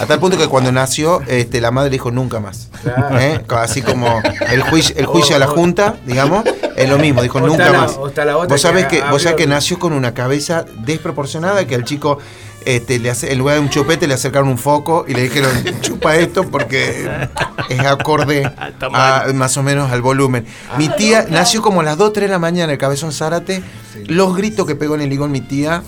[0.00, 2.68] A tal punto que cuando nació, este, la madre dijo nunca más.
[2.82, 3.18] Claro.
[3.20, 3.40] ¿Eh?
[3.48, 6.44] Así como el juicio, el juicio a la Junta, digamos,
[6.76, 7.96] es lo mismo, dijo O nunca la- más.
[7.96, 12.18] Vos sabés que que, vos sabés que nació con una cabeza desproporcionada, que al chico
[12.64, 15.50] este, le hace, en lugar de un chupete le acercaron un foco y le dijeron
[15.82, 17.28] chupa esto porque
[17.68, 18.50] es acorde
[18.92, 20.46] a, más o menos al volumen.
[20.78, 23.62] Mi tía nació como a las 2, 3 de la mañana, el cabezón Zárate,
[24.06, 25.82] los gritos que pegó en el ligón mi tía,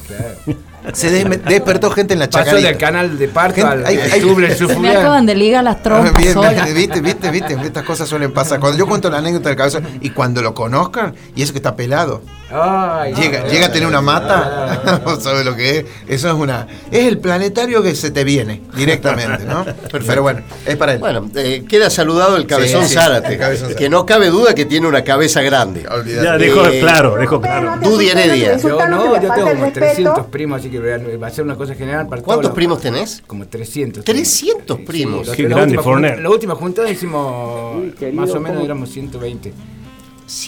[0.93, 2.69] se des- despertó gente en la Pasó chacarita.
[2.69, 6.13] del canal de parto Gente- al hay- al Se me acaban de ligar las trompas
[6.15, 6.55] Bien, solas.
[6.65, 8.61] bien, viste, viste, viste, estas cosas suelen pasar.
[8.61, 11.77] Cuando yo cuento la anécdota del cabezón y cuando lo conozcan, y eso que está
[11.77, 15.85] pelado, Ay, llega, llega a tener una mata, no sabe lo que es.
[16.07, 16.67] Eso es una.
[16.93, 19.65] Es el planetario que se te viene directamente, ¿no?
[20.07, 20.99] Pero bueno, es para él.
[21.01, 23.89] Bueno, eh, queda saludado el cabezón Sí, sí, Zárate, el cabezón que Zárate.
[23.91, 25.87] no cabe duda que tiene una cabeza grande.
[25.89, 26.25] Olvídate.
[26.25, 27.77] Ya dejó Eh, claro, dejó claro.
[27.83, 28.57] Dudy Heredia.
[28.59, 29.73] Yo no, yo tengo como respeto.
[29.87, 32.81] 300 primos, así que va a ser una cosa general para todos ¿Cuántos los- primos
[32.81, 33.23] tenés?
[33.27, 34.05] Como 300.
[34.05, 35.27] 300 primos.
[35.29, 36.11] La- Qué la grande, última Forner.
[36.13, 37.77] junta- La última juntada hicimos
[38.13, 39.53] más o menos éramos 120.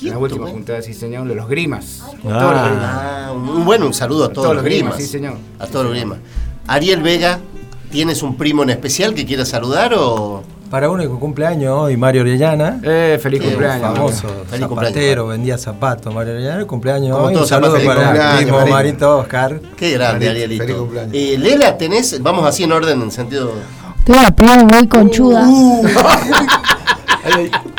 [0.03, 0.53] La última 120.
[0.53, 2.03] juntada, sí, señor, de los grimas.
[2.05, 2.11] Ah.
[2.23, 2.85] Todos los grimas.
[2.85, 5.03] Ah, un, bueno, un saludo a todos, todos los los grimas, grimas.
[5.03, 5.35] sí, señor.
[5.59, 6.19] A todos los grimas.
[6.67, 7.39] Ariel Vega,
[7.91, 10.43] ¿tienes un primo en especial que quieras saludar o...?
[10.71, 12.79] Para uno que cumpleaños hoy, Mario Orellana.
[12.83, 13.81] Eh, feliz cumpleaños.
[13.95, 15.29] Famoso Feliz zapatero, cumpleaños.
[15.29, 17.33] vendía zapatos, Mario Orellana, el cumpleaños Como hoy.
[17.33, 19.19] todos Un saludo para el primo Marito.
[19.19, 19.61] Oscar.
[19.77, 20.65] Qué grande, Arielito.
[20.65, 21.15] feliz cumpleaños.
[21.15, 22.23] Eh, Lela, ¿tenés?
[22.23, 23.55] Vamos así en orden, en sentido...
[24.05, 25.47] Tengo una prima muy conchuda.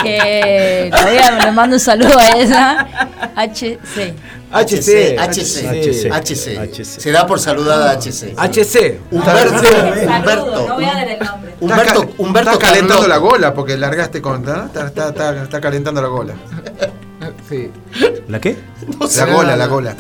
[0.04, 2.88] que todavía le mando un saludo a ella.
[3.36, 4.14] HC.
[4.52, 5.18] HC.
[5.18, 6.12] HC.
[6.12, 6.58] HC.
[6.58, 6.84] HC.
[6.84, 8.34] Se da por saludada HC.
[8.36, 9.00] HC.
[9.12, 9.60] Humberto.
[9.60, 10.68] Saludo, Humberto.
[10.68, 11.56] no voy a dar el nombre.
[11.60, 14.44] Humberto, Está, Humberto está calentando la gola porque largaste con.
[14.44, 14.66] ¿no?
[14.66, 16.34] Está, está, está, está calentando la gola.
[17.50, 17.70] Sí.
[18.28, 18.56] ¿La qué?
[19.18, 19.96] La gola, la gola.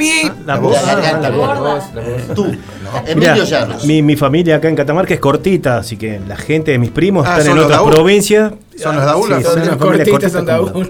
[0.45, 0.77] La La voz.
[0.85, 1.59] la voz.
[1.59, 2.35] voz, la voz.
[2.35, 3.85] Tú, Mirá, Emilio Llanos.
[3.85, 7.25] mi, mi familia acá en Catamarca es cortita, así que la gente de mis primos
[7.27, 8.53] Ah, están ¿son en otras provincias.
[8.77, 9.27] ¿Son los Daúl?
[9.35, 10.89] Sí, Son son cortitas, cortita son Daúl.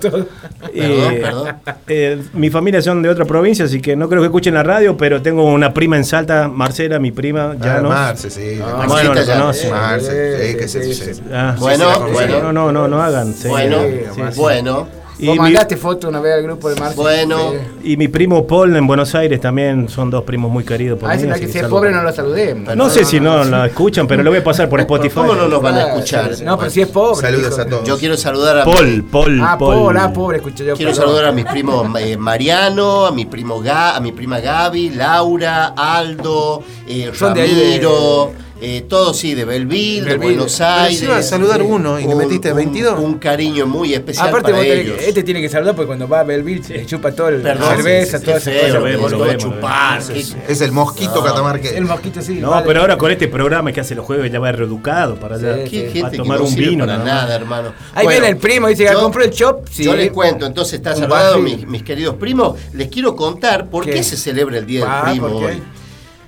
[0.74, 1.48] Eh, Perdón,
[1.88, 4.96] eh, mi familia son de otra provincia, así que no creo que escuchen la radio,
[4.98, 7.90] pero tengo una prima en Salta, Marcela, mi prima, ya Ah, no.
[7.90, 8.60] Marce, sí.
[8.62, 9.34] Ah, bueno, lo ya.
[9.40, 9.72] conoce.
[9.72, 11.22] Marce, sí, que se sí, sí.
[11.34, 12.40] Ah, Bueno, sí, sí, bueno.
[12.44, 13.34] No, no, no, no hagan.
[13.34, 14.40] sí, Bueno, sí, sí.
[14.40, 14.88] bueno,
[15.20, 16.96] Y Vos mi, mandaste foto una vez al grupo de Marce.
[16.96, 17.52] bueno.
[17.84, 21.16] y mi primo Paul en Buenos Aires también son dos primos muy queridos por A
[21.16, 21.24] mí.
[21.24, 21.76] no que que ser saludo.
[21.78, 22.76] pobre no lo saludemos.
[22.76, 25.16] No sé si no la escuchan, pero lo voy a pasar por Spotify.
[25.16, 26.32] ¿Cómo no nos van a escuchar?
[26.44, 27.20] No, pero si es pobre.
[27.28, 27.84] Saludos a todos.
[27.88, 29.76] Yo quiero saludar a Paul, Paul, Ah, Paul.
[29.76, 30.76] pobre, ah, pobre, escuché yo.
[30.76, 31.06] Quiero perdón.
[31.08, 35.74] saludar a mis primos eh, Mariano, a mi primo Ga, a mi prima Gaby, Laura,
[35.76, 38.32] Aldo, eh, Son de ahí de- Ramiro,
[38.62, 40.18] eh, todos sí, de Belville, de.
[40.18, 41.00] Buenos Pero Aires.
[41.00, 43.00] si iba a saludar uno y le Un- metiste un- 22.
[43.00, 44.98] Un, cariño muy especial Aparte, para tenés ellos.
[44.98, 47.76] que- este tiene que saludar porque cuando va a Belville se chupa todo el Perdón,
[47.76, 48.80] cerveza, toda esa cosa.
[48.80, 50.02] vemos, lo todo vemos, chupar,
[50.48, 51.78] Es el mosquito catamarqueño.
[51.78, 52.36] El mosquito sí.
[52.36, 52.66] No, vale.
[52.68, 55.70] pero ahora con este programa que hace los jueves ya va reeducado para, allá, Sí,
[55.70, 55.92] Qué sí.
[55.94, 56.86] gente a que tomar no un vino.
[56.86, 57.32] para nada más.
[57.36, 57.74] hermano.
[57.94, 59.68] Ahí Bueno, viene el primo, dice que yo- compró el shop.
[59.72, 59.84] Sí.
[59.84, 62.58] Yo les cuento, entonces está saludado mis, mis queridos primos.
[62.74, 65.46] Les quiero contar por qué, se celebra el Día Ah, del Primo ¿por qué?
[65.56, 65.64] hoy.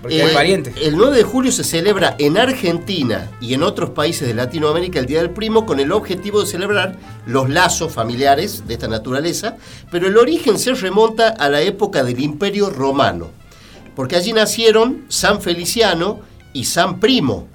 [0.02, 0.74] Porque Eh, hay parientes.
[0.82, 5.06] El 9 de julio se celebra en Argentina y en otros países de Latinoamérica el
[5.06, 6.97] Día del Primo con el objetivo de celebrar
[7.28, 9.58] los lazos familiares de esta naturaleza,
[9.91, 13.30] pero el origen se remonta a la época del Imperio Romano,
[13.95, 16.20] porque allí nacieron San Feliciano
[16.54, 17.47] y San Primo.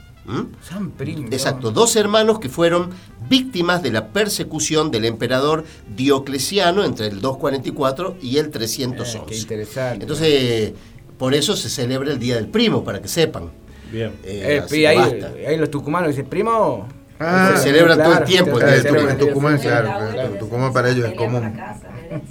[0.69, 1.29] San Primo.
[1.31, 2.91] Exacto, dos hermanos que fueron
[3.29, 5.65] víctimas de la persecución del emperador
[5.97, 9.19] Diocleciano entre el 244 y el 311.
[9.19, 10.03] Eh, qué interesante.
[10.03, 10.73] Entonces,
[11.19, 13.51] por eso se celebra el Día del Primo, para que sepan.
[13.91, 14.13] Bien.
[14.25, 15.33] Eh, Eh, y ahí, basta.
[15.49, 16.89] ahí los tucumanos dicen, primo.
[17.19, 18.61] Ah, se celebra todo el tiempo.
[18.61, 19.17] Eh, el.
[19.17, 21.59] Tucumán, claro, claro, Tucumán para ellos es común.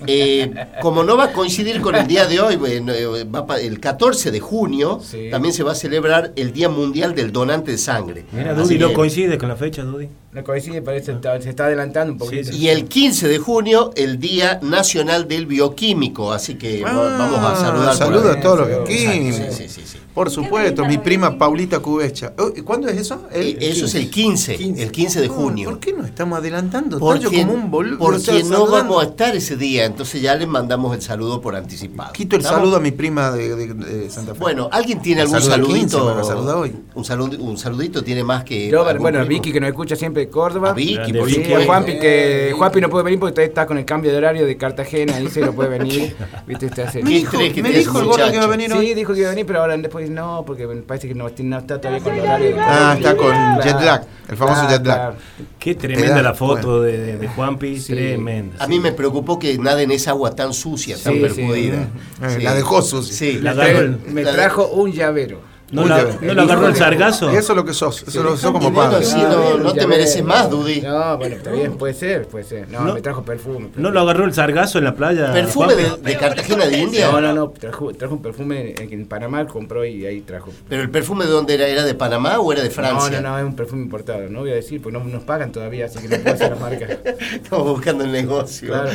[0.07, 3.59] Eh, como no va a coincidir con el día de hoy, bueno, eh, va pa-
[3.59, 5.27] el 14 de junio Sí.
[5.31, 8.25] también se va a celebrar el Día Mundial del Donante de Sangre.
[8.31, 10.07] Mira, Dudy, no coincide con la fecha, Dudy.
[10.36, 12.51] No coincide, parece que se está adelantando un poquito.
[12.53, 16.33] Y el 15 de junio, el Día Nacional del Bioquímico.
[16.33, 17.88] Así que va- vamos a saludar.
[17.88, 19.55] por Saludos a todos los bioquímicos.
[19.55, 19.97] Sí, sí, sí.
[20.13, 22.33] Por supuesto, mi prima Paulita Cubecha.
[22.55, 23.23] ¿y ¿Cuándo es eso?
[23.33, 25.69] Eh, Eso es el 15, el 15 de Oh, junio.
[25.71, 26.99] ¿Por qué nos estamos adelantando?
[26.99, 27.97] Porque, como un boludo.
[27.99, 32.13] porque no vamos a estar ese día, entonces ya les mandamos el saludo por anticipado.
[32.13, 32.59] Quito el ¿Estamos?
[32.61, 34.39] saludo a mi prima de, de- de Santa Fe.
[34.39, 35.97] Bueno, ¿alguien tiene algún saluda el saludito?
[35.97, 36.75] 15, me lo saluda hoy.
[36.95, 38.69] Un, salud, un saludito tiene más que.
[38.69, 39.25] Yo, bueno, primo?
[39.27, 40.69] Vicky que nos escucha siempre de Córdoba.
[40.71, 41.43] A Vicky, por Vicky.
[41.45, 41.65] Sí, a.
[41.65, 44.57] Juanpi que Juanpi no puede venir porque todavía está con el cambio de horario de
[44.57, 46.15] Cartagena, dice no puede venir.
[46.47, 46.65] ¿Viste?
[46.67, 48.93] Usted hace- me ¿Qué dijo, me dijo el gordo que iba a venir Sí, hoy.
[48.93, 51.80] dijo que iba a venir, pero ahora después no, porque parece que no, no está
[51.80, 52.55] todavía con el horario.
[52.55, 54.97] de- Ah, está con jet lag, el famoso Claro, jet lag.
[54.97, 55.15] claro.
[55.59, 56.82] Qué tremenda da- la foto bueno.
[56.82, 57.93] de, de, de Juanpi, Sí.
[57.93, 58.63] tremenda.
[58.63, 61.88] A mí me preocupó que naden esa agua tan sucia, tan Sí, perjudida.
[62.21, 63.13] Eh, la dejó sucia.
[63.15, 65.39] Sí, La Me- trajo un llavero.
[65.76, 67.30] ¿No, Uy, la, ya- ¿no la agarró el sargazo?
[67.30, 69.03] Eso es lo que sos, eso lo sos como padre.
[69.05, 70.82] sí, no, no te mereces más, Dudy.
[70.82, 72.69] No, bueno, está bien, puede ser, puede ser.
[72.69, 72.93] No, No.
[72.93, 73.69] me trajo perfume.
[73.76, 75.32] ¿No lo agarró el sargazo en la playa?
[75.34, 77.11] ¿Perfume de, de Cartagena de India?
[77.11, 80.51] No, no, no, trajo, trajo un perfume en, en Panamá, compró y ahí trajo.
[80.69, 81.67] ¿Pero el perfume de dónde era?
[81.67, 83.19] ¿Era de Panamá o era de Francia?
[83.19, 84.30] No, no, no, es un perfume importado.
[84.30, 86.55] No voy a decir, porque no nos pagan todavía, así que no puedo hacer la
[86.55, 86.86] marca.
[87.34, 88.67] Estamos buscando el negocio.
[88.69, 88.89] Claro.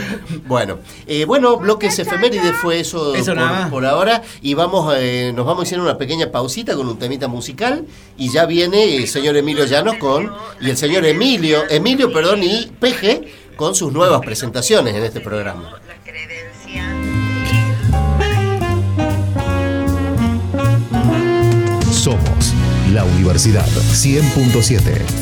[0.47, 3.35] Bueno, eh, bueno, bloques efemérides fue eso, Eso
[3.71, 4.23] por ahora.
[4.41, 7.87] Y vamos, eh, nos vamos a hacer una pequeña pausita con un temita musical.
[8.17, 10.33] Y ya viene el señor Emilio Llanos con.
[10.61, 15.81] Y el señor Emilio, Emilio, perdón, y Peje con sus nuevas presentaciones en este programa.
[21.93, 22.55] Somos
[22.93, 25.21] la Universidad 100.7.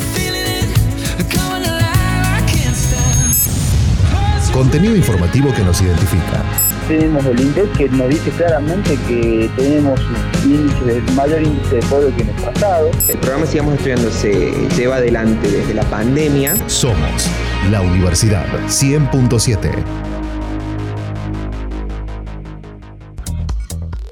[4.53, 6.43] Contenido informativo que nos identifica.
[6.89, 10.01] Tenemos el INDEC que nos dice claramente que tenemos
[10.45, 12.91] índice, el mayor índice de pobreza que en el pasado.
[13.09, 16.57] El programa Sigamos Estudiando se lleva adelante desde la pandemia.
[16.67, 17.29] Somos
[17.71, 19.71] la Universidad 100.7.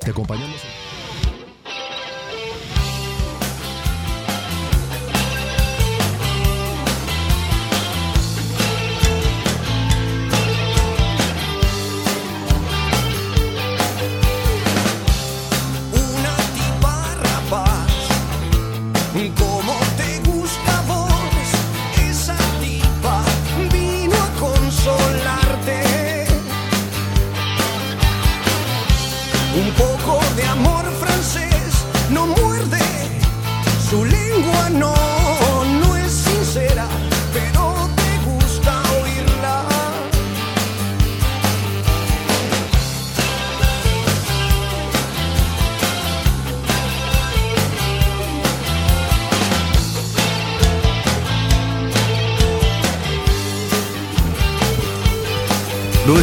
[0.04, 0.55] Te acompañamos.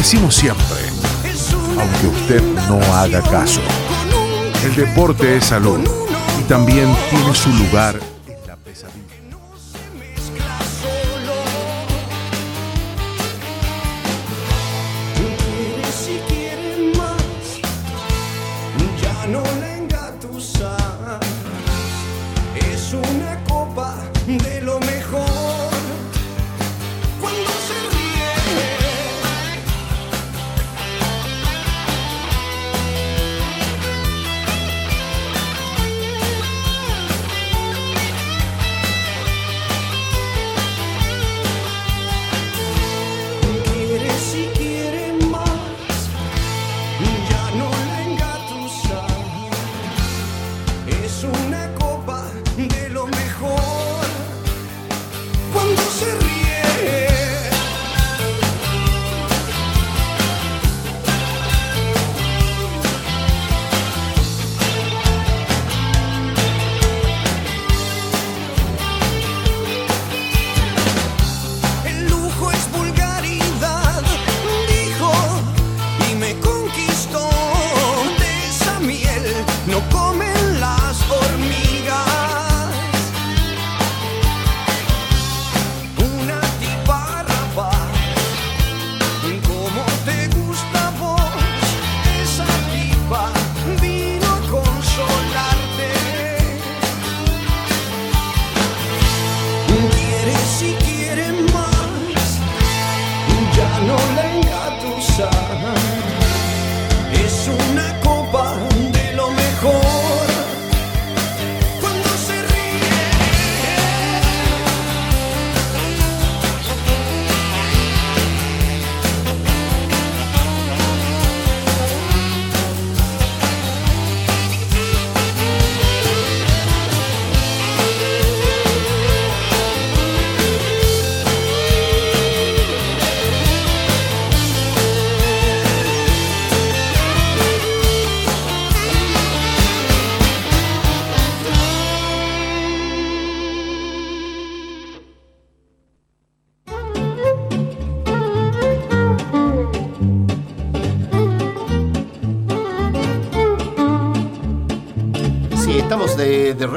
[0.04, 0.76] Decimos siempre,
[1.80, 3.62] aunque usted no haga caso.
[4.62, 5.80] El deporte es salud
[6.38, 7.98] y también tiene su lugar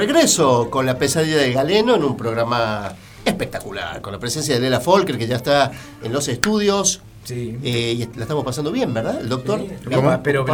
[0.07, 2.93] regreso con la pesadilla de Galeno en un programa
[3.25, 7.01] espectacular, con la presencia de Lela Folker, que ya está en los estudios.
[7.25, 7.57] Sí.
[7.61, 9.19] Eh, y la estamos pasando bien, ¿verdad?
[9.19, 9.61] El doctor.
[10.23, 10.45] Pero,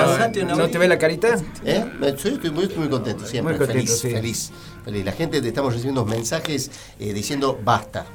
[0.55, 1.35] ¿no te ve la carita?
[1.63, 1.85] ¿Eh?
[2.17, 3.55] Sí, estoy muy, muy contento, siempre.
[3.55, 4.09] Muy contento, feliz, sí.
[4.09, 4.51] feliz,
[4.83, 5.05] feliz.
[5.05, 8.07] La gente te estamos recibiendo mensajes eh, diciendo basta.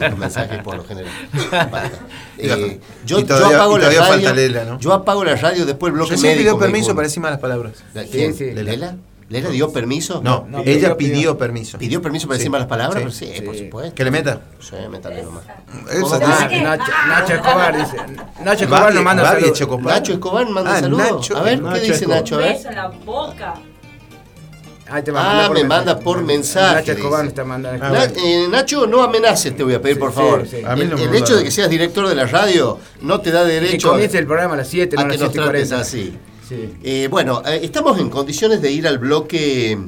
[0.00, 1.12] Los mensajes por lo general.
[1.52, 1.90] Basta.
[2.36, 4.02] Eh, yo, todavía- yo apago la radio.
[4.02, 4.80] falta Lela, ¿no?
[4.80, 6.36] Yo apago la radio después el bloque médico.
[6.36, 7.74] pidió me permiso para decir malas palabras.
[7.94, 8.34] La- ¿Quién?
[8.34, 8.54] Sí, sí.
[8.54, 8.96] ¿Lela?
[9.28, 10.20] ¿Lela dio permiso?
[10.22, 11.78] No, No, ella pidió- pidió permiso.
[11.78, 12.40] ¿Pidió permiso para Sí.
[12.40, 13.14] decir malas palabras?
[13.14, 13.32] Sí.
[13.44, 13.94] Por supuesto.
[13.94, 14.40] ¿Que le meta?
[14.60, 15.44] Sí, métale nomás.
[15.90, 16.18] Esa ¿Cómo?
[16.18, 17.96] dice- Ah, Nacho, Nacho Escobar dice.
[18.44, 19.60] Nacho Escobar nos manda saludos.
[19.82, 21.10] Nacho Escobar manda Ah, saludos.
[21.10, 22.18] Nacho- a ver, Nacho ¿qué dice Escobar.
[22.20, 22.34] Nacho?
[22.34, 22.52] A ver.
[22.56, 23.54] Beso en la boca.
[24.90, 26.74] Ahí te Ah, me manda por mensaje.
[26.74, 27.82] Nacho Escobar nos está mandando.
[27.88, 30.46] Na- eh, Nacho, no amenaces, te voy a pedir, Sí, por favor.
[30.46, 30.58] sí.
[30.62, 33.44] A mí El, no hecho de que seas director de la radio no te da
[33.46, 35.42] Que derecho comience el programa a las 7, no a a que las nos 7
[35.48, 35.80] y trates 40.
[35.80, 36.18] así.
[36.48, 36.74] Sí.
[36.82, 39.78] Eh, bueno, eh, estamos en condiciones de ir al bloque.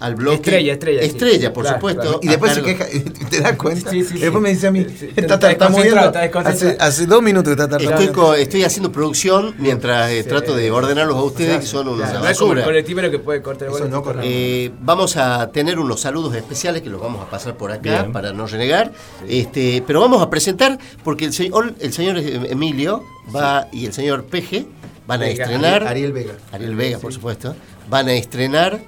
[0.00, 0.36] Al bloque.
[0.36, 0.72] Estrella,
[1.02, 1.52] estrella, sí.
[1.52, 2.02] Por Claro, supuesto.
[2.02, 2.20] claro.
[2.22, 2.86] Y después se queja,
[3.30, 3.90] ¿te das cuenta?
[3.90, 4.18] Sí, sí, sí.
[4.20, 6.12] Después me dice a mí, Sí, está está tartamudeando.
[6.44, 8.34] Hace, hace dos minutos está Estoy, tartamudeando.
[8.34, 10.28] estoy haciendo producción mientras eh, Sí.
[10.28, 13.42] trato de ordenarlos a ustedes, O sea, que son una claro, no el que puede
[13.42, 14.20] cortar el Eso no corre.
[14.22, 18.12] Eh, vamos a tener unos saludos especiales que los vamos a pasar por acá Bien.
[18.12, 18.92] para no renegar.
[19.28, 23.02] Este, pero vamos a presentar porque el señor, el señor Emilio
[23.34, 24.64] va y el señor Peje
[25.08, 25.84] van a Vega, estrenar.
[25.84, 26.34] Ariel Vega.
[26.52, 27.56] Ariel Vega, por supuesto.
[27.88, 28.78] Van a estrenar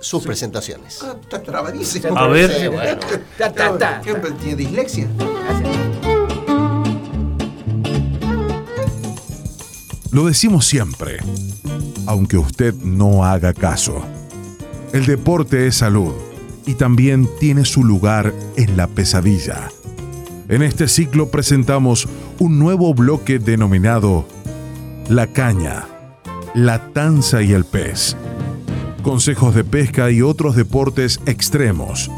[0.00, 1.02] sus presentaciones.
[1.02, 2.16] Ah, está trabadísimo.
[2.16, 2.50] A ver.
[2.50, 2.98] Sí, bueno.
[3.36, 4.00] Ta, ta, ta.
[4.02, 5.06] ¿Qué, ¿Tiene dislexia?
[10.10, 11.18] Lo decimos siempre,
[12.06, 14.02] aunque usted no haga caso.
[14.94, 16.14] El deporte es salud
[16.64, 19.68] y también tiene su lugar en la pesadilla.
[20.48, 22.08] En este ciclo presentamos
[22.38, 24.24] un nuevo bloque denominado
[25.08, 25.84] La caña,
[26.52, 28.16] la tanza y el pez.
[29.04, 32.10] Consejos de pesca y otros deportes extremos.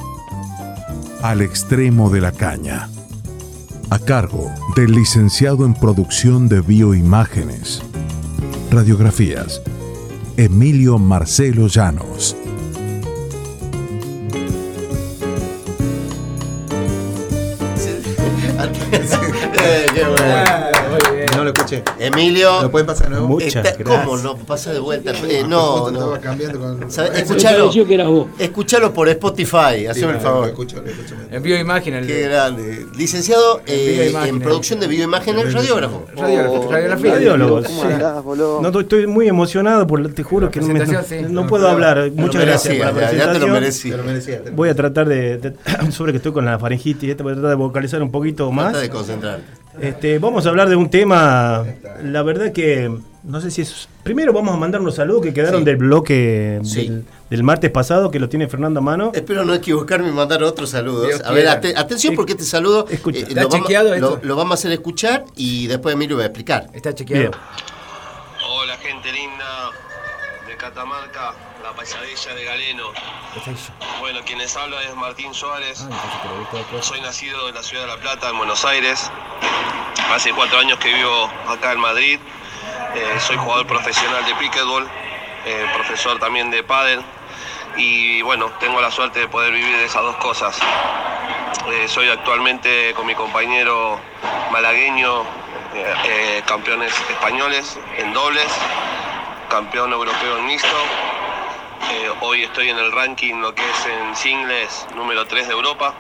[1.20, 2.88] Al extremo de la caña.
[3.90, 7.82] A cargo del licenciado en producción de bioimágenes.
[8.70, 9.60] Radiografías.
[10.38, 12.36] Emilio Marcelo Llanos.
[21.98, 22.62] Emilio.
[22.62, 23.28] ¿Lo pueden pasar de nuevo?
[23.28, 24.04] Muchas Está- gracias.
[24.06, 24.36] ¿Cómo no?
[24.36, 25.12] Pasa de vuelta.
[25.28, 25.98] Eh, no, no.
[25.98, 26.90] Estaba cambiando con.
[28.38, 30.48] Escuchalo, por Spotify, haceme el favor.
[30.48, 31.14] escucho, lo escucho.
[31.30, 31.94] Envío imagen.
[31.94, 32.86] El, Qué grande.
[32.96, 34.34] Licenciado video eh, imágenes.
[34.36, 36.04] en producción de videoimágenes, radiógrafo.
[36.16, 37.12] radiógrafo, radiografía.
[37.14, 37.88] Radiólogo, ¿Cómo sí.
[37.92, 38.60] andás, boludo?
[38.62, 41.32] No, estoy- muy emocionado, por, te juro que no, me- presentación, sí.
[41.32, 42.10] no puedo hablar.
[42.14, 43.96] Muchas gracias por la merecía, ya, ya te lo presentación.
[44.52, 45.54] Voy a tratar de, de-
[45.92, 48.70] sobre que estoy con la faringitis, voy a tratar de vocalizar un poquito más.
[48.72, 49.44] Trata de concentrarte.
[49.80, 51.64] Este, vamos a hablar de un tema,
[52.02, 52.90] la verdad que
[53.22, 53.88] no sé si es...
[54.02, 55.64] Primero vamos a mandar unos saludos que quedaron Sí.
[55.66, 56.88] del bloque Sí.
[56.88, 59.12] del, del martes pasado, que lo tiene Fernando a mano.
[59.14, 61.06] Espero no equivocarme y mandar otros saludos.
[61.08, 63.20] Dios a ver, ate- atención porque este saludo Escucha.
[63.20, 66.26] eh, ¿Está lo, vamos, chequeado lo- vamos a hacer escuchar y después Emilio va a
[66.26, 66.68] explicar.
[66.72, 67.30] Está chequeado.
[67.30, 67.32] Bien.
[68.50, 69.70] Hola gente linda
[70.48, 71.34] de Catamarca,
[71.78, 72.84] la paisadilla de Galeno.
[74.00, 75.86] Bueno, quienes habla es Martín Suárez.
[76.80, 79.10] Soy nacido en la ciudad de La Plata, en Buenos Aires.
[80.12, 82.18] Hace cuatro años que vivo acá en Madrid.
[82.96, 84.88] Eh, soy jugador profesional de pickleball,
[85.46, 87.00] eh, profesor también de pádel.
[87.76, 90.58] Y bueno, tengo la suerte de poder vivir de esas dos cosas.
[91.70, 94.00] Eh, soy actualmente con mi compañero
[94.50, 95.24] malagueño,
[96.46, 98.48] campeones españoles en dobles,
[99.48, 100.76] campeón europeo en mixto.
[101.90, 105.94] Eh, hoy estoy en el ranking, lo que es en singles, número 3 de Europa.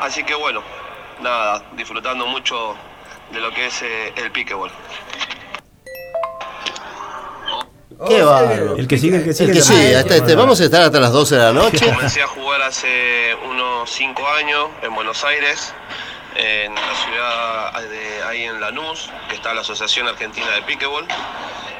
[0.00, 0.62] Así que bueno,
[1.20, 2.76] nada, disfrutando mucho
[3.32, 4.70] de lo que es eh, el pickleball.
[8.08, 8.76] Qué bárbaro.
[8.76, 9.52] El que sigue, el que sigue.
[9.52, 11.86] El que este, este, vamos a estar hasta las 12 de la noche.
[11.86, 15.72] Comencé a jugar hace unos 5 años en Buenos Aires,
[16.36, 21.06] en la ciudad de ahí en Lanús, que está la Asociación Argentina de Pickleball.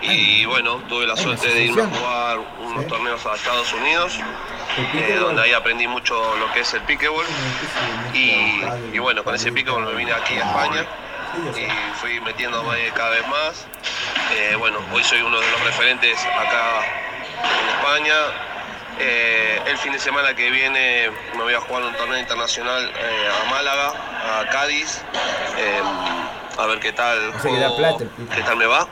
[0.02, 4.18] Y bueno, tuve la suerte de irme a jugar unos torneos a Estados Unidos,
[4.94, 7.26] eh, donde ahí aprendí mucho lo que es el pickleball.
[8.14, 10.86] Y, y bueno, con ese pickleball me vine aquí a España
[11.56, 13.66] y fui metiéndome cada vez más.
[14.34, 16.82] Eh, bueno, hoy soy uno de los referentes acá
[17.42, 18.14] en España.
[18.98, 23.28] Eh, el fin de semana que viene me voy a jugar un torneo internacional eh,
[23.46, 23.92] a Málaga,
[24.40, 25.02] a Cádiz,
[25.58, 25.82] eh,
[26.58, 28.88] a ver qué tal, sea juego- plata qué tal me va.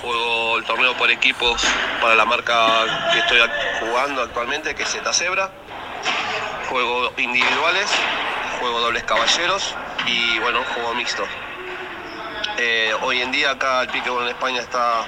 [0.00, 1.62] Juego el torneo por equipos
[2.00, 3.40] para la marca que estoy
[3.80, 5.50] jugando actualmente, que es Zeta Zebra.
[6.70, 7.90] Juego individuales,
[8.58, 9.74] juego dobles caballeros
[10.06, 11.24] y bueno, juego mixto.
[13.02, 15.04] Hoy en día acá el pickleball en España está,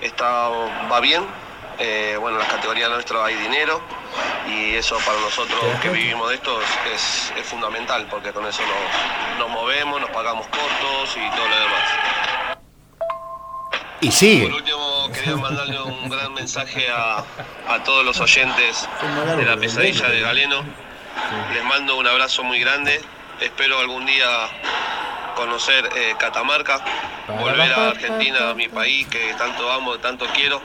[0.00, 0.48] está
[0.90, 1.24] va bien.
[1.82, 3.80] Eh, bueno, en las categorías nuestras hay dinero
[4.48, 6.60] y eso para nosotros que vivimos de esto
[6.92, 11.56] es, es- fundamental porque con eso nos, nos movemos, nos pagamos costos y todo lo
[11.56, 12.58] demás.
[14.02, 14.46] Y sigue.
[14.46, 17.24] Por último, quería mandarle un gran mensaje a,
[17.68, 18.88] a todos los oyentes
[19.36, 20.62] de la pesadilla de Galeno.
[21.52, 23.00] Les mando un abrazo muy grande.
[23.40, 24.26] Espero algún día
[25.34, 26.82] conocer eh, Catamarca,
[27.40, 30.60] volver a Argentina, a mi país que tanto amo, tanto quiero.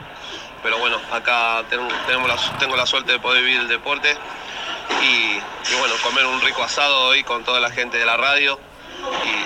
[0.62, 4.16] Pero bueno, acá tengo, tenemos la, tengo la suerte de poder vivir el deporte
[5.02, 5.38] y,
[5.70, 8.58] y bueno, comer un rico asado hoy con toda la gente de la radio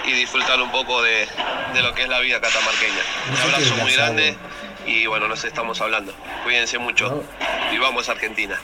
[0.05, 1.29] y, y disfrutar un poco de,
[1.75, 3.03] de lo que es la vida catamarqueña.
[3.31, 4.37] Un abrazo muy grande
[4.87, 6.13] y bueno, nos estamos hablando.
[6.45, 7.23] Cuídense mucho
[7.71, 8.59] y vamos a Argentina.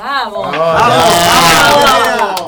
[0.00, 0.56] Vamos.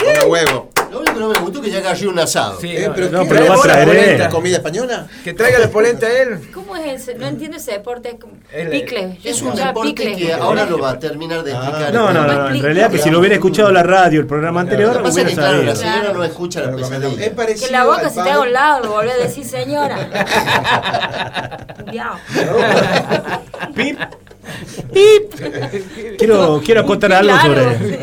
[0.00, 0.70] Una huevo.
[0.90, 2.60] Lo único que no me gustó es que ya cayó un asado.
[2.60, 4.28] Sí, Eh, pero No, ¿qué- pero lo va a ¿la traer polenta?
[4.28, 5.06] ¿Comida española?
[5.24, 6.50] Que traiga la polenta él.
[6.54, 7.14] ¿Cómo es ese?
[7.16, 8.16] No entiendo ese deporte.
[8.70, 9.18] Picle.
[9.22, 10.16] Yo Es un deporte picle.
[10.16, 11.92] que ahora lo va a terminar de explicar.
[11.92, 14.68] No, no, no, en realidad que si lo hubiera escuchado la radio, el programa Lo
[14.70, 17.34] anterior, que pasa que, claro, la señora no escucha la Es pesadilla.
[17.34, 19.96] parecido Que la boca se te haga a un lado, lo volví a decir señora.
[23.74, 23.98] Pip.
[26.18, 27.54] Quiero, quiero acotar algo Claro.
[27.54, 27.98] sobre.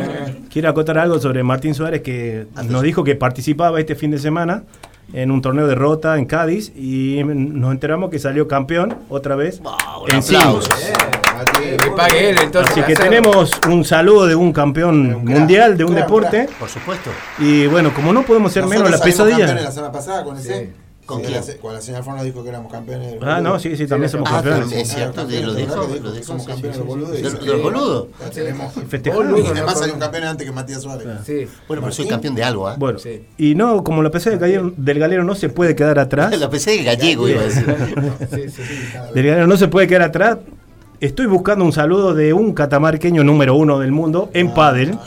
[0.51, 4.63] Quiero acotar algo sobre Martín Suárez que nos dijo que participaba este fin de semana
[5.11, 9.61] en un torneo de rota en Cádiz y nos enteramos que salió campeón otra vez
[10.09, 10.69] en singles.
[11.97, 12.71] Pague él entonces.
[12.71, 16.49] Así que tenemos un saludo de un campeón mundial de un crack, deporte.
[16.59, 17.09] Por supuesto.
[17.39, 19.71] Y bueno, como no podemos ser Nosotros menos la campeones la pesadilla.
[19.71, 20.69] semana pasada con ese.
[21.05, 21.37] ¿Con Sí, quién?
[21.37, 23.15] la se- Cuando la señora Forno dijo que éramos campeones.
[23.21, 24.71] Ah, no, sí, sí, también somos Ah, campeones.
[24.71, 27.11] es cierto, Campeones, lo ¿verdad dijo, lo dijo, Somos campeones de los boludos.
[27.11, 27.23] ¿De de
[27.53, 28.07] los boludos?
[28.33, 28.73] tenemos.
[28.77, 31.07] Y además salió un campeón antes que Matías Suárez.
[31.25, 31.45] Sí.
[31.67, 32.75] Bueno, pero soy campeón de algo, ¿ah?
[32.77, 32.99] Bueno,
[33.37, 36.37] y no, como la PC del galero, del galero no se puede quedar atrás.
[36.39, 37.75] La PC del gallego, iba a decir.
[38.33, 39.13] Sí, sí, sí.
[39.13, 40.37] Del galero no se puede quedar atrás.
[41.03, 44.97] Estoy buscando un saludo de un catamarqueño número uno del mundo en pádel,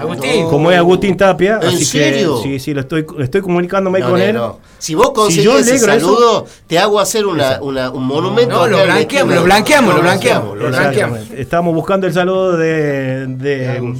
[0.00, 0.46] Agustín.
[0.48, 1.60] como es Agustín Tapia.
[1.62, 2.38] ¿En así serio?
[2.42, 4.36] que sí, sí, lo estoy, estoy comunicándome No, con él.
[4.78, 8.52] Si vos conseguís ese eso- saludo, te hago hacer una, una- un monumento.
[8.52, 10.58] No, lo blanqueamos, lo blanqueamos, lo Lo blanqueamos.
[10.58, 11.40] lo Exactamente.
[11.40, 13.94] Estamos buscando el saludo de, de,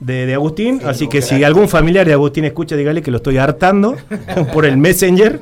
[0.00, 3.38] de- de Agustín, así que si algún familiar de Agustín escucha, dígale que lo estoy
[3.38, 3.96] hartando
[4.52, 5.40] por el Messenger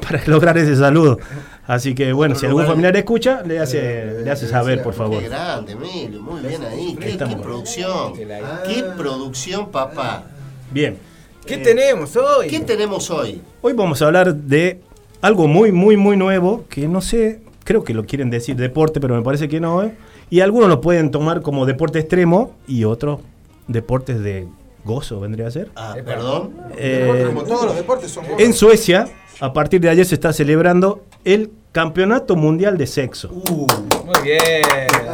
[0.00, 1.18] para lograr ese saludo.
[1.66, 5.20] Así que bueno, si algún familiar escucha, le hace, le hace saber, por favor.
[5.20, 6.96] Qué grande, Emilio, muy bien ahí.
[6.98, 8.14] Qué, producción.
[8.14, 10.24] Qué producción, papá.
[10.70, 10.96] Bien.
[11.44, 12.48] ¿Qué tenemos hoy?
[12.48, 13.40] ¿Qué tenemos hoy?
[13.62, 14.80] Hoy vamos a hablar de
[15.20, 19.16] algo muy, muy, muy nuevo, que no sé, creo que lo quieren decir deporte, pero
[19.16, 19.82] me parece que no.
[19.82, 19.94] ¿eh?
[20.30, 23.20] Y algunos lo pueden tomar como deporte extremo y otros
[23.68, 24.46] deportes de
[24.86, 25.70] gozo, vendría a ser.
[25.76, 26.54] Ah, perdón.
[26.78, 29.08] Eh, Como todos los deportes son en Suecia,
[29.40, 31.50] a partir de ayer se está celebrando el
[31.80, 33.28] Campeonato Mundial de Sexo.
[33.28, 33.66] Muy
[34.22, 34.40] bien.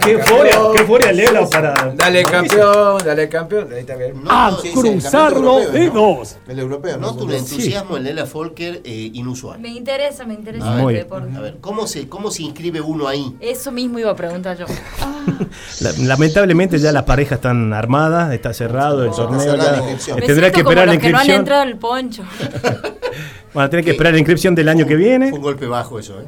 [0.01, 0.59] ¡Qué euforia!
[0.73, 1.93] ¡Qué euforia, Lela, para...
[1.97, 2.23] Dale
[2.57, 3.67] no, dale campeón.
[3.73, 4.23] Ahí está bien.
[4.23, 6.29] No, sí, sí, el europeo, ¿no?
[6.49, 7.15] El europeo, ¿no?
[7.19, 7.35] Sí.
[7.37, 9.59] entusiasmo en Lela Folker eh, inusual.
[9.59, 11.37] Me interesa, me interesa A el ver, deporte.
[11.37, 13.37] a ver, ¿cómo se, ¿cómo se inscribe uno ahí?
[13.41, 14.67] Eso mismo iba a preguntar yo.
[15.81, 19.57] La- lamentablemente ya las parejas están armadas, está cerrado el torneo.
[19.57, 20.21] ya- la inscripción.
[20.21, 21.41] Me tendrá siento que como esperar la los que no han inscripción.
[21.41, 22.23] entrado al poncho.
[23.55, 25.29] Van a tener que esperar la inscripción del año que viene.
[25.31, 26.25] Fue un golpe bajo eso, ¿eh?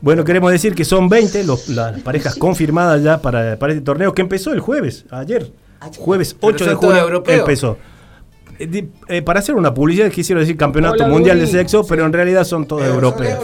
[0.00, 4.14] Bueno, queremos decir que son 20 los- las parejas confirmadas ya para, para este torneo
[4.14, 5.50] que empezó el jueves, ayer.
[5.98, 7.78] Jueves Pero 8 de junio empezó.
[8.58, 11.46] Eh, eh, para hacer una publicidad quisiera decir Campeonato Hola, Mundial de.
[11.46, 13.38] Sexo, pero en realidad son todos europeos.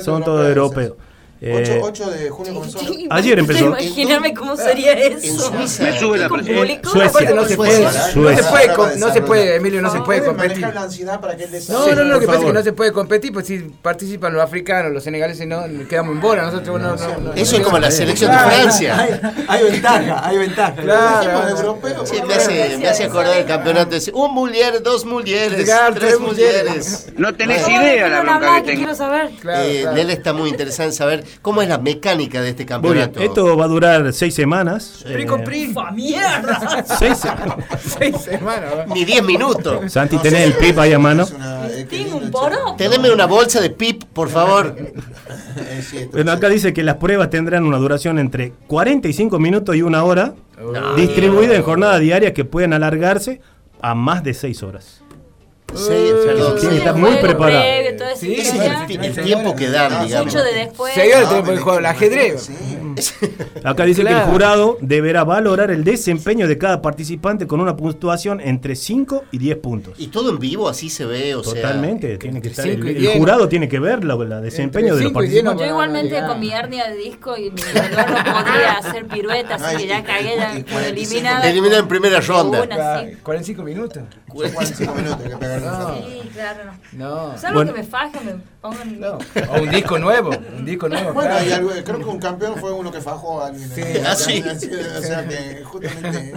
[0.00, 0.94] Son todos europeos.
[1.38, 2.78] Eh, 8, 8 de junio comenzó.
[3.10, 3.66] Ayer empezó.
[3.66, 5.52] Imaginarme cómo sería eso.
[5.52, 5.68] Me
[5.98, 6.66] sube la presión.
[6.82, 7.30] Suecia.
[7.34, 7.90] No se puede, no
[8.34, 10.52] se puede, com- no se puede, Emilio, no se puede competir.
[10.60, 12.62] manejar la ansiedad para que él No, no, no, lo que pasa es que no
[12.62, 16.80] se puede competir, pues si participan los africanos, los senegaleses, no, quedamos en bola, nosotros
[16.80, 17.32] no, no, no.
[17.34, 18.38] Eso es como la selección de.
[18.38, 19.20] Francia.
[19.48, 20.74] Hay, ventaja, hay ventaja.
[20.76, 21.78] Claro.
[22.26, 23.96] Me, hace, me hace acordar el campeonato.
[24.14, 27.08] Un mujer, dos mujeres, tres mujeres.
[27.16, 28.78] No tenés ¿Cómo idea la bronca que que tengo.
[28.78, 29.30] quiero saber.
[29.40, 29.86] Claro, Eh.
[29.94, 33.18] Nel está muy interesado en saber cómo es la mecánica de este campeonato.
[33.18, 35.04] bien, esto va a durar seis semanas.
[35.04, 35.66] Pri eh, con pri.
[35.72, 36.84] ¡Fa mierda!
[36.98, 37.18] seis
[37.80, 38.86] se- Seis semanas.
[38.88, 39.92] Ni 10 minutos.
[39.92, 41.26] Santi, tenés el pip ahí a mano.
[41.88, 42.74] Tengo un poro.
[42.76, 44.76] Teneme una bolsa de pip, por favor.
[45.58, 50.04] Eh, Bueno, acá dice que las pruebas tendrán una duración entre 45 minutos y una
[50.04, 50.34] hora,
[50.96, 53.40] distribuida en jornadas diarias que pueden alargarse
[53.80, 55.02] a más de 6 horas.
[55.76, 57.62] Sí, tiene que sí, estar muy preparado.
[58.16, 58.86] Sí, día.
[58.88, 60.32] el, el tiempo que dan, digamos.
[60.32, 60.94] Mucho de después.
[60.94, 62.50] Tenemos el juego, el ajedrez.
[63.62, 64.24] Acá dice que Claro.
[64.26, 69.38] el jurado deberá valorar el desempeño de cada participante con una puntuación entre 5 y
[69.38, 69.94] 10 puntos.
[69.98, 71.54] Y todo en vivo, así se ve, o sea.
[71.54, 75.12] Totalmente, tiene que estar, el, el jurado tiene que ver la, la desempeño de los
[75.12, 75.66] participantes.
[75.66, 79.76] Yo igualmente con mi hernia de disco y mi dolor no podría hacer piruetas, así
[79.78, 81.50] que ya cagué, quedé eliminada.
[81.50, 82.62] Elimina en primera ronda.
[82.62, 83.16] Una, Claro, sí.
[83.22, 84.02] 45 minutos.
[84.26, 85.36] Son 45 minutos que
[85.66, 85.94] No.
[85.96, 86.58] Sí, claro.
[86.92, 87.34] No.
[87.52, 87.72] Bueno.
[87.72, 89.00] que me faje, me pongan.
[89.00, 89.18] No.
[89.50, 91.12] O un disco nuevo, un disco nuevo.
[91.12, 91.46] Bueno, claro.
[91.48, 93.68] y algo- creo que un campeón fue uno que fajó a alguien.
[93.70, 93.82] Sí.
[94.06, 94.42] Ah, sí.
[94.46, 96.32] O sea que justamente.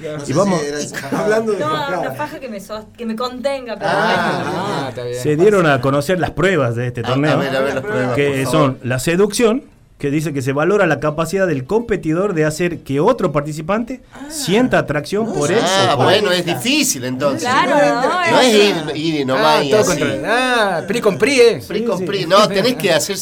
[0.00, 0.94] No sé Y vamos- si.
[1.16, 2.58] Hablando de No, una faja que me,
[2.96, 5.20] que me contenga, pero Ah, está bien.
[5.20, 8.14] Se dieron a conocer las pruebas de este torneo, a ver, a ver las pruebas,
[8.14, 9.64] que son la seducción,
[10.00, 14.78] que dice que se valora la capacidad del competidor de hacer que otro participante sienta
[14.78, 15.58] atracción por él.
[15.62, 17.42] Ah, bueno, es difícil entonces.
[17.46, 20.02] Claro, no, No es es- ir, ir y nomás Ah, y todo así.
[20.26, 21.62] Ah, PRI con PRI, eh.
[21.68, 22.24] Pri con pri.
[22.24, 23.16] No, tenés que hacer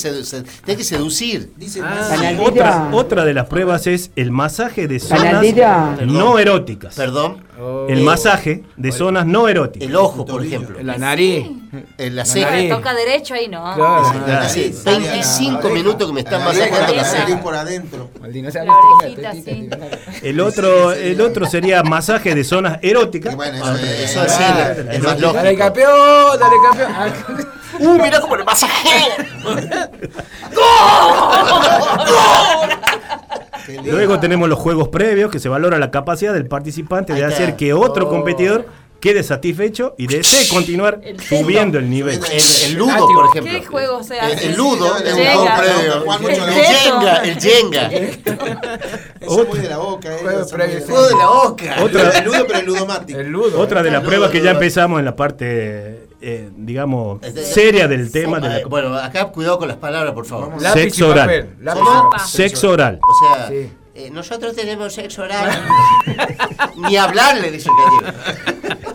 [0.64, 1.52] tenés que seducir.
[1.56, 2.16] Dice Ah.
[2.40, 5.44] Otra, otra de las pruebas es el masaje de zonas
[6.06, 6.94] no eróticas.
[6.94, 7.47] Perdón.
[7.88, 9.88] El masaje de zonas no eróticas.
[9.88, 10.76] El ojo, por ejemplo.
[10.82, 11.46] La nariz.
[11.98, 12.50] En la La ceja.
[12.52, 12.70] nariz.
[12.70, 13.74] toca derecho ahí, no.
[13.74, 14.12] Claro.
[14.40, 17.42] Hace 25 minutos que me están La oreja, masajando la la nariz ceja.
[17.42, 18.10] por adentro.
[18.20, 19.68] Maldito, sea, La orejita, sí.
[20.22, 23.32] El otro, el otro sería masaje de zonas eróticas.
[23.32, 24.10] Y bueno, eso Ah, es.
[24.10, 24.42] Eso sí,
[24.92, 25.58] es más Dale lógico.
[25.58, 26.92] campeón, dale campeón.
[26.94, 27.08] Ah,
[27.80, 29.14] Uh, mira cómo le masajeo.
[33.84, 37.72] Luego tenemos los juegos previos, que se valora la capacidad del participante de hacer que
[37.72, 38.66] otro competidor
[39.00, 42.18] quede satisfecho y desee continuar El subiendo el nivel.
[42.32, 43.52] El, el ludo, por ejemplo.
[43.60, 44.46] ¿Qué juego se El, hace?
[44.48, 46.28] el ludo es un juego previo.
[46.28, 46.64] El.
[46.64, 47.90] Jenga, el Jenga.
[49.20, 50.18] Eso es muy de la boca, eh.
[50.20, 51.76] Juego de la Juego de la boca.
[51.82, 53.18] Otra- El ludo, pero el ludomático.
[53.20, 53.60] El ludo.
[53.60, 58.40] Otra de las pruebas que ya empezamos en la parte, eh, digamos, seria del tema
[58.40, 60.60] de la Bueno, acá cuidado con las palabras, por favor.
[60.60, 61.26] Lápiz Sexo oral.
[61.26, 62.10] papel, lápiz y ¿Cómo?
[62.10, 62.26] papel.
[62.26, 63.00] Sexo oral.
[63.02, 63.70] O sea, Sí.
[63.94, 65.50] eh, nosotros tenemos sexo oral.
[66.76, 68.87] Ni hablarle, dice el gallego.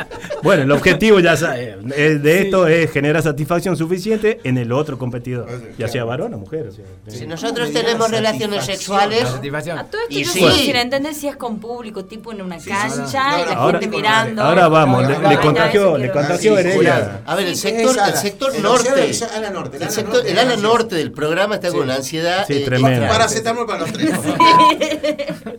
[0.43, 4.97] Bueno, el objetivo ya sabe, eh, de esto es generar satisfacción suficiente en el otro
[4.97, 6.67] competidor, ya sea varón o mujer.
[6.67, 9.27] o sea, Si nosotros tenemos relaciones sexuales.
[9.27, 9.77] Satisfacción.
[9.79, 10.45] A todo esto Y yo sí.
[10.65, 14.41] sin entender si es con público, tipo en una cancha, y la Ahora- gente mirando.
[14.43, 16.57] Ahora vamos, le, le contagió, le quiero contagió.
[16.57, 17.21] Heredia.
[17.25, 18.89] A ver, el sector, el sector norte.
[19.09, 19.77] El ala norte.
[19.81, 22.45] El, sector, el ala norte del programa está con una ansiedad.
[22.47, 23.07] Sí, eh, tremendo.
[23.07, 24.11] Paracetamol para los tres.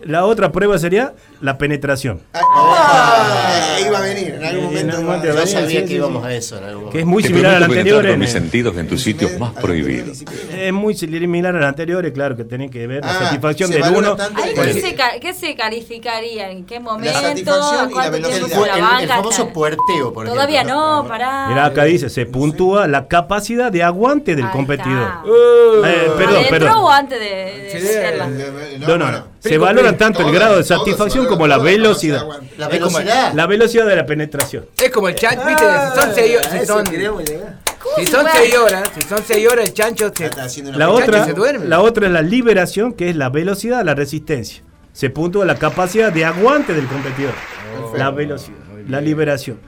[0.04, 2.20] La otra prueba sería la penetración.
[2.34, 5.02] Ah, Ah, iba a venir en algún En momento.
[5.02, 6.28] momento Yo sabía sí, que sí, íbamos sí.
[6.28, 8.06] a eso en algún Que es muy Te similar al anterior.
[8.06, 10.22] en- mis sentidos en tus sitios más prohibidos.
[10.56, 14.16] Es muy similar al anterior, claro, que tiene que ver la Ah, satisfacción del uno.
[14.54, 16.50] Pues- ¿qué, se, qué se calificaría?
[16.50, 17.20] ¿En qué momento?
[17.20, 18.48] satisfacción ¿A y la velocidad.
[18.74, 21.02] El, la el- famoso puerteo, por Todavía ejemplo.
[21.02, 21.46] no, pará.
[21.48, 25.02] Mira, acá dice, se puntúa la capacidad de aguante del Ahí competidor.
[25.08, 25.22] está.
[25.24, 26.76] Eh, perdón, ¿Adentro perdón.
[26.78, 28.78] o antes de, de?
[28.80, 29.24] No, no, no.
[29.40, 32.24] Se valoran tanto el grado de satisfacción todo, como la velocidad.
[32.56, 33.32] La velocidad.
[33.34, 34.63] La velocidad de la penetración.
[34.82, 36.92] Es como el chancho, viste, si son seis horas, si son, si
[38.06, 40.30] se son puede- seis horas, si son seis horas el chancho se,
[40.72, 41.66] La otra, se duerme.
[41.66, 44.62] la otra es la liberación, que es la velocidad, la resistencia.
[44.92, 47.32] Se puntúa la capacidad de aguante del competidor.
[47.96, 48.58] La velocidad,
[48.88, 49.58] la liberación.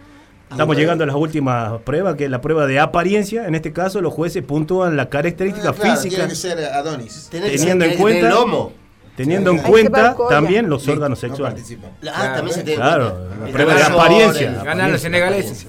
[0.51, 3.49] Estamos llegando a las últimas pruebas, que es la prueba de apariencia.
[3.49, 7.29] En este caso, los jueces puntúan la característica Ah, claro, física, Tiene que ser Adonis.
[7.31, 8.73] Que teniendo ser- en cuenta- el lomo.
[9.17, 11.77] Teniendo en cuenta también los órganos No sexuales.
[12.13, 14.63] Ah, también se tiene en Claro, prueba de apariencia.
[14.63, 15.67] ganan los senegaleses.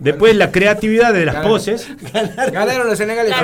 [0.00, 1.48] Después, la creatividad de las Claro.
[1.50, 1.86] poses.
[2.52, 3.36] Ganaron los senegaleses.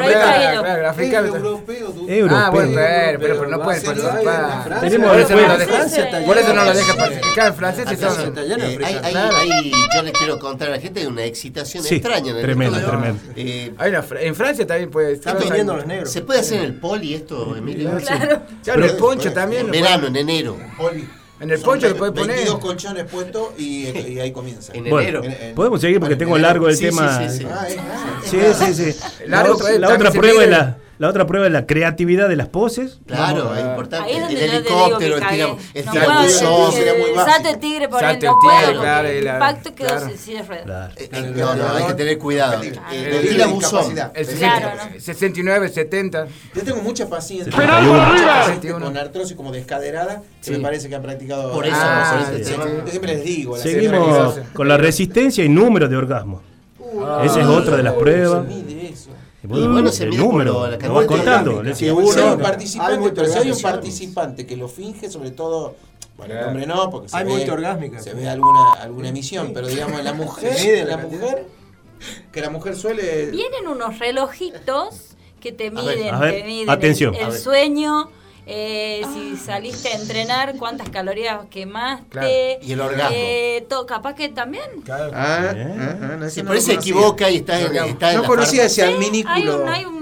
[1.08, 2.06] Claro, europeo, tú.
[2.08, 2.36] Europeo.
[2.36, 4.80] Ah, bueno, pero, pero, pero no pueden participar.
[4.80, 6.96] Tenemos Por eso no lo después- dejan- Francia está por eso no lo de- dejan
[6.96, 7.46] participar.
[7.46, 8.38] En franceses Acá son.
[8.38, 8.40] Eh,
[8.84, 9.34] hay- africanos.
[9.40, 12.36] hay- hay- yo le quiero contar a la gente hay una excitación Sí, extraña en
[12.36, 12.98] el tremendo, estudio.
[12.98, 13.22] tremendo.
[13.36, 15.48] Eh, Hay una en Francia también puede Están estar.
[15.50, 16.10] viniendo los negros.
[16.10, 17.90] ¿Se puede hacer en el poli esto, Emilio?
[17.98, 18.42] Claro.
[18.64, 19.66] Claro, el poncho también.
[19.66, 20.56] En verano, en enero.
[20.76, 21.08] Poli.
[21.40, 22.36] En el Son poncho lo puedes poner.
[22.36, 24.72] 22 colchones puestos y, y ahí comienza.
[24.74, 25.24] En Bueno, enero.
[25.24, 27.18] En- en- podemos seguir porque bueno, tengo en largo el Sí, tema.
[27.18, 27.46] sí, sí, sí.
[27.50, 28.54] Ah, es grande.
[28.74, 29.00] Sí, sí, sí.
[29.26, 32.36] La, Largo, otra- la otra prueba es la, la otra prueba es la creatividad de
[32.36, 32.98] las poses.
[33.06, 34.10] Claro, es importante.
[34.10, 35.36] Ahí es El donde helicóptero, el cagué.
[35.36, 36.48] tira- el No tirabuzón.
[36.56, 37.48] puedo, sería muy básico.
[37.48, 38.80] el tigre por el no tigre, puedo.
[38.82, 40.10] claro, el impacto quedó claro.
[40.16, 40.38] sin.
[40.44, 40.92] Claro.
[40.96, 42.62] Eh, eh, No, no, hay que tener cuidado.
[42.62, 43.90] El de tirabuzón.
[43.90, 46.26] El Claro, 60, 69, 70.
[46.54, 47.50] Yo tengo mucha paciencia.
[47.56, 48.78] Pero algo Mucha arriba.
[48.78, 51.50] con artrosis como descaderada que me parece que han practicado.
[51.52, 52.60] Por eso, Ah, por eso, sí, sí.
[52.84, 53.56] Yo siempre les digo.
[53.56, 56.42] Seguimos con la resistencia y número de orgasmos.
[57.24, 58.44] Esa es otra de las pruebas.
[59.42, 61.74] Bueno, Y bueno, se el mide por número, la de contando.
[61.74, 65.76] Si hay un participante, pero si hay un participante que lo finge, sobre todo.
[66.16, 67.98] Bueno, el hombre no, porque se Hay ve, multiorgásmica.
[68.00, 71.46] se ve alguna, alguna emisión, pero digamos la mujer, la la mujer,
[72.30, 77.14] que la mujer suele Vienen unos relojitos que te miden, a ver, te miden atención.
[77.14, 78.10] el, sueño,
[78.52, 82.04] eh, si saliste a entrenar, cuántas calorías quemaste.
[82.08, 82.28] Claro.
[82.28, 83.16] Y el orgasmo.
[83.16, 84.64] Eh, to- capaz que también.
[84.84, 85.12] Claro.
[85.14, 88.16] Ah, ah, ah, no, Si no por eso se equivoca y está en, está en
[88.16, 90.00] No la conocía ese Sí, hay un, hay un.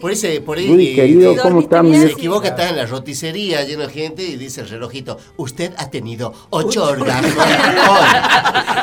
[0.00, 3.86] Por ese, por ahí, Luis, querido, ¿cómo está se equivoca, está en la roticería lleno
[3.86, 8.06] de gente y dice el relojito, usted ha tenido ocho orgasmos hoy.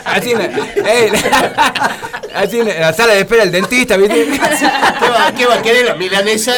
[0.05, 1.11] Así en la, eh,
[2.35, 4.25] así en la sala de espera del dentista, ¿viste?
[4.99, 6.53] ¿Qué va, qué va a querer la milanesa?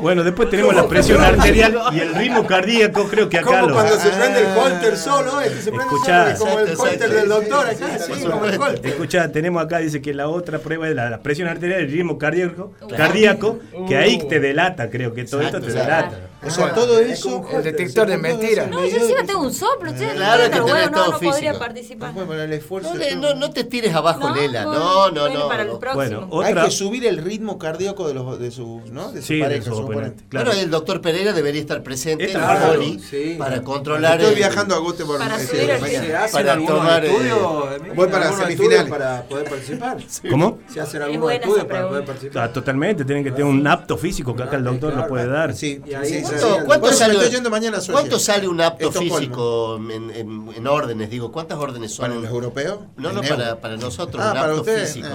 [0.00, 3.04] Bueno, después tenemos la presión arterial y el ritmo cardíaco.
[3.08, 3.74] Creo que acá Como lo.
[3.74, 6.36] cuando se prende el holter solo, este se prende Escuchá.
[6.36, 8.86] solo, como el holter del doctor acá, Sí, sí, sí, como el holter.
[8.86, 11.90] Escucha, tenemos acá, dice que la otra prueba es la, la presión arterial y el
[11.92, 13.58] ritmo cardíaco, cardíaco
[13.88, 15.84] que ahí te delata, creo que todo esto te Exacto,
[16.16, 16.20] delata.
[16.46, 17.44] O sea, todo eso.
[17.52, 18.68] El detector de mentiras.
[18.70, 21.58] No, yo encima tengo un soplo, che, Claro, hay que bueno, no, todo no podría
[21.58, 22.12] participar.
[22.12, 22.92] Bueno, el esfuerzo.
[22.94, 24.64] No, de le- no, no te tires abajo, No, Lela.
[24.64, 25.48] No, no, bueno, no.
[25.48, 25.70] para el.
[25.94, 26.64] Bueno, Hay otra.
[26.66, 29.10] que subir el ritmo cardíaco de, los, de sus, ¿no?
[29.10, 30.24] De su Sí, de pareja, su oponente.
[30.28, 30.46] claro.
[30.46, 33.36] Bueno, el doctor Pereira debería estar presente en Claro, poli sí.
[33.38, 34.14] para controlar.
[34.20, 36.04] Estoy el- viajando a Göteborg Para este, el mañana.
[36.06, 37.94] ¿Se hacen Para algunos tomar, eh, estudios, Emilio?
[37.94, 38.90] voy para ¿Algunos semifinales.
[38.90, 39.96] para poder participar?
[40.30, 40.58] ¿Cómo?
[40.72, 42.42] ¿Se hacen algunos estudios para poder participar?
[42.44, 45.54] Ah, totalmente, tienen que tener un apto físico que acá el doctor no puede dar.
[45.54, 46.22] Sí, ¿cuánto- sí.
[46.66, 47.94] ¿Cuánto Por sale, estoy yendo mañana a Suecia.
[47.94, 51.10] ¿Cuánto sale un apto físico en, en- en órdenes?
[51.10, 52.08] Digo, ¿cuántas órdenes son?
[52.08, 52.78] ¿Para los europeos?
[52.96, 54.92] No, no, para, nosotros, Ah, un para apto ustedes.
[54.92, 55.08] físico.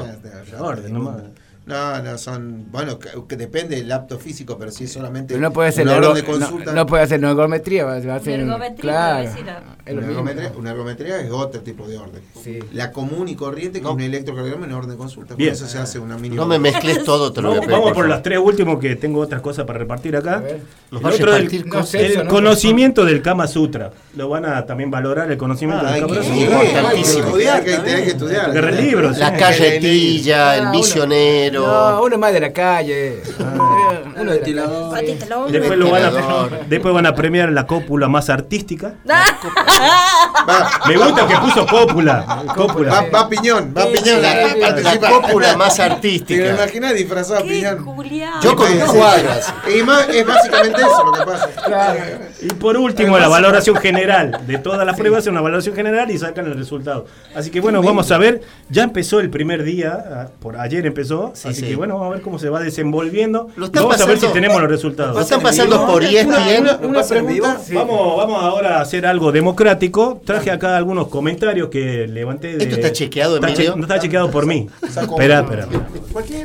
[0.57, 0.64] Ah.
[0.64, 1.15] Orden nomás.
[1.65, 2.65] No, no, son.
[2.71, 5.35] Bueno, que, que depende del apto físico, pero sí solamente.
[5.35, 6.71] Pero no puede ser una orden ergo- de consulta.
[6.71, 9.65] no, no puede hacer ergometría, va va a hacer Ergometría, claro.
[9.97, 12.22] Una ergometría, una ergometría es otro tipo de orden.
[12.43, 12.59] Sí.
[12.73, 15.35] La común y corriente, que es un electrocardiograma en orden de consulta.
[15.35, 15.49] Bien.
[15.49, 16.35] Por eso se hace una mini.
[16.35, 17.80] No me mezcles todo, te lo voy a Vamos, pedir.
[17.81, 20.43] vamos por las tres últimos que tengo otras cosas para repartir acá.
[20.91, 22.30] El otro del- no el ¿no?
[22.30, 23.91] conocimiento del Kama Sutra.
[24.15, 26.35] Lo van a también valorar el conocimiento Ah, del Kama Sutra.
[26.63, 27.26] importantísimo.
[27.27, 28.49] Estudiar, que tenés que estudiar.
[28.49, 29.19] Agarra el libro, sí.
[29.19, 31.68] La carretilla, el Ah, uno- misionero.
[31.68, 33.22] No, uno más de la calle.
[33.39, 33.70] Uno
[35.47, 36.65] Y después, lo van a, Ventilador.
[36.69, 38.93] después van a premiar la cópula más artística.
[39.05, 42.22] Va, Me gusta que puso cópula.
[42.47, 43.05] va, Cópula.
[43.13, 44.22] va Piñón, va Piñón.
[44.22, 46.49] La, La, la cópula más ¿Te artística.
[46.49, 47.85] imaginas disfrazado Piñón?
[48.41, 48.68] Yo con
[49.85, 51.49] más, es básicamente eso lo que pasa.
[52.41, 54.39] Y por último, la valoración general.
[54.47, 57.05] De todas las pruebas, una valoración general y sacan el resultado.
[57.35, 58.41] Así que bueno, vamos a ver.
[58.69, 61.31] Ya empezó el primer día, ah, por ayer empezó.
[61.35, 61.68] Sí, así sí.
[61.68, 63.49] que bueno, vamos a ver cómo se va desenvolviendo.
[63.55, 65.16] Lo estamos están Vamos a ver si tenemos los resultados.
[65.16, 66.62] ¿Lo están pasando por E ESPN?
[66.62, 67.60] Una, una pregunta.
[67.74, 70.22] Vamos, vamos ahora a hacer algo democrático.
[70.26, 72.58] Traje acá algunos comentarios que levanté.
[72.58, 74.68] De, ¿Esto está chequeado, Está no está chequeado por mí.
[74.84, 75.68] Espera, espera.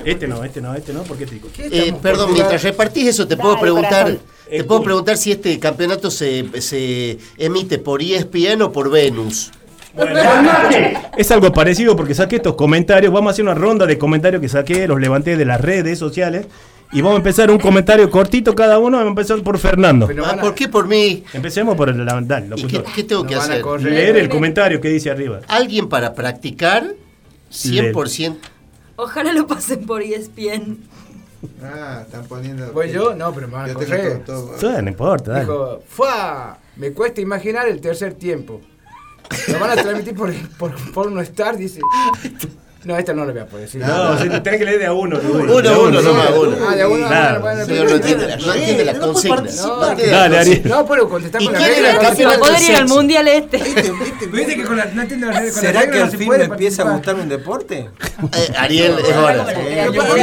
[0.05, 1.03] Este no, este no, este no.
[1.03, 1.49] ¿Por qué te digo?
[1.59, 4.17] Eh, perdón, mientras repartís eso, te puedo Dale, preguntar,
[4.49, 9.51] te puedo preguntar si este campeonato se, se emite por E ESPN o por Venus.
[11.17, 13.13] Es algo parecido porque saqué estos comentarios.
[13.13, 16.47] Vamos a hacer una ronda de comentarios que saqué, los levanté de las redes sociales.
[16.93, 18.97] Y vamos a empezar un comentario cortito cada uno.
[18.99, 20.09] Vamos a empezar por Fernando.
[20.25, 21.25] Ah, ¿Por qué por mí?
[21.33, 22.85] Empecemos por el dale, locutor.
[22.85, 23.61] qué- qué tengo que Nos hacer?
[23.61, 23.93] correr.
[23.93, 25.41] Leer el comentario que dice arriba.
[25.49, 26.95] Alguien para practicar
[27.51, 28.37] 100%.
[28.97, 30.79] Ojalá lo pasen por ESPN.
[31.63, 32.73] Ah, están poniendo.
[32.73, 33.15] ¿Voy yo?
[33.15, 34.25] No, pero me van a correr.
[34.25, 35.45] todo- no importa, dale.
[35.45, 36.59] Dijo, ¡fua!
[36.77, 38.61] Me cuesta imaginar el tercer tiempo.
[39.49, 41.81] Lo van a transmitir por, por, por no estar, dice.
[42.87, 43.81] No, esta no lo voy a poder decir.
[43.85, 45.17] No, si tenés que leer de a uno.
[45.19, 45.45] Luis.
[45.45, 46.57] Uno, De a uno, nomás, uno.
[46.69, 47.41] Ah, de a uno, Claro.
[47.41, 49.37] no entiende la- no entiende la consigna.
[49.37, 49.43] No
[49.91, 50.63] entiende la Dale, Ariel.
[50.69, 51.93] No puedo contestar ¿Y con la quién regla.
[51.95, 52.39] no puede.
[52.39, 53.57] Poder ir al mundial este.
[53.59, 55.53] Viste que con la, no entiendo la regla.
[55.53, 57.91] con la ¿Será que no al fin me empieza a gustar un deporte?
[58.57, 59.45] Ariel, es hora.
[59.47, 60.23] Deporte.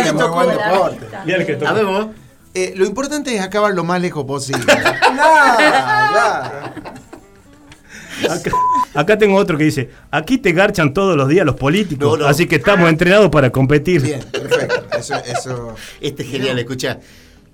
[1.68, 2.08] A ver vos.
[2.56, 4.64] Eh, lo importante es acabar lo más lejos posible.
[8.30, 8.52] Acá,
[8.94, 12.30] acá tengo otro que dice, aquí te garchan todos los días los políticos, No, no.
[12.30, 14.02] así que estamos entrenados para competir.
[14.02, 14.86] Bien, perfecto.
[14.98, 15.76] Eso, eso.
[16.02, 17.00] Este es genial, escucha.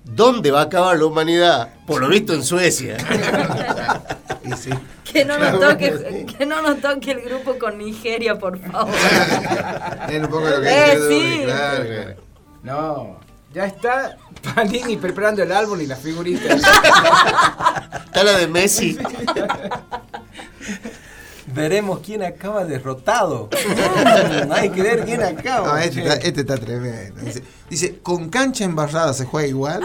[0.04, 1.68] ¿Dónde va a acabar la humanidad?
[1.86, 2.96] Por lo visto en Suecia.
[4.42, 4.70] Y sí.
[5.04, 8.94] Que no nos toque, que no nos toque el grupo con Nigeria, por favor.
[10.08, 11.30] Es un poco lo que Eh, dice sí.
[11.34, 12.14] Duri, claro, claro.
[12.62, 13.20] No,
[13.52, 14.16] ya está
[14.54, 16.62] Panini preparando el álbum y las figuritas.
[18.06, 18.98] Está la de Messi.
[21.54, 23.48] Veremos quién acaba derrotado.
[23.50, 25.66] Mm, hay que ver quién acaba.
[25.66, 27.20] No, este, está, este está tremendo.
[27.22, 29.82] Dice, dice, ¿con cancha embarrada se juega igual?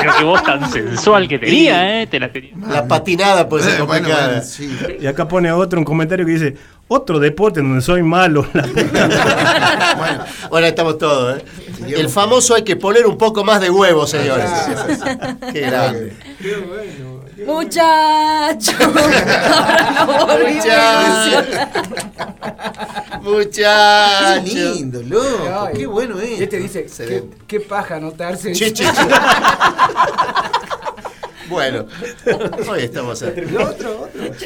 [0.00, 2.06] Pero que vos tan sensual que tenía, ¿eh?
[2.06, 2.54] Te la tenía.
[2.68, 4.28] La patinada puede ser bueno, complicada.
[4.28, 4.78] bueno, sí.
[4.98, 6.56] Y acá pone otro un comentario que dice,
[6.92, 8.46] otro deporte en donde soy malo.
[8.54, 9.94] La puta.
[9.98, 11.38] Bueno, ahora estamos todos.
[11.38, 11.44] ¿eh?
[11.96, 14.50] El famoso hay que poner un poco más de huevo, señores.
[15.52, 16.16] Qué grande.
[17.46, 20.64] Muchachos, ahora no volvimos.
[23.22, 24.50] Muchachos.
[24.52, 25.66] Qué lindo, loco.
[25.66, 26.40] Ay, Qué bueno es.
[26.40, 28.52] este dice, ¿qué, qué paja anotarse.
[28.52, 28.92] Che, che, che.
[31.48, 31.86] Bueno,
[32.68, 33.34] hoy estamos a...
[33.34, 33.40] Che,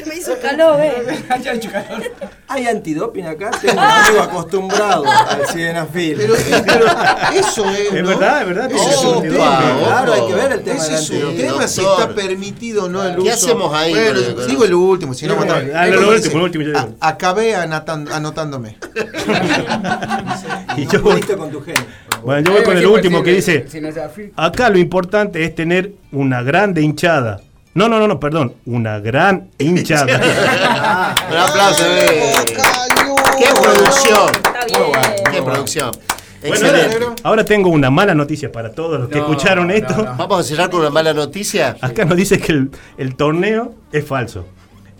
[0.05, 1.23] me hizo calor, eh.
[1.43, 2.03] Ya calor.
[2.47, 3.51] Hay antidoping acá.
[3.61, 6.17] Tengo un amigo acostumbrado al sildenafil.
[6.17, 6.33] Pero,
[6.65, 6.85] pero
[7.33, 7.93] eso es.
[7.93, 8.09] Es ¿no?
[8.09, 8.71] verdad, es verdad.
[8.71, 9.61] Ese es un tema.
[9.85, 11.37] Claro, hay que ver el tema Ese es un antidoping.
[11.47, 13.23] tema si está permitido o no el uso.
[13.23, 13.91] ¿Qué hacemos ahí?
[13.93, 15.61] Bueno, Bueno, digo lo último, si no, No, bueno, no,
[16.01, 16.95] lo dice, último, lo último, yo digo.
[16.99, 18.77] a- acabé anotándome.
[20.77, 21.01] Y No yo
[21.37, 21.83] con tu genio.
[22.23, 23.65] Bueno, yo voy con el último que dice,
[24.35, 27.41] acá lo importante es tener una grande hinchada.
[27.73, 30.17] No, no, no, no, perdón, una gran hinchada.
[31.29, 32.33] Un aplauso, eh.
[33.37, 34.29] ¡Qué producción!
[34.35, 35.31] Está bien.
[35.31, 35.91] ¡Qué producción!
[36.47, 39.95] Bueno, ahora, ahora tengo una mala noticia para todos los que No, escucharon no, esto.
[39.95, 40.15] no.
[40.15, 41.75] Vamos a cerrar con una mala noticia.
[41.81, 44.45] Acá nos dice que el, el torneo es falso.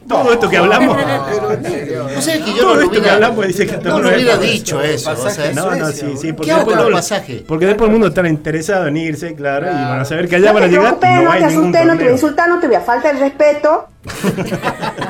[0.08, 0.98] Todo esto que hablamos.
[0.98, 4.16] ¿Vos sabés que yo todo no lo esto que hablamos dice que el no es
[4.16, 5.14] hubiera dicho eso?
[5.54, 6.34] No, no, sí, sí.
[6.34, 7.42] Porque ¿Qué hago después, todo- pasajes?
[7.48, 10.48] porque después el mundo está interesado en irse, claro, y van a saber que allá
[10.50, 10.84] No van a llegar.
[10.84, 13.22] No no te asustes, no te voy a insultar, no te voy a faltar el
[13.22, 13.88] respeto.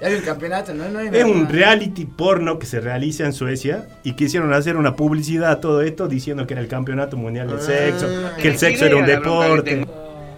[0.00, 3.32] Ya hay un campeonato, no, no hay Es un reality porno que se realiza en
[3.32, 7.48] Suecia y quisieron hacer una publicidad a todo esto diciendo que era el campeonato mundial
[7.48, 8.06] del sexo,
[8.40, 9.84] que el sexo era un deporte.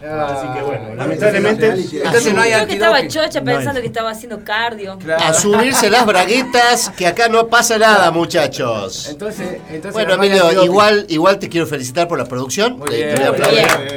[0.03, 1.67] Así que bueno, lamentablemente.
[1.69, 4.99] Entonces no hay Yo que estaba chocha No pensando que estaba haciendo cardio.
[5.19, 9.09] A subirse las braguetas, que acá no pasa nada, muchachos.
[9.11, 12.79] Entonces, entonces Bueno, Emilio, igual, igual te quiero felicitar por la producción.
[12.79, 13.67] Muy Te- bien, te voy a muy aplaudir.
[13.79, 13.95] bien.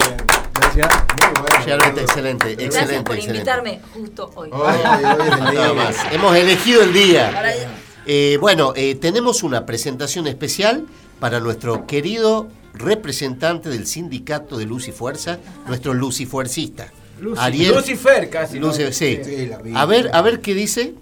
[0.53, 0.87] Gracias.
[1.65, 3.37] Realmente excelente, excelente, Gracias por excelente.
[3.39, 4.49] invitarme justo hoy.
[4.49, 5.95] Nada más.
[6.11, 7.31] Hemos elegido el día.
[8.05, 10.85] Eh, bueno, eh, tenemos una presentación especial
[11.21, 16.91] para nuestro querido representante del sindicato de Luz y Fuerza, nuestro lucifuercista.
[17.21, 17.75] Luci- Ariel.
[17.75, 18.59] Lucifer casi.
[18.59, 18.71] ¿no?
[18.73, 19.19] Luci- sí.
[19.75, 20.95] A ver, a ver qué dice.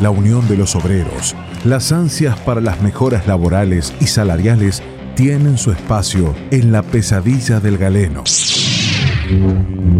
[0.00, 4.82] La unión de los obreros, las ansias para las mejoras laborales y salariales
[5.14, 8.24] tienen su espacio en la pesadilla del galeno.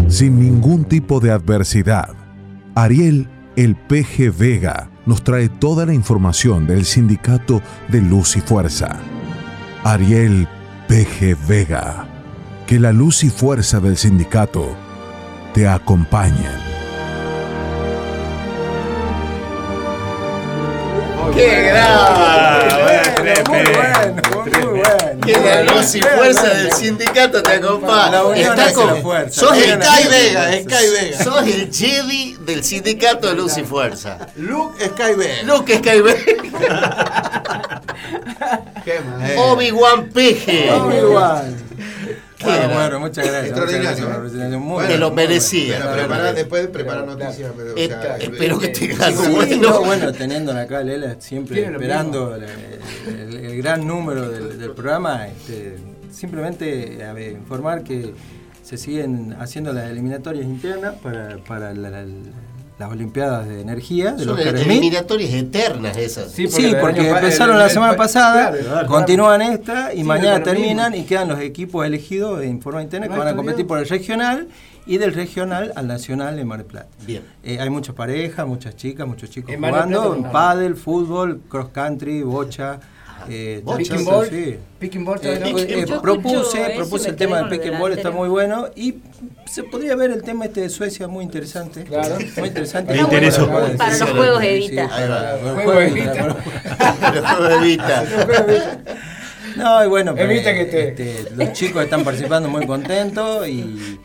[0.09, 2.09] Sin ningún tipo de adversidad,
[2.75, 8.97] Ariel el PG Vega nos trae toda la información del sindicato de Luz y Fuerza.
[9.83, 10.47] Ariel
[10.87, 12.07] PG Vega,
[12.65, 14.75] que la luz y fuerza del sindicato
[15.53, 16.73] te acompañen.
[21.35, 22.22] ¡Qué grave!
[23.47, 25.21] Muy bueno, muy bueno.
[25.25, 28.21] Que la luz y fuerza del sindicato te acompaña.
[28.35, 29.39] Está con- fuerza.
[29.41, 30.51] Sos el Sky Vega.
[30.53, 31.23] Sky Vega.
[31.23, 34.17] Sos el Jedi del sindicato de luz y fuerza.
[34.35, 35.43] Luke Sky Vega.
[35.43, 37.81] Luke Sky Vega.
[39.37, 40.71] Obi-Wan Peje.
[40.71, 41.55] Obi-Wan.
[42.43, 43.51] Qué Bueno, muchas gracias.
[43.57, 44.57] Muchas Extraordinario, gracias ¿eh?
[44.57, 45.77] Muy Bueno, Te lo muy merecía.
[45.79, 47.51] Bueno, prepara, después prepara noticias.
[47.55, 49.15] pero, o sea, espero que te gane.
[49.15, 49.55] Sí, bueno.
[49.69, 52.43] no, bueno, teniéndola acá, Lela, siempre esperando el,
[53.07, 55.77] el- el gran número del, del programa, este,
[56.11, 58.13] simplemente a ver, informar que
[58.63, 62.05] se siguen haciendo las eliminatorias internas para, para la- la-
[62.79, 66.31] las Olimpiadas de Energía de Son los eliminatorias eternas esas.
[66.31, 70.03] Sí, porque el porque empezaron el- la semana el- pasada, claro, continúan esta y Sí,
[70.03, 70.51] mañana lo mismo.
[70.53, 73.67] terminan y quedan los equipos elegidos en forma interna que No, van a competir bien.
[73.67, 74.47] por el regional
[74.85, 76.87] y del regional al nacional en Mar del Plata.
[77.05, 77.21] Bien.
[77.43, 82.79] Eh, hay muchas parejas, muchas chicas, muchos chicos En jugando, pádel, fútbol, cross country, bocha.
[83.29, 84.29] Eh, Picking ball.
[84.29, 84.57] sí.
[84.79, 88.11] Picking ball, Eh, eh, propuse, propuse el tema del con pick lo and ball, está
[88.11, 88.95] muy bueno y
[89.45, 91.83] se podría ver el tema este de Suecia muy interesante.
[91.83, 92.15] Claro.
[92.37, 92.93] Muy interesante.
[92.93, 93.47] Me interesó.
[93.47, 94.89] Para los juegos Evita.
[94.95, 95.15] Ahí va.
[95.19, 95.83] para los Juego juegos
[97.61, 98.01] Evita.
[98.01, 98.03] Vista.
[99.55, 103.99] No, y bueno, pero, que te- este, los chicos están participando muy contentos y,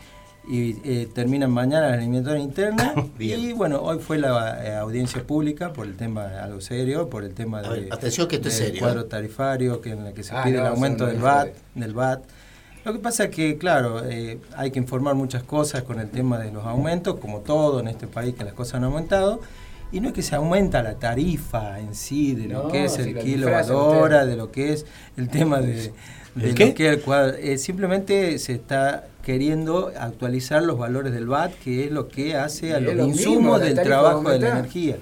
[0.49, 2.93] y, eh, terminan mañana la eliminatoria interna.
[3.19, 7.33] Y bueno, hoy fue la eh, audiencia pública por el tema algo serio, por el
[7.33, 9.05] tema ver, de, atención que esto es del serio, cuadro ¿eh?
[9.05, 11.93] tarifario que en el que se Ah, pide no, el aumento del es VAT, del
[11.93, 12.21] VAT.
[12.85, 16.39] Lo que pasa es que, claro, eh, hay que informar muchas cosas con el tema
[16.39, 19.41] de los aumentos, como todo en este país que las cosas han aumentado.
[19.91, 22.93] Y no es que se aumenta la tarifa en sí, de lo No, que es
[22.93, 24.85] si el disfrazan hora, de lo que es
[25.17, 25.91] el tema de,
[26.35, 26.67] de ¿El qué?
[26.67, 27.37] lo que es el cuadro.
[27.37, 32.73] Eh, simplemente se está queriendo actualizar los valores del VAT, que es lo que hace
[32.73, 34.97] a los insumos del trabajo de la energía.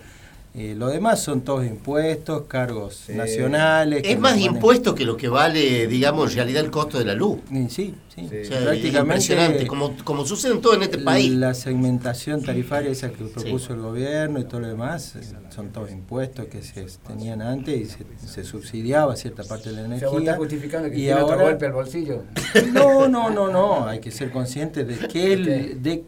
[0.53, 4.02] Eh, lo demás son todos impuestos, cargos nacionales.
[4.02, 7.14] que Es más impuesto que lo que vale, digamos, en realidad el costo de la
[7.14, 7.40] luz.
[7.69, 8.26] Sí, sí.
[8.26, 11.32] O sea, Prácticamente impresionante, como, como sucede en todo en este país.
[11.36, 15.22] La segmentación tarifaria esa que propuso el gobierno y todo lo demás, eh,
[15.53, 19.82] son todos impuestos que se tenían antes y se, se subsidiaba cierta parte de la
[19.82, 20.10] O sea, energía.
[20.10, 22.24] vos estás justificando que y tiene otro ahora- golpe al bolsillo.
[22.74, 26.03] No, no, no, no, hay que ser conscientes de que el, de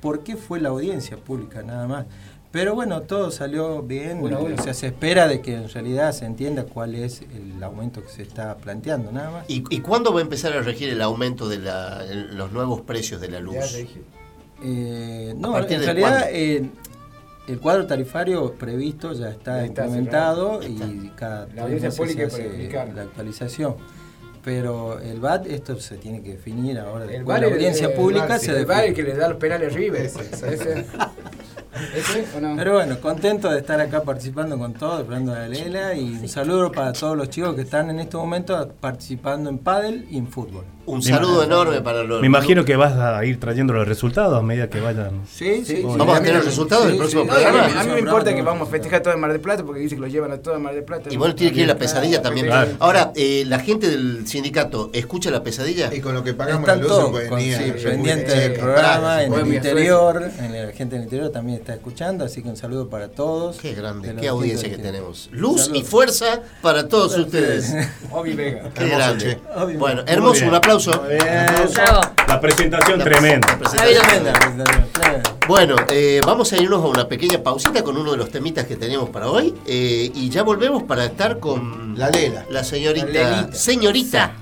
[0.00, 2.06] por qué fue la audiencia pública, nada más.
[2.54, 4.38] Pero bueno, todo salió bien, uno.
[4.58, 8.08] o sea, se espera de que en realidad se entienda cuál es el aumento que
[8.10, 9.44] se está planteando, nada más.
[9.48, 12.80] ¿Y, y cuándo va a empezar a regir el aumento de la- el- los nuevos
[12.82, 13.56] precios de la luz?
[14.62, 16.70] Eh, ¿A no, en realidad eh,
[17.48, 21.04] el cuadro tarifario previsto ya está Ya está implementado cerrado.
[21.04, 23.76] y cada La tres audiencia meses pública se hace la actualización.
[24.44, 27.06] Pero el VAT, esto se tiene que definir ahora.
[27.06, 29.72] El bar la audiencia el pública bar, se el el que le da los penales
[29.72, 30.02] River.
[30.32, 30.54] Ese.
[30.54, 30.86] ¿Ese
[32.36, 32.56] o no?
[32.56, 36.70] Pero bueno, contento de estar acá participando con todos, esperando a Lela y un saludo
[36.72, 40.64] para todos los chicos que están en este momento participando en pádel y en fútbol.
[40.86, 42.20] Un saludo enorme para los.
[42.20, 45.22] Me imagino que vas a ir trayendo los resultados a medida que vayan.
[45.32, 45.82] Sí, sí.
[45.82, 47.80] Vamos a tener resultados del próximo No, y a mí- programa.
[47.80, 49.94] a mí me importa que vamos a festejar todo en Mar del Plata porque dice
[49.94, 51.08] que lo llevan a todo en Mar del Plata.
[51.10, 52.46] Y bueno, tiene que ir la pesadilla también.
[52.46, 52.72] Claro.
[52.80, 55.92] Ahora, eh, la gente del sindicato, ¿escucha la pesadilla?
[55.94, 60.66] Y con lo que pagamos sí, República pendientes Checa, del programa, en el interior, en
[60.66, 63.56] la gente del interior también está escuchando, así que un saludo para todos.
[63.56, 65.28] Qué grande, De los qué audiencia que tenemos.
[65.32, 67.72] Luz y fuerza para todos ustedes.
[68.10, 68.70] Obi Vega.
[68.74, 69.38] Qué Hermoso, grande.
[69.78, 70.73] Bueno, hermoso, un aplauso.
[70.78, 72.00] Bravo.
[72.28, 73.48] La presentación La tremenda.
[73.48, 74.64] la presentación Tremenda tremenda.
[74.64, 75.22] presentación.
[75.46, 78.76] Bueno, eh, vamos a irnos a una pequeña pausita con uno de los temitas que
[78.76, 82.44] tenemos para hoy eh, y ya volvemos para estar con La Lela.
[82.50, 84.32] la señorita, La señorita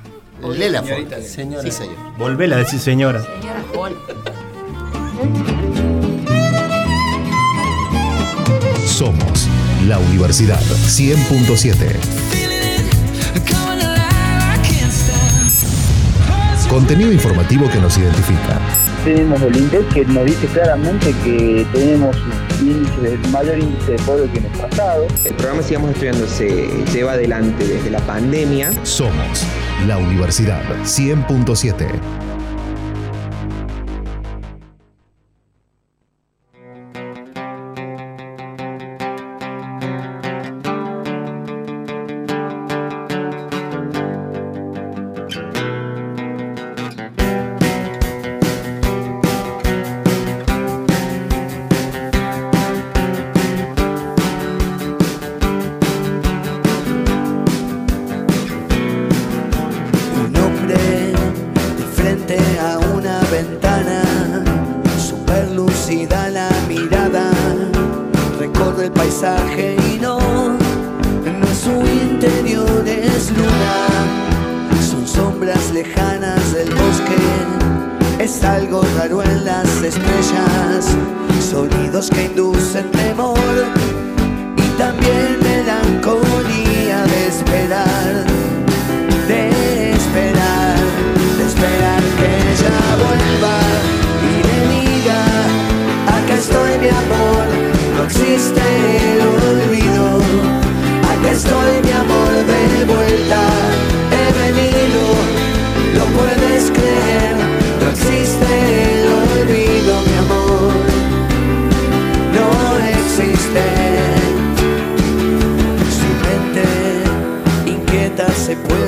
[0.48, 1.22] Lela Señorita.
[1.22, 1.62] Señora.
[1.62, 1.96] Sí, señor.
[2.18, 3.22] Volvela a decir señora.
[3.22, 3.96] Señora Paul.
[8.86, 9.48] Somos
[9.86, 11.96] la Universidad 100.7.
[16.72, 18.58] Contenido informativo que nos identifica.
[19.04, 22.16] Tenemos el INDEC que nos dice claramente que tenemos
[22.62, 25.06] un índice, el mayor índice de paro que en el pasado.
[25.26, 26.48] El programa Sigamos Estudiando se
[26.90, 28.72] lleva adelante desde la pandemia.
[28.84, 29.44] Somos
[29.86, 32.21] la Universidad 100.7.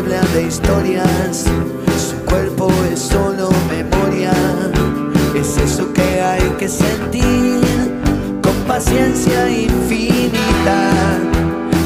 [0.04, 1.44] puebla de historias.
[1.96, 4.32] Su cuerpo es solo memoria.
[5.34, 7.60] Es eso que hay que sentir
[8.42, 10.90] con paciencia infinita.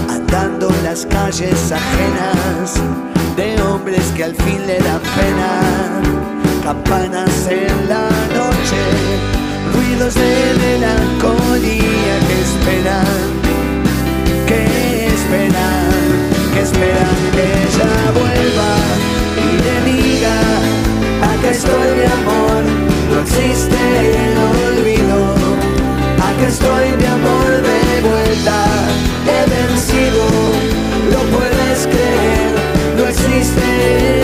[0.08, 2.74] Andando en las calles ajenas
[3.36, 6.00] de hombres que al fin le dan pena.
[6.62, 8.82] Campanas en la noche,
[9.74, 13.48] ruidos de melancolía que esperan
[14.46, 15.97] que esperan,
[16.58, 18.70] que que ella vuelva
[19.36, 20.36] y le diga,
[21.22, 22.62] acá estoy mi amor,
[23.10, 23.78] no existe
[24.24, 24.34] el
[24.66, 25.18] olvido,
[26.16, 28.56] acá estoy mi amor de vuelta,
[29.34, 30.24] he vencido,
[31.12, 32.50] lo puedes creer,
[32.96, 33.62] no existe
[34.14, 34.17] el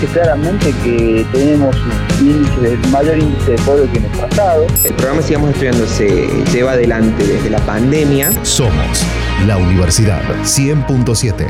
[0.00, 1.74] dice claramente que tenemos
[2.20, 4.66] un índice, el mayor índice de pobre que en el pasado.
[4.84, 8.30] El programa Sigamos Estudiando se lleva adelante desde la pandemia.
[8.44, 9.04] Somos
[9.46, 11.46] la Universidad 100.7.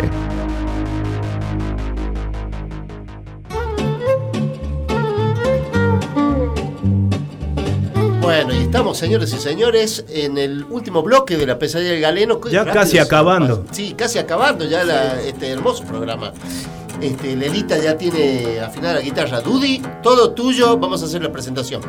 [8.20, 12.41] Bueno, y estamos, señores y señores, en el último bloque de la pesadilla del galeno.
[12.51, 13.65] Ya Rápido casi acabando.
[13.70, 16.33] Sí, casi acabando ya la- este hermoso programa.
[17.01, 19.41] Este, Lelita ya tiene afinada la guitarra.
[19.41, 21.83] Dudy, todo tuyo, vamos a hacer la presentación.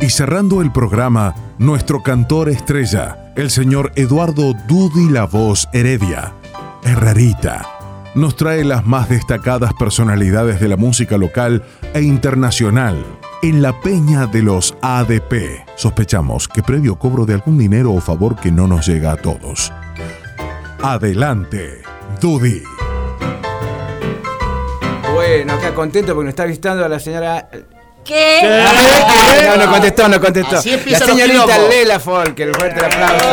[0.00, 6.32] Y cerrando el programa, nuestro cantor estrella, el señor Eduardo Dudy La Voz Heredia,
[6.84, 7.66] Herrerita,
[8.14, 13.04] nos trae las más destacadas personalidades de la música local e internacional
[13.42, 15.66] en la peña de los ADP.
[15.76, 19.72] Sospechamos que previo cobro de algún dinero o favor que no nos llega a todos.
[20.88, 21.82] Adelante,
[22.20, 22.62] Dudy.
[25.12, 27.48] Bueno, acá contento porque nos está visitando a la señora.
[28.04, 28.40] ¿Qué?
[29.48, 30.58] No, no contestó, no contestó.
[30.58, 31.58] Así La señorita.
[31.68, 33.26] Lela Folk, el fuerte aplauso.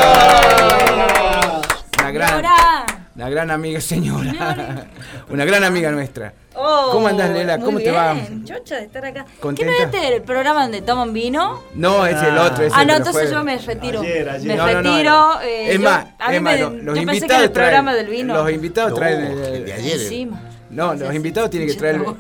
[2.00, 2.86] Una gran, Señora.
[3.18, 4.88] una gran amiga, señora.
[5.30, 6.34] Una gran amiga nuestra.
[6.56, 7.58] Oh, ¿Cómo andás, Lela?
[7.60, 8.16] ¿Cómo te va?
[8.46, 9.26] Chocha de estar acá.
[9.56, 11.62] ¿Qué no es este el programa donde toman vino?
[11.74, 12.64] No, es el otro.
[12.66, 14.02] es ah, el no, entonces yo me retiro.
[14.02, 14.48] Ayer, ayer.
[14.48, 15.42] Me No, no, no, retiro.
[15.42, 17.02] el- eh, es yo- más, a mí es me- más, yo los, los pensé que
[17.02, 18.34] era invitados el programa traen, del vino.
[18.36, 19.22] Los invitados No, traen.
[19.24, 20.00] el el- de ayer.
[20.02, 20.42] Encima.
[20.70, 21.98] no, los invitados tienen que traer.
[22.00, 22.16] Vos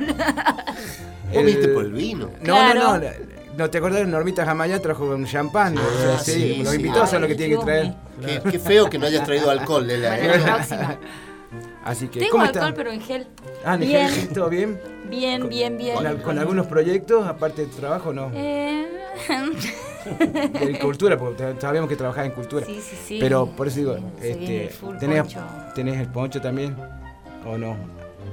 [1.45, 2.29] viste por el vino.
[2.41, 3.09] No, no, no.
[3.55, 5.77] No te acordás, Normita Jamaya trajo un champán.
[5.77, 6.75] o sea, Ah, sí, sí, los sí.
[6.77, 7.93] invitados son los que tienen que traer.
[8.25, 10.17] Qué, qué feo que no hayas traído alcohol, Lela.
[11.83, 12.73] Así que, Tengo ¿cómo alcohol, están?
[12.75, 13.27] pero en gel.
[13.65, 14.79] Ah, ¿en bien, Nigel, ¿todo bien?
[15.09, 15.95] bien, bien, bien.
[15.95, 18.31] ¿Con, al- con algunos proyectos, aparte de trabajo, no?
[18.33, 18.87] Eh,
[20.65, 22.65] De cultura, porque sabíamos que trabajaba en cultura.
[22.65, 23.17] Sí, sí, sí.
[23.19, 25.39] Pero por eso digo, Se viene el este, ¿tenés, poncho.
[25.75, 26.75] ¿tenés el poncho también?
[27.45, 27.75] ¿O no?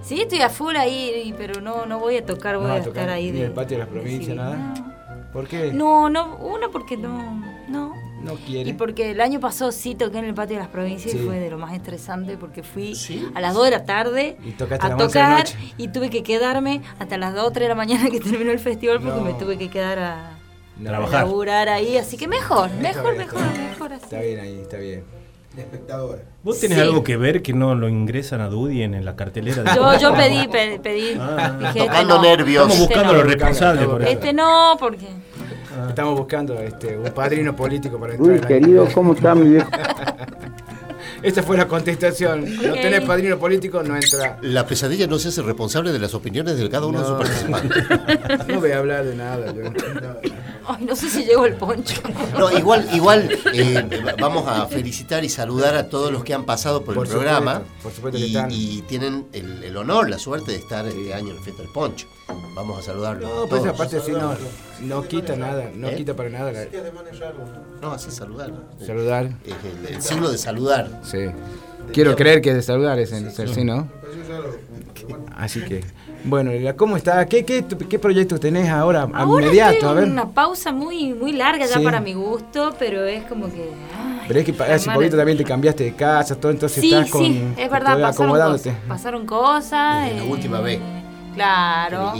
[0.02, 2.82] sí, estoy a full ahí, pero no, no voy a tocar, voy no a vas
[2.82, 3.32] a tocar estar ahí.
[3.32, 4.74] ni de- el patio de las provincias, nada.
[5.32, 5.72] ¿Por qué?
[5.72, 7.94] No, no, uno porque no, no.
[8.22, 8.70] No quiere.
[8.70, 11.18] Y porque el año pasado sí toqué en el patio de las provincias Sí.
[11.18, 12.94] y fue de lo más estresante porque fui
[13.34, 15.46] a las 2 de la tarde Y a las 11 de la tocar
[15.78, 18.58] y tuve que quedarme hasta las 2 o 3 de la mañana que terminó el
[18.58, 19.24] festival porque No.
[19.24, 20.38] me tuve que quedar a,
[20.78, 20.88] No.
[20.88, 21.24] a Trabajar.
[21.24, 21.96] laburar ahí.
[21.96, 23.70] Así que mejor, mejor, bien, mejor, está bien.
[23.70, 24.04] mejor así.
[24.04, 25.04] Está bien ahí, está bien.
[25.56, 26.22] De espectadora.
[26.44, 26.82] ¿Vos tenés Sí.
[26.84, 29.62] algo que ver que no lo ingresan a Dudi en, la cartelera?
[29.64, 31.56] de- Yo, yo pedí, pe- pedí, Ah.
[31.58, 32.62] dije, este Tocando no, nervios.
[32.68, 34.02] Estamos este buscando los responsables por.
[34.04, 35.06] Este no, porque...
[35.88, 38.52] Estamos buscando este, un padrino político para Uy, entrar.
[38.52, 38.60] ahí.
[38.60, 39.68] querido, ¿cómo está mi viejo?
[41.22, 42.44] Esa fue la contestación.
[42.56, 44.38] No tenés padrino político, no entra.
[44.40, 47.18] La pesadilla no se hace responsable de las opiniones de cada uno de sus No.
[47.18, 48.46] participantes.
[48.48, 49.52] No voy a hablar de nada.
[49.52, 49.62] yo.
[50.78, 52.00] Ay, no sé si llego el poncho.
[52.38, 56.84] No, igual, igual eh, vamos a felicitar y saludar a todos los que han pasado
[56.84, 58.48] por, Por el programa por supuesto que y, están.
[58.52, 61.72] y tienen el, el honor, la suerte de estar este año en la fiesta del
[61.72, 62.06] poncho.
[62.54, 63.28] Vamos a saludarlos.
[63.28, 63.74] No, pues todos.
[63.74, 64.34] aparte sí, no,
[64.82, 65.96] no quita nada, no ¿Eh?
[65.96, 66.52] quita para nada.
[66.52, 66.66] la-
[67.80, 68.52] No, así saludar.
[68.84, 69.30] Saludar.
[69.44, 69.54] Es
[69.88, 71.00] el, el signo de saludar.
[71.02, 71.18] Sí.
[71.92, 73.88] Quiero creer que de saludar es el sí, ¿no?
[75.36, 75.84] Así que,
[76.24, 77.24] bueno, Lila, ¿cómo está?
[77.26, 79.72] ¿Qué, qué, qué proyectos tenés ahora, Ahora inmediato?
[79.74, 80.08] estoy A en ver.
[80.10, 81.84] una pausa muy, muy larga ya Sí.
[81.84, 83.70] para mi gusto, pero es como que...
[83.98, 87.10] ay, Pero es que hace poquito también te cambiaste de casa, todo, entonces Sí, estás
[87.10, 87.24] con.
[87.24, 88.70] sí, es verdad, pasaron acomodándote.
[88.70, 88.84] cosas.
[88.88, 90.04] Pasaron cosas.
[90.04, 90.80] Desde la eh, última vez
[91.34, 92.12] Claro.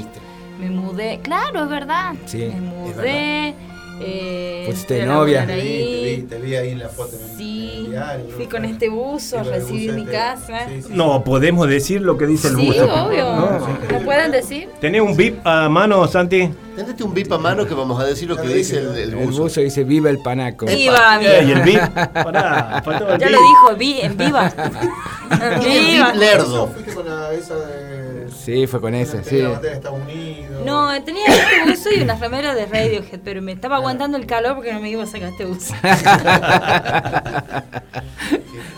[0.59, 1.21] Me mudé.
[1.23, 2.15] Claro, es verdad.
[2.27, 3.55] Sí, Me es mudé.
[4.03, 5.47] Eh, Pusiste novia.
[5.47, 5.75] Te vi, te vi,
[6.09, 6.23] Ahí.
[6.29, 7.17] te vi ahí en la foto.
[7.37, 8.51] Sí, en el diario, fui ¿no?
[8.51, 10.67] con este buzo lo buzo mi casa.
[10.69, 10.89] Sí, sí.
[10.95, 12.85] No, podemos decir lo que dice el Sí, buzo.
[13.07, 13.25] obvio.
[13.25, 13.69] No.
[13.93, 14.69] ¿No pueden decir?
[14.81, 16.51] ¿Tenés un VIP a mano, Santi?
[16.77, 19.17] Tenete un bip a mano que vamos a decir lo que dice el, el El
[19.17, 19.43] buzo.
[19.43, 20.65] buzo dice: Viva el panaco.
[20.67, 21.81] Viva, Eh, ¿Y el VIP?
[22.15, 23.37] Pará, faltaba el Ya VIP.
[23.37, 24.47] lo dijo, vi, en viva.
[25.31, 26.13] El viva.
[26.13, 26.69] bip lerdo.
[26.69, 27.90] Fuiste con la, esa de.
[28.53, 29.43] Sí, fue con ese, sí.
[30.65, 34.57] No, tenía este buzo y una remera de Radiohead, pero me estaba aguantando el calor
[34.57, 35.75] porque no me iba a sacar este buzo.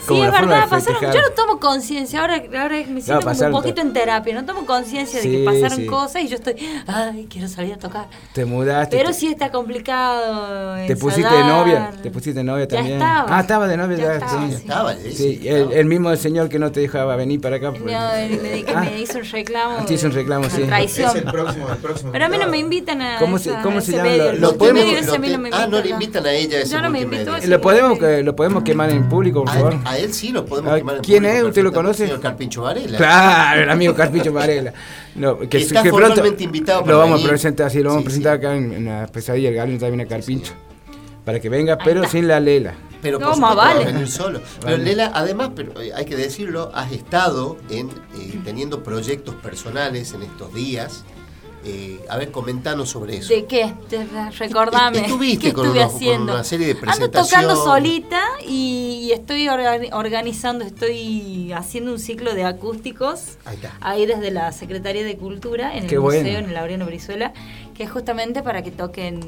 [0.08, 3.60] Sí, es verdad, pasaron, yo no tomo conciencia, ahora, ahora me siento como pasaron un
[3.60, 5.86] poquito to- en terapia, no tomo conciencia de que pasaron sí.
[5.86, 6.56] cosas y yo estoy,
[6.88, 8.06] ay, quiero salir a tocar.
[8.34, 8.96] Te mudaste.
[8.96, 10.74] Pero te, sí está complicado.
[10.86, 11.92] te pusiste de novia.
[12.02, 12.96] Te pusiste de novia Ya también.
[13.00, 13.36] estaba.
[13.36, 14.14] Ah, estaba de novia Ya ya.
[14.14, 14.54] estaba, sí.
[14.54, 15.74] Estaba, Sí, sí, el, estaba.
[15.76, 17.70] el mismo señor que no te dejaba venir para acá.
[17.70, 18.80] No, él me, que Ah.
[18.80, 19.61] me hizo un reclamo.
[19.86, 20.62] Te hizo un de- reclamo, sí.
[20.62, 21.08] Traición.
[21.10, 22.12] Es el próximo, el próximo.
[22.12, 23.18] Pero a mí no me invitan a.
[23.18, 24.04] ¿Cómo se- cómo a se llama?
[24.04, 24.24] medio.
[24.24, 25.94] Lo- El lo podemos- ese lo a mí no me ah, no le invita.
[25.94, 29.44] invitan a ella ese Ya no me ese ¿Lo podemos, ¿Lo podemos quemar en público,
[29.44, 29.76] por favor?
[29.84, 31.48] a él sí lo podemos Ah, quemar en ¿quién público es?
[31.48, 32.04] ¿Usted lo conoce?
[32.06, 32.96] señor Carpincho Varela.
[32.98, 34.72] Claro, el amigo Carpicho Varela.
[35.14, 37.26] No, que, Está que formalmente invitado para Lo vamos venir.
[37.26, 39.78] a presentar, sí, lo vamos Sí, a presentar acá en, en la pesadilla del Galeno
[39.78, 40.52] también a Carpincho.
[41.24, 42.74] Para que venga, pero sin la lela.
[43.02, 43.84] Pero No, por más vale.
[43.84, 44.40] venir solo.
[44.64, 50.12] Pero Lela, además, pero eh, hay que decirlo, has estado en eh, teniendo proyectos personales
[50.14, 51.04] en estos días.
[51.64, 53.32] Eh, a ver, comentanos sobre eso.
[53.32, 53.72] ¿De qué?
[53.88, 54.04] Te-
[54.36, 54.98] Recordame.
[54.98, 56.32] Estuviste ¿Qué con estuve unos- con haciendo?
[56.34, 57.58] una serie de Ando tocando presentaciones.
[57.58, 63.72] solita y, y estoy orga- organizando, estoy haciendo un ciclo de acústicos Ahí está.
[63.80, 67.32] ahí desde la Secretaría de Cultura en el museo, en el Laureano Brizuela,
[67.76, 69.20] que es justamente para que toquen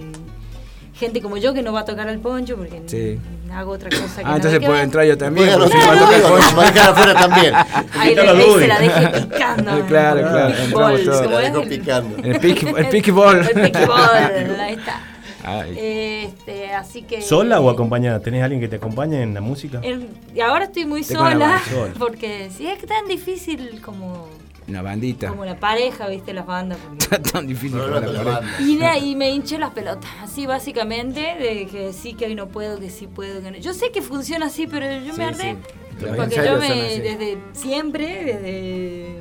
[0.96, 3.18] gente como yo que no va a tocar al poncho porque Sí.
[3.52, 4.82] hago otra cosa que Ah, entonces puedo ver.
[4.84, 5.46] entrar yo también.
[5.48, 6.56] Bueno, porque sí, me va a tocar el poncho.
[6.56, 7.54] va a dejar afuera también.
[7.98, 8.60] Ahí, Invítalo a le- ahí Dudi.
[8.62, 9.70] se la dejé picando.
[9.86, 11.22] Claro, claro, El entramos ball, todos.
[11.22, 12.16] ¿cómo La El- picando.
[12.22, 13.38] El piqui, el piqui ball.
[13.54, 15.00] El piqui ball, ahí está.
[15.46, 15.74] Ay.
[15.78, 18.18] Este, así que ¿Sola o acompañada?
[18.20, 19.80] ¿Tenés alguien que te acompañe en la música?
[19.82, 21.92] El- y ahora estoy muy la sola, sola.
[21.98, 24.26] porque sí es que tan difícil como,
[24.66, 25.28] Una bandita.
[25.28, 26.78] como la pareja, viste, las bandas.
[26.78, 28.34] porque- Tan difícil No, no, la con la pared.
[28.48, 28.60] banda.
[28.60, 32.48] Y, na- y me hinché las pelotas, así básicamente, de que sí, que hoy no
[32.48, 33.58] puedo, que sí puedo, que no.
[33.58, 35.52] Yo sé que funciona así, pero yo Sí, me harté.
[35.52, 35.56] sí.
[36.16, 39.20] Porque yo me, desde siempre, desde,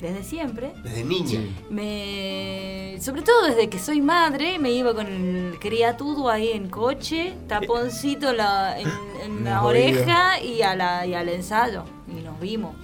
[0.00, 1.40] desde siempre, Desde niña.
[1.70, 7.34] me, sobre todo desde que soy madre, me iba con el criatudo ahí en coche,
[7.46, 8.88] taponcito la- en,
[9.24, 11.84] en la oreja y, a la, y al ensayo.
[12.08, 12.74] Y nos vimos.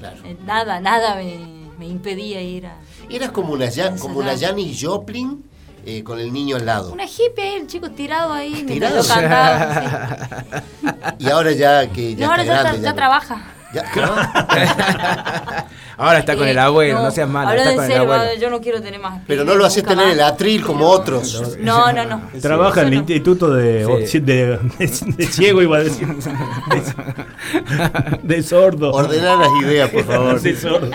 [0.00, 0.16] Claro.
[0.24, 1.38] Eh, Nada, nada me,
[1.78, 2.74] me impedía ir a...
[3.08, 5.44] Eras como una, Ya- como una Janis Joplin
[5.86, 6.92] eh, con el niño al lado.
[6.92, 9.02] Una hippie, ahí, el chico tirado ahí, mientras Tirado.
[9.02, 10.34] yo cantaba.
[10.50, 10.86] sí.
[11.24, 12.78] Y ahora ya que ya No, ahora está ya, grande.
[12.80, 13.42] tra- ya trabaja.
[13.72, 13.84] Ya-
[15.96, 18.24] Ahora está con el abuelo, no, seas malo, está con el abuelo.
[18.40, 19.20] yo no quiero tener más.
[19.26, 20.14] Pero no lo haces tener más.
[20.14, 21.56] el atril como otros.
[21.60, 22.22] No, no, no.
[22.40, 24.18] Trabaja en el Instituto de, Sí.
[24.20, 26.08] de, de- de ciego, iba a decir.
[26.08, 26.32] De,
[28.36, 28.92] de sordo.
[28.92, 30.40] Ordenar las ideas, por favor.
[30.40, 30.90] De sordo.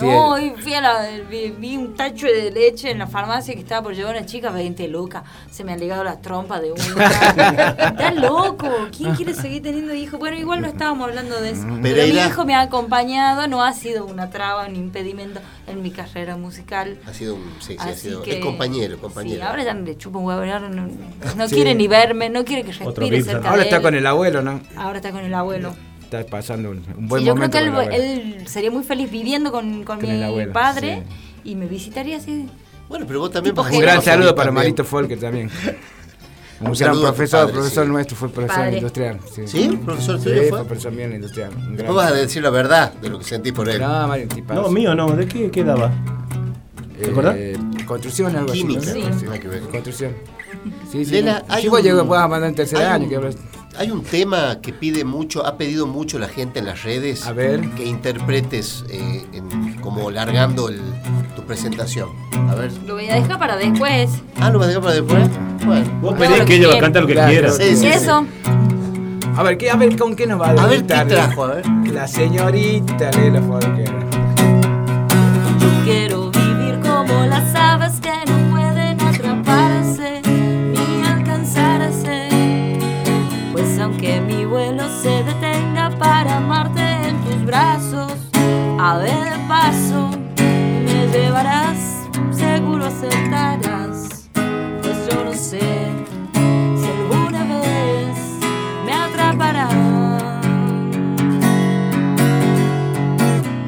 [0.00, 3.60] No, hoy fui a la, vi, vi un tacho de leche en la farmacia que
[3.60, 5.22] estaba por llevar una chica 20 lucas.
[5.50, 6.82] Se me han ligado las trompas de una.
[7.88, 8.68] Está loco.
[8.96, 10.18] ¿Quién quiere seguir teniendo hijos?
[10.18, 11.66] Bueno, igual no estábamos hablando de eso.
[11.82, 15.90] Pero, mi hijo me ha acompañado, no ha sido una traba, un impedimento en mi
[15.90, 16.98] carrera musical.
[17.06, 17.44] Ha sido un.
[17.60, 18.22] Sí, sí, ha sido.
[18.22, 19.44] que- Es compañero, Sí, compañero.
[19.46, 20.88] ahora ya no le chupa un huevo, no,
[21.36, 21.54] no Sí.
[21.54, 23.82] quiere ni verme, no quiere que respire cerca Ahora de está él.
[23.82, 24.60] con el abuelo, ¿no?
[24.76, 25.74] Ahora está con el abuelo.
[26.20, 27.58] Está pasando un, un buen Sí, yo creo momento.
[27.58, 28.04] que él, con el abuelo.
[28.38, 31.02] él sería muy feliz viviendo con, con Con mi el abuelo, padre
[31.44, 32.48] y me visitaría así.
[32.88, 34.64] Bueno, pero vos también vas Un gran saludo para también.
[34.64, 35.50] Marito Folker también.
[36.58, 37.90] Un, Un gran profesor, padre, profesor sí.
[37.92, 38.76] nuestro, fue profesor Padre.
[38.78, 39.20] industrial.
[39.34, 39.78] Sí, ¿Sí?
[39.84, 40.48] ¿Profesor sí, fue?
[40.48, 40.64] fue?
[40.64, 41.50] profesor mío en industrial.
[41.76, 43.78] Después vas a decir la verdad de lo que sentís por él.
[43.80, 44.26] No, Mario.
[44.48, 45.10] No, mío no.
[45.14, 45.92] ¿De qué, qué daba?
[46.98, 47.34] ¿Te acordás?
[47.36, 48.80] Eh, construcción, algo Química.
[48.80, 49.02] así.
[49.02, 49.18] ¿no?
[49.18, 49.26] Sí.
[49.38, 49.60] Que.
[49.60, 50.12] Construcción.
[50.90, 51.10] Sí, sí.
[51.10, 51.54] Lela, no.
[51.54, 51.86] hay Sí, vos un-
[52.16, 53.04] a mandar en tercer año.
[53.04, 53.18] un- que
[53.78, 57.26] Hay un tema que pide mucho, ha pedido mucho la gente en las redes.
[57.26, 57.60] A ver.
[57.70, 60.80] Que interpretes eh, en- como largando el-
[61.34, 62.08] tu presentación.
[62.48, 62.72] A ver.
[62.86, 64.10] Lo voy a dejar para después.
[64.40, 65.28] Ah, ¿lo vas a dejar para después?
[65.66, 65.98] Bueno.
[66.00, 67.30] Vos No, pedís que ella va a cantar lo que Claro.
[67.30, 67.50] quiera.
[67.52, 67.86] Sí, sí, sí.
[67.88, 68.24] Eso.
[69.36, 71.44] A ver, ¿qué, a ver, ¿con qué nos va a A ver, deleitar ¿qué trajo?
[71.44, 71.66] A ver.
[71.92, 74.05] La señorita Lela Folker.
[88.88, 94.28] A ver de paso me llevarás, seguro aceptarás.
[94.80, 95.58] Pues yo no sé
[96.76, 98.16] si alguna vez
[98.84, 99.74] me atraparás.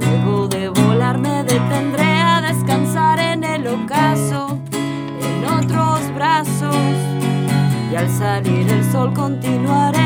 [0.01, 6.77] Luego de volar me detendré a descansar en el ocaso, en otros brazos.
[7.91, 9.98] Y al salir el sol continuaré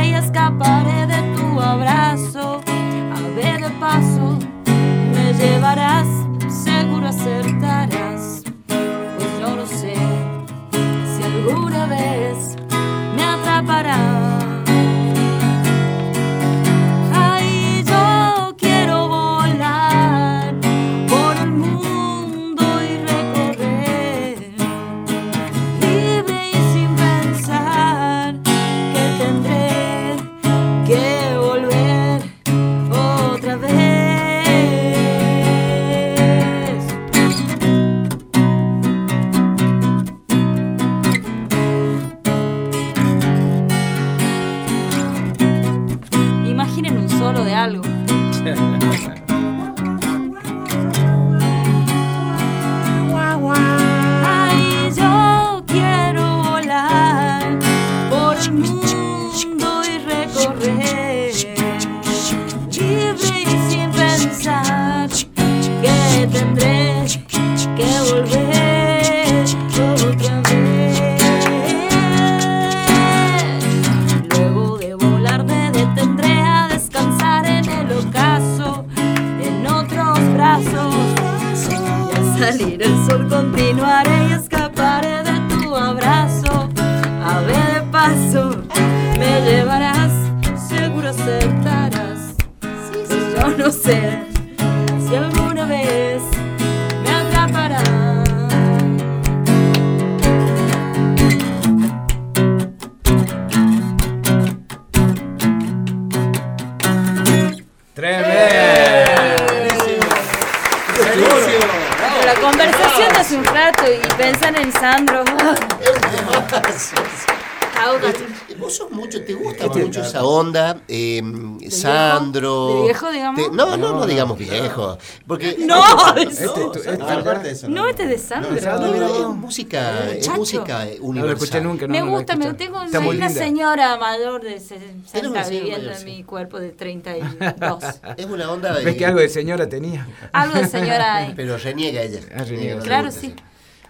[124.07, 124.99] digamos viejo.
[125.27, 125.83] Porque No,
[126.17, 127.69] Este- eso- este- No, de eso.
[127.69, 128.51] No, este es de Sandro.
[128.81, 131.43] No, no, es música, es música eh, No lo universal.
[131.45, 131.87] escuché nunca.
[131.87, 136.01] No, me gusta, me tengo una señora mayor de 60 Eres una señora viviendo mayor,
[136.09, 137.85] en mi cuerpo de 32.
[138.17, 138.85] Es una onda de...
[138.85, 140.07] ¿Ves que algo de señora tenía?
[140.33, 141.33] Algo de señora hay.
[141.37, 142.21] Pero reniega ella.
[142.35, 142.45] Ah,
[142.83, 143.35] Claro, sí.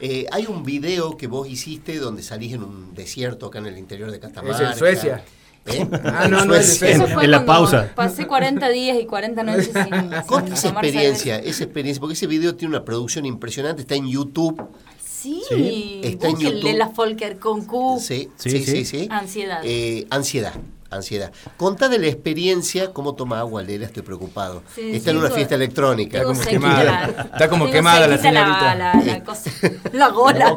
[0.00, 3.78] Eh, hay un video que vos hiciste donde salís en un desierto acá en el
[3.78, 4.64] interior de Catamarca.
[4.64, 5.24] Es en Suecia.
[5.66, 5.86] ¿Eh?
[6.04, 6.90] Ah, no, no, Suecia.
[6.90, 7.92] En, la pausa.
[7.94, 12.54] Pasé 40 días y 40 noches sin, Conta esa experiencia, esa experiencia, porque ese video
[12.56, 14.60] tiene una producción impresionante, está en YouTube.
[15.04, 16.00] Sí, Sí.
[16.02, 16.74] Está en YouTube.
[16.76, 17.98] la Folker con Q.
[18.00, 18.64] Sí, Sí, sí, sí.
[18.64, 18.84] sí.
[18.84, 19.08] sí.
[19.10, 19.60] Ansiedad.
[19.62, 20.52] Eh, ansiedad.
[20.90, 21.32] Ansiedad.
[21.56, 24.62] Contá de la experiencia, cómo toma agua, Lela, estoy preocupado.
[24.74, 26.18] Sí, Está en una fiesta electrónica.
[26.18, 26.84] tengo Como quemada.
[26.84, 28.74] la- Está como quemada la señorita.
[28.74, 29.50] La, la, la cosa,
[29.92, 30.56] la gola.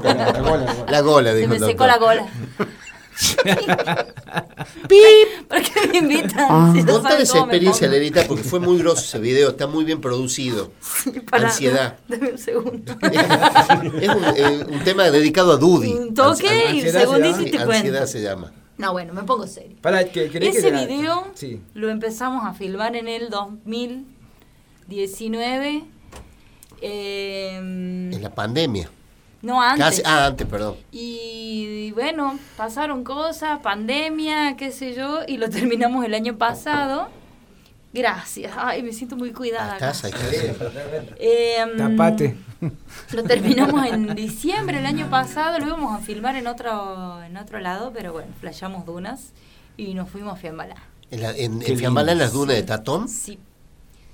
[0.90, 2.26] La gola, Se dijo me el secó la gola.
[4.90, 5.48] ¡Pip!
[5.48, 6.74] ¿Por qué me invitan?
[6.76, 7.88] Si saben de esa experiencia.
[7.88, 10.72] Lelita, porque fue muy grosso ese video, está muy bien producido.
[11.30, 11.98] Pará, Ansiedad.
[12.08, 12.94] Dame un segundo.
[14.02, 15.94] Es un, eh, un tema dedicado a Dudy.
[15.94, 18.08] Un toque Ansi- y ansiedad segundito se y te Ansiedad cuento.
[18.08, 18.52] se llama.
[18.78, 19.78] No, bueno, me pongo serio.
[19.82, 21.62] Para, que, ¿querés que Ese la- video Sí.
[21.74, 25.86] lo empezamos a filmar en el 2019.
[26.82, 28.90] eh, En la pandemia.
[29.46, 29.86] No antes.
[29.86, 30.76] Casi- ah, antes, perdón.
[30.92, 37.08] Y bueno, pasaron cosas, pandemia, qué sé yo, y lo terminamos el año pasado.
[37.94, 38.52] Gracias.
[38.58, 39.76] Ay, me siento muy cuidada.
[39.76, 39.94] acá.
[40.04, 40.66] Ahí está.
[41.18, 42.36] Em, Tapate.
[43.14, 47.60] Lo terminamos en diciembre el año pasado, lo íbamos a filmar en otro, en otro
[47.62, 49.32] lado, pero bueno, flayamos dunas
[49.78, 50.76] y nos fuimos a Fiambalá.
[51.12, 53.08] En, la, en, en Fiambalá, en las dunas de Tatón.
[53.08, 53.40] Sí.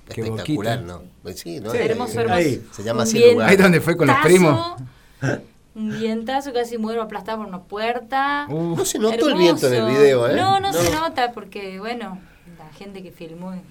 [0.08, 0.82] Espectacular.
[0.82, 1.02] ¿no?
[1.22, 1.70] Pues sí, ¿no?
[1.72, 1.78] Sí.
[1.78, 2.34] Hermoso, Eh, hermoso.
[2.34, 2.62] Ahí.
[2.72, 3.48] Se llama así el lugar.
[3.48, 4.74] Ahí donde fue con los primos.
[5.74, 8.46] Un vientazo, casi muero aplastado por una puerta.
[8.50, 10.36] Uh, No se notó el viento en el video, ¿eh?
[10.36, 12.18] No, no, se nota porque, bueno,
[12.58, 13.54] la gente que filmó.
[13.54, 13.62] Es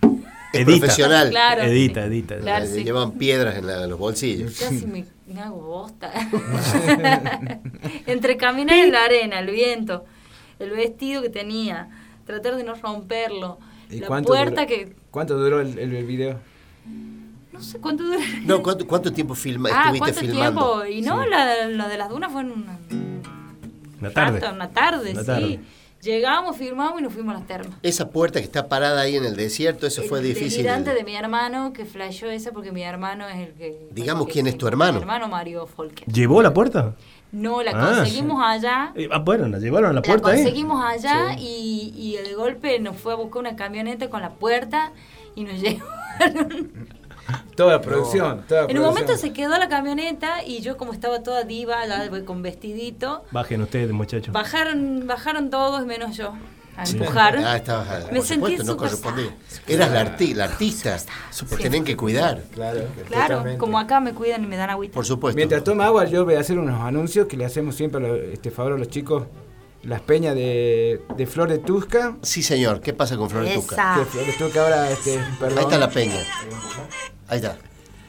[0.62, 0.80] Edita.
[0.80, 1.30] profesional.
[1.30, 1.62] Claro.
[1.62, 2.38] Edita, edita.
[2.40, 2.84] Claro, sí.
[2.84, 4.60] Llevan piedras en, la- en los bolsillos.
[4.60, 6.12] Casi me, me hago bosta.
[8.08, 10.06] Entre caminar en la arena, el viento,
[10.60, 11.90] el vestido que tenía,
[12.26, 13.60] tratar de no romperlo,
[13.90, 14.96] ¿Y la puerta duró- que.
[15.12, 16.40] ¿Cuánto duró el, el, el video?
[17.52, 18.20] No sé cuánto dura.
[18.46, 20.82] No, ¿cuánto, cuánto tiempo filma, ah, estuviste ¿cuánto filmando?
[20.84, 20.98] tiempo?
[20.98, 22.80] Y no, la, lo de las dunas fue en una,
[24.00, 24.40] Una tarde.
[24.40, 25.26] rato, una tarde, Una sí.
[25.28, 25.60] tarde.
[26.02, 27.78] Llegamos, firmamos y nos fuimos a las termas.
[27.84, 30.58] Esa puerta que está parada ahí en el desierto, eso fue el difícil.
[30.64, 33.88] delirante de mi hermano que flasheó esa porque mi hermano es el que.
[33.92, 34.94] Digamos, que ¿quién es tu hermano?
[34.94, 36.08] Mi hermano Mario Folker.
[36.12, 36.96] ¿Llevó la puerta?
[37.32, 38.94] No, la Ah, conseguimos allá.
[38.96, 40.38] Eh, ah, bueno, la llevaron a la La puerta ahí.
[40.42, 44.94] conseguimos allá y, y de golpe nos fue a buscar una camioneta con la puerta
[45.36, 46.72] y nos llevaron.
[47.56, 48.44] Toda la producción.
[48.48, 49.30] Toda la En un momento producción.
[49.30, 53.92] se quedó la camioneta y yo como estaba toda diva, ya con vestidito, Bajen ustedes,
[53.92, 54.34] muchachos.
[54.34, 56.34] bajaron bajaron todos menos yo
[56.78, 57.38] a empujar.
[57.38, 59.36] Ah, estabas, Me por sentí supuesto, no correspondía.
[59.68, 60.98] Eras la, arti- la artista,
[61.50, 62.42] te tenían que cuidar.
[62.54, 63.58] Claro, Claro, totalmente.
[63.60, 64.94] como acá me cuidan y me dan agüita.
[64.94, 65.36] Por supuesto.
[65.36, 68.52] Mientras toma agua, yo voy a hacer unos anuncios que le hacemos siempre a este
[68.52, 69.24] favor a los chicos.
[69.84, 72.16] Las peñas de, de Flor de Tusca.
[72.22, 72.82] Sí, señor.
[72.82, 73.56] ¿Qué pasa con Flor de?
[73.56, 73.96] Esa.
[73.98, 75.58] Que Flor de Tusca ahora, este, perdón.
[75.58, 76.20] Ahí está la peña.
[77.28, 77.58] Ahí está.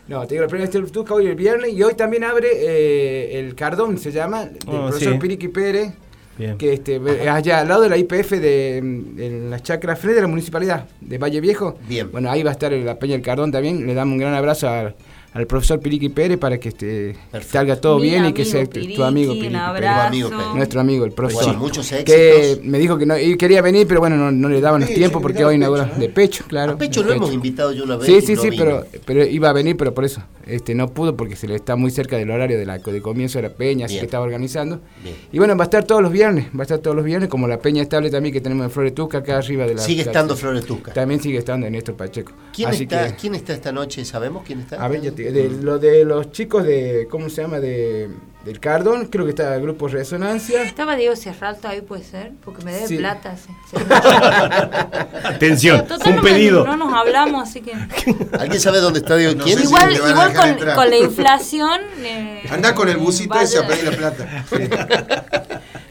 [0.09, 2.25] No, te digo, la peña de Flor de Tusca hoy el viernes y hoy también
[2.25, 5.19] abre eh, el Cardón, se llama, del Oh, profesor sí.
[5.19, 5.93] Piriqui Pérez.
[6.37, 6.57] Bien.
[6.57, 10.23] que este, allá al lado de la IPF de mm, en la chacra Fred de
[10.23, 11.77] la municipalidad de Valle Viejo.
[11.87, 12.11] Bien.
[12.11, 13.87] Bueno, ahí va a estar la Peña del Cardón también.
[13.87, 14.95] Le damos un gran abrazo al,
[15.35, 17.17] al profesor Piriqui Pérez para que este,
[17.49, 20.31] salga todo Mi bien y que sea tu- Piriqui, tu amigo un Piriqui Pérez.
[20.55, 21.45] Nuestro amigo, el profesor.
[21.45, 24.61] Bueno, muchos Que me dijo que no y quería venir, pero bueno, no, no le
[24.61, 26.01] daban los tiempos porque hoy Pecho, ¿no?
[26.01, 26.73] de pecho, claro.
[26.73, 28.65] A Pecho lo hemos invitado yo una vez Sí, sí, no sí, vino.
[28.65, 31.77] pero, pero iba a venir, pero por eso este no pudo porque se le está
[31.77, 34.81] muy cerca del horario de la de comienzo de la peña, así que estaba organizando.
[35.03, 35.15] Bien.
[35.33, 37.47] Y bueno, va a estar todos los viernes, va a estar todos los viernes, como
[37.49, 39.81] la peña estable también que tenemos en Flores Tusca, acá arriba de la.
[39.83, 40.93] Sigue estando Flor de Tuca.
[40.93, 42.33] También sigue estando en Néstor Pacheco.
[42.55, 44.05] ¿Quién Así está, que, ¿Quién está esta noche?
[44.05, 44.85] ¿Sabemos quién está?
[44.85, 47.61] a ver, ya te- de, lo de los chicos de, ¿cómo se llama?
[47.61, 48.09] De,
[48.45, 50.63] del Cardón, creo que está el grupo Resonancia.
[50.65, 52.97] Estaba Diego Serralto ahí, puede ser, porque me debe Sí.
[52.97, 53.37] plata.
[55.25, 56.65] Atención, Total, un no me- pedido.
[56.67, 57.73] No nos hablamos, así que.
[58.39, 59.41] ¿Alguien sabe dónde está Diego?
[59.43, 59.59] ¿Quién?
[59.59, 60.33] sé si igual igual
[60.75, 61.81] con, la inflación.
[62.03, 64.45] eh, Andá con el busito vaya- ese a pedir la plata.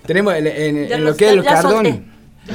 [0.05, 1.71] Tenemos en, en- lo lo que es ya Cardón.
[1.85, 2.10] solté.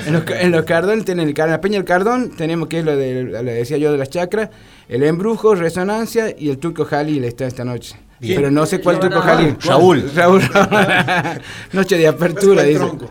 [0.06, 2.80] En los, ca- en los Cardón, en, el, en la Peña del Cardón, tenemos que
[2.80, 4.50] es lo de, le decía yo, de las chacras,
[4.88, 7.96] el embrujo, resonancia y el turco Jalil está esta noche.
[8.18, 8.36] Bien.
[8.36, 9.56] Pero no sé cuál turco Jalil.
[9.64, 10.10] Raúl.
[10.14, 10.42] Raúl.
[11.72, 12.80] noche de apertura, El dice.
[12.80, 13.10] tronco.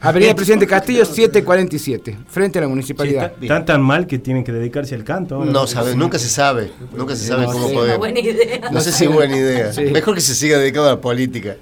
[0.00, 3.32] Avenida Presidente Castillo, 747, frente a la Sí, municipalidad.
[3.40, 5.36] ta- tan tan mal que tienen que dedicarse al canto.
[5.36, 5.50] ahora.
[5.50, 6.70] No sabe, nunca se sabe.
[6.94, 7.68] Nunca se sabe No cómo
[7.98, 8.68] buena idea.
[8.70, 9.72] No sé si es buena idea.
[9.72, 9.84] Sí.
[9.84, 11.56] Mejor que se siga dedicado a la política.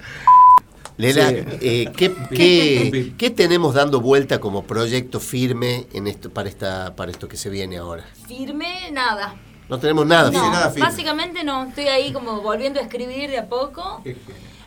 [0.97, 1.35] Lela, Sí.
[1.61, 7.09] eh, ¿qué, qué, qué tenemos dando vuelta como proyecto firme en esto, para, esta, para
[7.11, 8.05] esto que se viene ahora?
[8.27, 9.35] Firme, nada.
[9.69, 10.49] No tenemos nada No, firme.
[10.51, 10.87] nada firme.
[10.87, 11.63] básicamente no.
[11.63, 14.03] Estoy ahí como volviendo a escribir de a poco.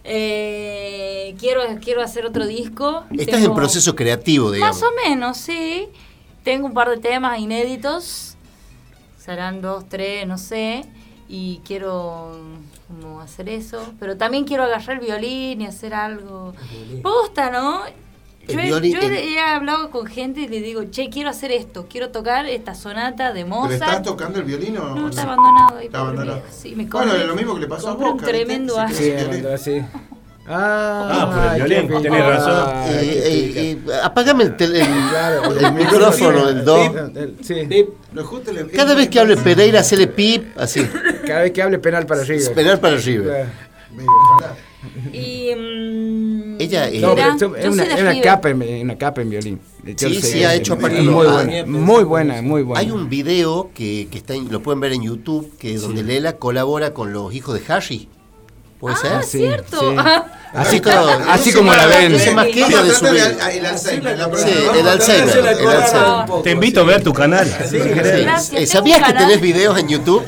[0.02, 3.04] Eh, quiero, quiero hacer otro disco.
[3.10, 4.80] Estás Tengo- en proceso creativo, digamos.
[4.80, 5.88] Más o menos, sí.
[6.44, 8.36] Tengo un par de temas inéditos.
[9.18, 10.84] Serán dos, tres, no sé.
[11.28, 12.38] Y quiero
[12.88, 13.78] como hacer eso.
[13.98, 16.54] Pero también quiero agarrar el violín y hacer algo.
[17.02, 17.80] Posta, ¿no?
[18.48, 21.30] Yo, he- violín- yo el- he, he hablado con gente y le digo, che, quiero
[21.30, 23.72] hacer esto, quiero tocar esta sonata de ¿Pero Mozart.
[23.74, 26.42] estás tocando el violín o No, está abandonado ahí, Está abandonado.
[26.50, 28.12] Sí, me bueno, compré- lo mismo que le pasó a un Boca.
[28.12, 28.26] ¿viste?
[28.30, 28.96] tremendo asco.
[29.58, 29.80] Sí.
[30.48, 32.68] Ah, Ah, por el violín, qué tenés razón.
[32.86, 33.00] Eh,
[33.52, 33.92] qué eh, pica.
[33.96, 36.76] eh, apagame el, tel- el- Claro, el micrófono, el do.
[37.42, 37.54] Sí.
[38.16, 40.80] Lo justo le- Cada vez que hable Pereira, hacele pip, así.
[41.26, 42.50] Cada vez que hable penal para arriba.
[42.54, 44.56] Penal para ojalá.
[45.12, 45.54] Y.
[45.54, 48.22] mm, Ella, eh, No, pero esto es una, es River.
[48.22, 49.60] capa en, una capa en violín.
[49.82, 50.32] De Sí, Chelsea.
[50.32, 52.80] sí, ha hecho Es parte- muy buena, muy buena, muy buena.
[52.80, 56.02] Hay un video que, que está en- lo pueden ver en YouTube, que es donde
[56.02, 58.08] Lela colabora con los hijos de Harry.
[58.86, 59.12] ¿Puede ser?
[59.14, 59.80] Ah, Sí, cierto.
[59.80, 59.96] sí.
[60.54, 62.14] Así, Esto- así como la ven.
[62.14, 67.02] ese más que de su el Alzheimer, Sí, el Alzheimer, el Te invito a ver
[67.02, 67.52] tu canal.
[67.70, 70.22] Gracias, eh, ¿Sabías que tenés videos en YouTube?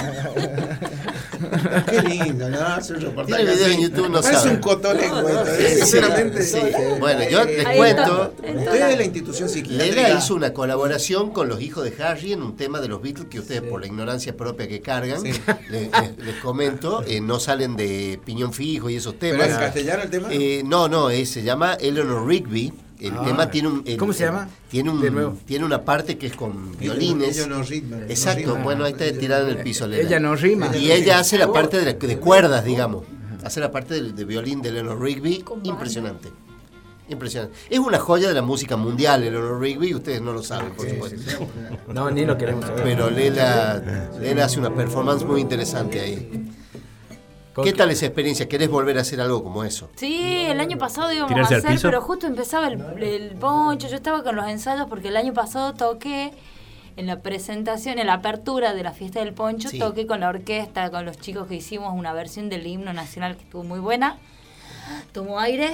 [1.88, 2.58] Qué lindo, ¿no?
[2.60, 3.74] Hacer un reportaje Tiene videos así.
[3.74, 4.50] en YouTube, no Parece sabe.
[4.54, 5.68] un cotolengo esto, Sí, ¿eh?
[5.68, 6.42] sí, sinceramente.
[6.42, 6.58] sí.
[7.00, 8.32] Bueno, yo les Ahí cuento.
[8.44, 8.58] está.
[8.58, 9.94] Usted es la institución psiquiátrica.
[10.02, 13.28] Lela hizo una colaboración con los hijos de Harry en un tema de los Beatles
[13.28, 18.20] que ustedes, por la ignorancia propia que cargan, les, les comento, eh, no salen de
[18.24, 19.48] piñón fijo y esos ¿Pero temas.
[19.48, 20.28] es en castellano el tema?
[20.30, 22.72] Eh, no, no, eh, se llama Eleanor Rigby.
[23.00, 23.22] El Ah.
[23.24, 23.82] tema tiene un.
[23.86, 24.48] el- ¿Cómo se llama?
[24.68, 27.38] Tiene, un, tiene una parte que es con violines.
[27.38, 28.64] Ella no rima, no Exacto, rima.
[28.64, 29.86] bueno, ahí está tirada en el piso.
[29.86, 30.02] Lela.
[30.02, 30.76] Ella no rima.
[30.76, 33.04] Y ella hace la parte de, la- de cuerdas, digamos.
[33.44, 35.44] Hace la parte de, de violín de Eleanor Rigby.
[35.62, 36.28] Impresionante.
[37.08, 37.56] Impresionante.
[37.70, 41.48] Es una joya de la música mundial, Eleanor Rigby, ustedes no lo saben, por supuesto.
[41.94, 42.82] No, ni lo queremos saber.
[42.84, 46.50] Pero Lela, Lela hace una performance muy interesante ahí.
[47.64, 48.48] ¿Qué tal esa experiencia?
[48.48, 49.88] ¿Querés volver a hacer algo como eso?
[49.96, 51.88] Sí, el año pasado íbamos ¿Tirarse a hacer, piso?
[51.88, 53.88] pero justo empezaba el, el poncho.
[53.88, 56.32] Yo estaba con los ensayos porque el año pasado toqué
[56.96, 59.78] en la presentación, en la apertura de la fiesta del poncho, Sí.
[59.78, 63.42] toqué con la orquesta, con los chicos que hicimos una versión del himno nacional que
[63.44, 64.18] estuvo muy buena.
[65.12, 65.72] Tomó aire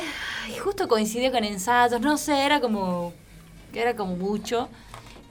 [0.55, 3.13] y justo coincidió con ensayos, no sé, era como,
[3.73, 4.69] era como mucho.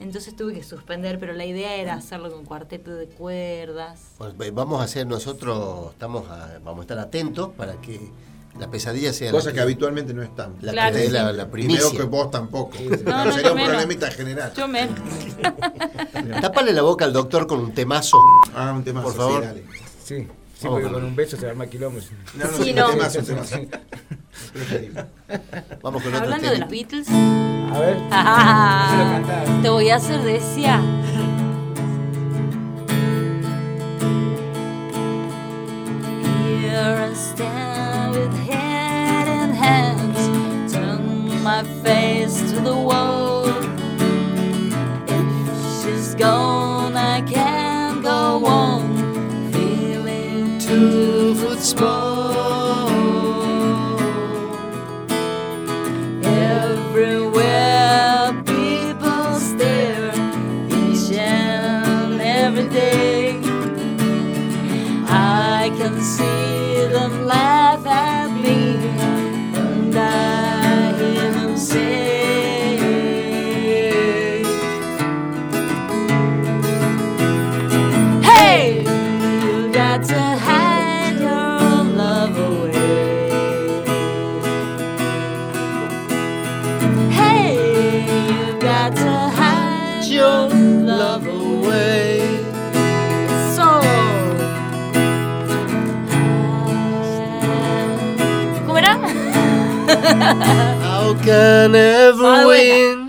[0.00, 4.00] Entonces tuve que suspender, pero la idea era hacerlo con cuarteto de cuerdas.
[4.18, 8.00] Pues, vamos a hacer nosotros, estamos a- vamos a estar atentos para que
[8.58, 10.62] la pesadilla sea Cosa la que habitualmente no estamos.
[10.62, 11.10] la Claro, que sí.
[11.12, 11.90] la, la Y primicia.
[11.96, 12.76] que vos tampoco.
[12.78, 13.70] No, Pero no, sería un menos.
[13.70, 14.52] problemita general.
[14.54, 14.98] Yo menos.
[16.40, 18.18] Tápale la boca al doctor con un temazo.
[18.54, 19.42] Ah, un tema Por favor.
[19.42, 19.64] dale.
[20.04, 20.26] Sí,
[20.64, 22.00] sí porque con- un beso se arma quilombo.
[22.34, 22.90] No, no, Sí, no.
[22.90, 23.56] temazo, temazo.
[25.82, 27.96] Vamos con otro Hablando de los Beatles, A ver.
[28.10, 30.80] Ah, te voy a hacer decía.
[36.60, 43.44] Here I stand with head in hands, turn my face to the wall.
[45.08, 45.26] If
[45.82, 46.63] she's gone,
[100.20, 103.03] How can ever win?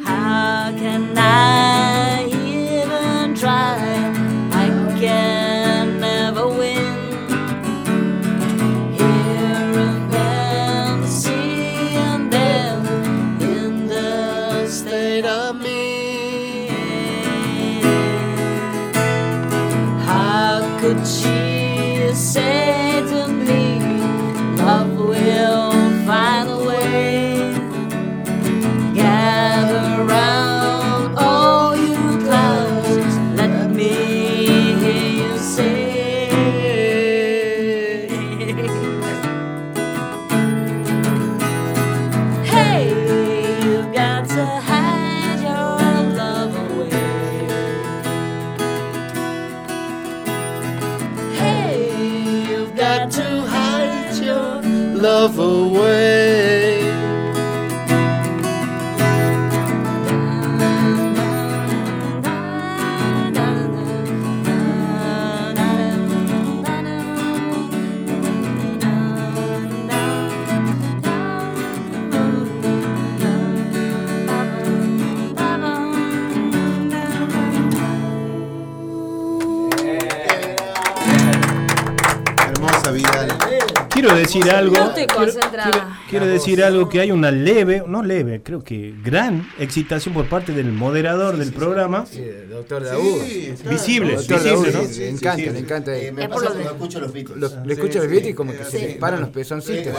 [86.56, 90.72] Decir algo que hay una leve, no leve, creo que gran excitación por parte del
[90.72, 92.06] moderador del programa.
[92.06, 93.22] Sí, doctor Daúd.
[93.70, 94.82] Visible, Doctor visible, ¿no?
[94.84, 95.98] Le encanta, le encanta.
[95.98, 97.38] Eh, me pasa cuando escucho los Beatles.
[97.38, 98.86] Lo- le escucha los Beatles y como que se Sí.
[98.86, 99.94] le paran los pezoncitos.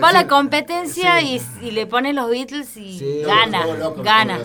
[0.00, 3.22] Va, la, competencia y, y le pone los Beatles y Sí.
[3.26, 3.64] gana,
[4.02, 4.40] gana.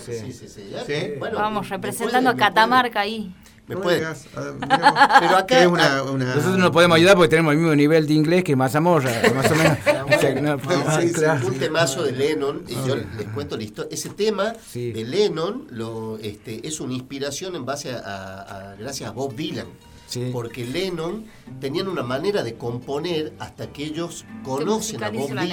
[1.33, 3.31] Vamos, representando a Catamarca ahí.
[3.67, 3.97] Me No puede.
[3.97, 5.17] digas, ah.
[5.19, 8.05] Pero acá- ¿Qué es una, una- Nosotros no podemos ayudar porque tenemos el mismo nivel
[8.05, 9.77] de inglés que Mazamorra, más o menos.
[10.15, 11.47] O sea, no, Ah, sí, sí, claro.
[11.47, 13.89] un temazo de Lennon, y yo les cuento la historia.
[13.91, 14.91] Ese tema Sí.
[14.91, 19.35] de Lennon lo, este, es una inspiración en base a, a- a- gracias a Bob
[19.35, 19.65] Dylan.
[20.07, 20.29] Sí.
[20.31, 21.25] Porque Lennon
[21.59, 25.43] tenían una manera de componer hasta que ellos conocen a Bob la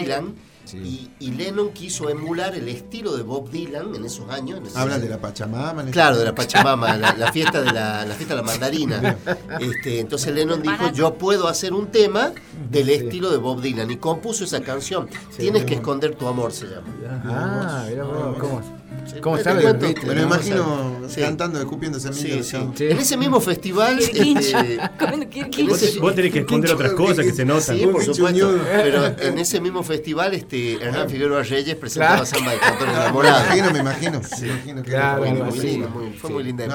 [0.73, 4.59] Y, y Lennon quiso emular el estilo de Bob Dylan en esos años.
[4.59, 5.83] en esos- Hablan de la Pachamama.
[5.83, 9.17] en Claro, de la Pachamama, la, la fiesta de la, la fiesta de la mandarina.
[9.61, 12.33] Este, entonces Lennon dijo, yo puedo hacer un tema
[12.71, 15.09] del estilo de Bob Dylan y compuso esa canción.
[15.37, 16.87] Tienes que esconder tu amor, se llama.
[17.27, 18.05] Ah, mira
[18.39, 18.63] ¿cómo,
[19.21, 19.37] cómo.
[19.37, 20.05] Beatles?
[20.05, 21.21] Me lo no, imagino Sí.
[21.21, 22.43] cantando, escupiéndose a mí.
[22.43, 22.57] Sí.
[22.85, 23.99] En ese mismo festival...
[23.99, 24.79] Este.
[25.69, 27.77] Vos, vos tenés que esconder otras cosas que se notan.
[27.77, 28.61] Sí, por supuesto.
[28.65, 32.27] Pero en ese mismo festival, este, Hernán Figueroa Reyes presentaba Claro.
[32.27, 33.45] Samba de Cantor Enamorado.
[33.45, 34.21] imagino, me imagino.
[34.21, 36.67] me imagino que Claro, muy lindo, muy- fue muy linda.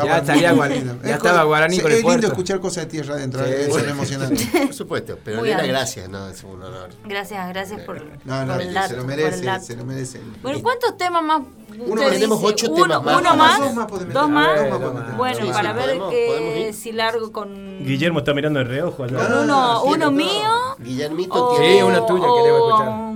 [1.03, 3.43] Ya estaba Guaraní con el Es lindo escuchar cosas de tierra adentro.
[3.45, 4.45] Es emocionante.
[4.67, 5.57] Por supuesto, pero bien.
[5.67, 6.89] gracias, no, es un honor.
[7.05, 10.19] Gracias, gracias por, No, no, se lo merece, se lo merece.
[10.41, 11.41] Bueno, ¿cuántos temas más?
[11.85, 12.53] Uno, usted tenemos dice?
[12.53, 13.19] ocho uno, temas más.
[13.21, 13.59] ¿Uno más?
[13.59, 14.69] Dos más podemos ¿Dos meter.
[14.71, 14.79] más?
[14.81, 15.17] Dos más.
[15.17, 18.65] Bueno, Sí, para sí, ver podemos- que podemos si largo con, Guillermo está mirando de
[18.65, 19.17] reojo allá.
[19.43, 20.51] uno, Ah, sí, uno no, mío.
[20.79, 23.07] Guillermito o- tiene Sí, uno tuyo queremos escuchar.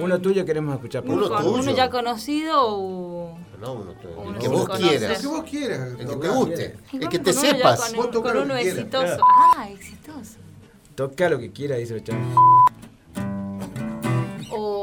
[0.00, 1.02] Uno tuyo queremos escuchar.
[1.04, 1.50] por Uno tuyo.
[1.54, 5.16] uno ya conocido o No, uno, el Uno que vos quieras.
[5.16, 5.88] El que vos quieras.
[5.98, 6.76] El que te guste.
[6.92, 7.92] El que te sepas.
[7.94, 9.18] con, uno exitoso.
[9.56, 10.38] Ah, exitoso.
[10.94, 12.18] Toca lo que quiera, dice el chavo.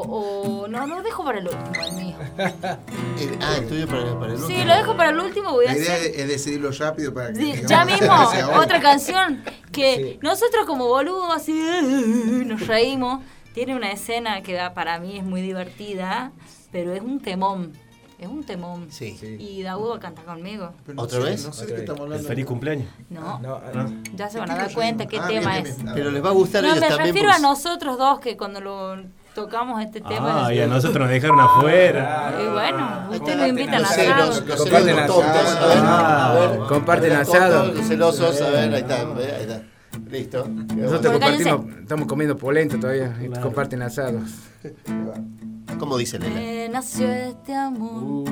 [0.01, 2.15] O, o no, lo dejo para el último, el mío.
[2.37, 4.65] El- ah, el tuyo para, para el Sí, último.
[4.65, 6.11] lo dejo para el último, voy a La idea hacer.
[6.19, 7.35] es decidirlo rápido para que.
[7.39, 8.13] Sí, ya mismo,
[8.57, 10.19] otra canción que Sí.
[10.21, 11.53] nosotros como boludos así
[12.45, 13.23] nos reímos.
[13.53, 16.31] Tiene una escena que para mí es muy divertida,
[16.71, 17.73] pero es un temón.
[18.17, 18.87] Es un temón.
[18.91, 19.17] Sí.
[19.39, 20.71] Y Daúd canta conmigo.
[20.85, 21.45] Pero no ¿Otra sé, vez?
[21.45, 22.87] No sé de qué Otra estamos El feliz cumpleaños.
[23.09, 23.87] No, No, Ah.
[24.15, 25.75] ya se ¿De van a dar cuenta qué Ah, tema bien, es.
[25.77, 25.89] bien.
[25.89, 27.07] A Pero les va a gustar a No, ellos me también.
[27.07, 28.97] refiero a porque- nosotros dos que cuando lo
[29.33, 30.45] tocamos este tema.
[30.47, 32.33] Ah, y a nosotros nos dejaron afuera.
[32.41, 34.45] Y bueno, ustedes lo invitan a Los celos, asado.
[34.45, 35.13] los Comparten asado.
[35.13, 35.55] tontos.
[35.55, 36.59] A ver, a ver.
[36.67, 37.83] Comparten asado.
[37.83, 39.61] celosos, a ver, ahí está, ahí está.
[40.09, 40.47] Listo.
[40.75, 43.13] Nosotros compartimos, estamos comiendo polenta todavía.
[43.21, 44.29] y Comparten asados.
[45.79, 46.35] ¿Cómo dice Nela?
[46.35, 48.25] Me nació este amor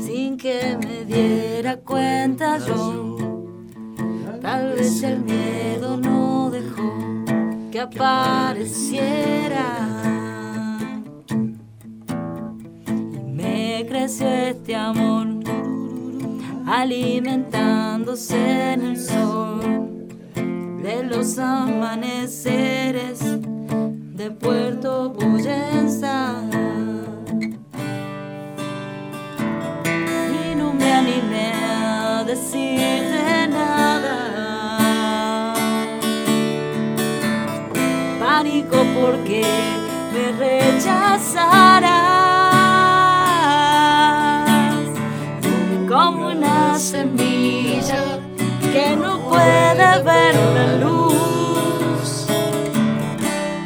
[0.00, 3.16] sin que me diera cuenta yo.
[4.40, 7.07] Tal vez el miedo no dejó
[7.70, 9.66] que apareciera.
[12.88, 15.26] Y me creció este amor
[16.66, 20.08] alimentándose en el sol
[20.82, 26.42] de los amaneceres de Puerto Boyenza.
[29.84, 33.37] Y no me animé a decirte
[38.78, 39.42] Pánico porque
[40.12, 41.28] me rechazarás.
[45.88, 48.20] Como una semilla
[48.60, 52.26] que no puede ver la luz.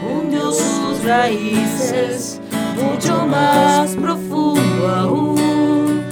[0.08, 2.40] Hundió sus raíces
[2.80, 6.02] mucho más profundo aún.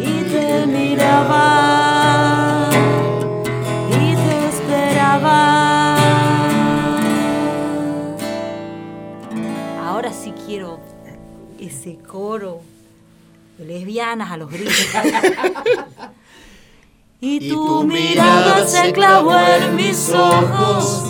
[0.00, 1.95] Y te miraba
[11.86, 12.62] ese coro
[13.58, 14.74] de lesbianas a los gritos.
[17.18, 21.04] Y tu mirada se clavó en mis ojos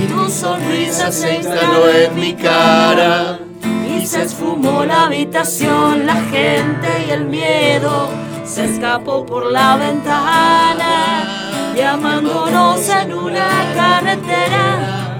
[0.00, 3.40] y tu sonrisa se instaló en mi cara.
[3.88, 8.08] Y se esfumó la habitación, la gente y el miedo
[8.44, 15.18] se escapó por la ventana, llamándonos en una carretera.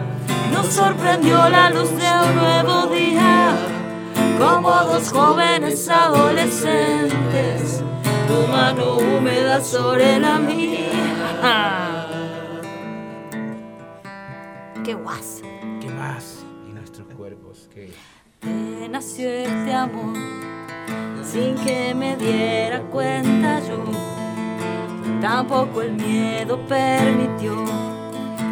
[0.52, 3.79] Nos sorprendió la luz de un nuevo día,
[4.40, 7.82] como dos jóvenes adolescentes,
[8.26, 12.06] tu mano húmeda sobre la mía.
[14.84, 15.42] ¡Qué guas!
[15.80, 16.42] ¿Qué más?
[16.66, 17.68] Y nuestros cuerpos.
[17.72, 17.92] ¿qué?
[18.40, 20.16] Te nació este amor
[21.22, 23.84] sin que me diera cuenta yo.
[25.20, 27.62] Tampoco el miedo permitió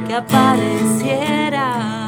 [0.07, 2.08] que apareciera.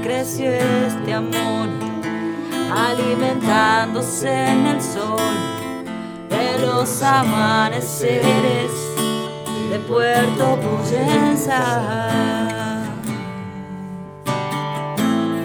[0.00, 1.68] Creció este amor
[2.74, 5.20] alimentándose en el sol
[6.30, 8.70] de los amaneceres
[9.70, 12.08] de Puerto Puyensa.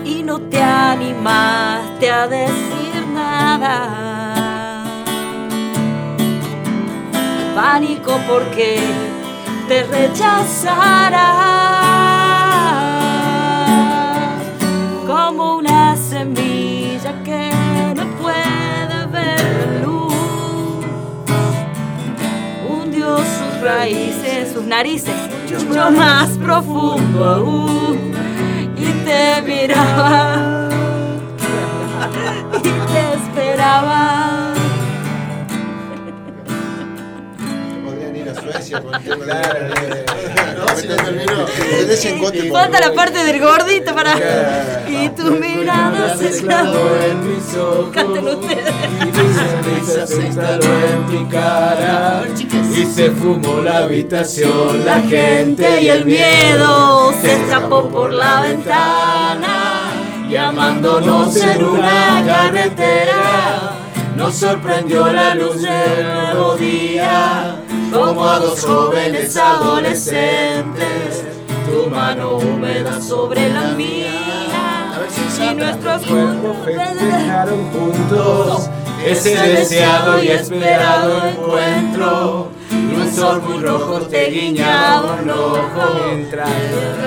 [0.05, 4.83] Y no te animaste a decir nada.
[7.53, 8.79] Pánico porque
[9.67, 11.76] te rechazara.
[15.27, 17.51] Como una semilla que
[17.97, 20.85] no puede ver luz.
[22.69, 25.13] Hundió sus raíces, sus narices,
[25.67, 28.13] mucho más profundo aún.
[28.77, 30.69] Y te miraba.
[32.59, 34.53] Y te esperaba.
[37.83, 40.05] Podrían ir a Suecia con el tema de
[40.35, 40.46] No,
[42.51, 44.17] Falta la parte del gordito para.
[44.87, 47.89] Y tu mirada se clavó en mis ojos.
[47.93, 50.09] Canten ustedes.
[50.09, 52.23] se instaló en mi cara
[52.75, 59.91] y se fumó la habitación, la gente y el miedo se escapó por la ventana.
[60.29, 63.77] llamándonos en una carretera.
[64.15, 67.55] Nos sorprendió la luz del nuevo día,
[67.91, 71.25] como a dos jóvenes adolescentes.
[71.65, 74.11] Tu mano húmeda sobre la mía.
[75.39, 78.69] Y nuestros cuerpos festejaron juntos
[79.05, 82.51] ese deseado y esperado encuentro.
[82.71, 86.49] Y un sol muy rojo te guiñaba un ojo mientras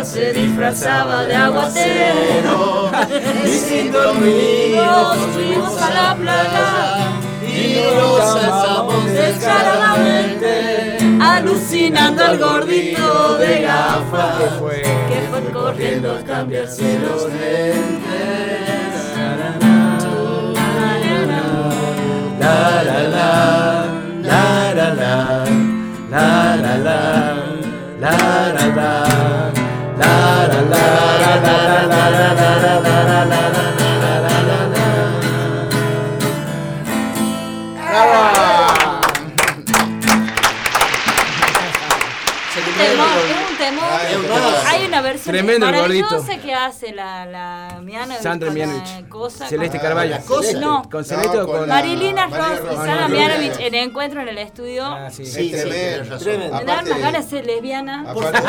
[0.05, 2.91] se disfrazaba de aguacero.
[3.45, 7.20] y sin dormir Nos fuimos a la playa
[7.61, 16.23] y nos alzamos descaradamente, alucinando al gordito de gafas que fue, que fue corriendo a
[16.25, 17.29] cambiarse los
[22.41, 23.85] La la la,
[24.23, 25.45] la la la,
[26.11, 26.99] la la la, la la la,
[28.01, 28.15] la
[28.57, 28.91] la la,
[29.99, 30.15] la
[30.49, 30.85] la la,
[31.45, 33.10] la la la, la la la,
[45.13, 46.25] versión Tremendo el gordito.
[46.43, 49.09] que hace la, la Miana Sandra con la Mianovich.
[49.09, 50.17] cosa, Celeste con- Carballo.
[50.61, 52.75] No, ¿Con Celeste o con Marilina Ross y?
[52.77, 54.85] Sandra Mianovich en encuentro en el estudio.
[55.11, 55.27] sí.
[55.27, 56.57] Sí, tenés tremendo, tremendo.
[56.59, 58.41] Me dan unas ganas de ser lesbiana, Aparte-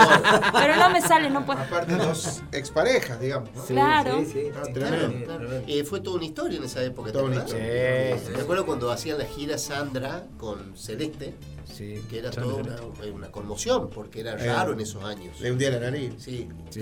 [0.54, 1.60] pero no me sale, no puedo.
[1.62, 3.50] Aparte dos exparejas, digamos.
[3.56, 3.64] ¿no?
[3.66, 4.24] Claro.
[4.24, 5.62] Ah.
[5.68, 7.08] Eh, fue toda una historia en esa época.
[7.08, 8.18] ¿te Toda una historia.
[8.18, 8.32] Sí, sí.
[8.36, 11.34] Me acuerdo cuando hacían la gira Sandra con Celeste,
[11.78, 12.76] que era toda una,
[13.14, 15.40] una conmoción, porque era Eh, raro en esos años.
[15.40, 16.14] Le hundía la nariz.
[16.18, 16.48] Sí.
[16.70, 16.82] Sí.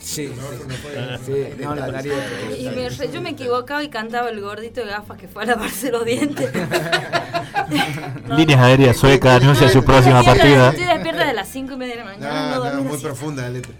[0.00, 0.32] Sí.
[0.36, 2.12] No, no Sí, no, la nariz.
[2.58, 5.46] Y me re- yo me equivocaba y cantaba el gordito de gafas que fue a
[5.46, 6.50] lavarse los dientes.
[8.36, 10.70] Líneas Aéreas Sueca anuncia su próxima partida.
[10.70, 12.50] Estoy despierta de las 5 y media de la mañana.
[12.56, 13.04] No, No, no, muy así.
[13.04, 13.72] profunda la letra.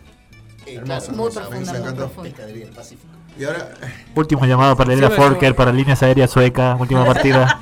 [0.66, 2.30] Hermosa, Muy profunda, muy profunda.
[2.74, 3.12] Pacífico.
[3.38, 3.74] Y ahora.
[4.14, 7.60] Último llamado para Elena Sí, me- Forker para Líneas Aéreas Sueca, última partida.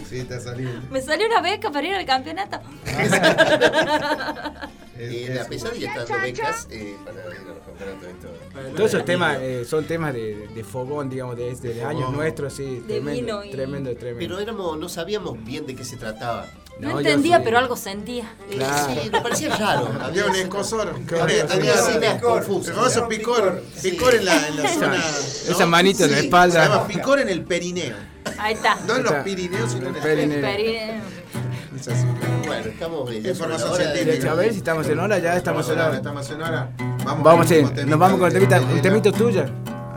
[0.08, 0.38] Sí, te.
[0.90, 2.60] Me salió una beca para ir al campeonato.
[4.98, 8.76] Eh, la pesadilla está dando becas eh, para ir a los campeonatos de esto.
[8.76, 12.76] Todos esos temas eh, son temas de, de fogón, digamos, de, de años nuestros, sí.
[12.76, 14.18] De tremendo, vino y- tremendo, tremendo.
[14.20, 16.46] Pero éramos, no sabíamos bien de qué se trataba.
[16.82, 17.42] No, No, entendía, sí.
[17.44, 18.24] pero algo sentía.
[18.50, 19.00] Claro.
[19.02, 19.88] Sí, nos parecía raro.
[20.02, 20.94] Había un escosor.
[21.20, 22.68] Había, había escenas confusas.
[22.68, 23.62] El famoso picor.
[23.80, 24.96] Picor en la, en la zona.
[25.48, 26.64] Esa manito en la espalda.
[26.64, 27.94] Se llama picor en el perineo.
[28.38, 28.76] Ahí está.
[28.86, 29.12] No en los.
[29.22, 30.40] Pirineos, sino en el Perineo.
[30.40, 31.02] Perineo.
[31.78, 32.04] Es así.
[32.46, 34.30] Bueno, estamos leyendo Información científica.
[34.32, 35.94] A ver si estamos en hora, ya estamos en hora.
[35.96, 36.70] Estamos en hora.
[37.04, 39.44] Vamos, Vamos, sí, con el nos vamos con el temita, un temito tuyo.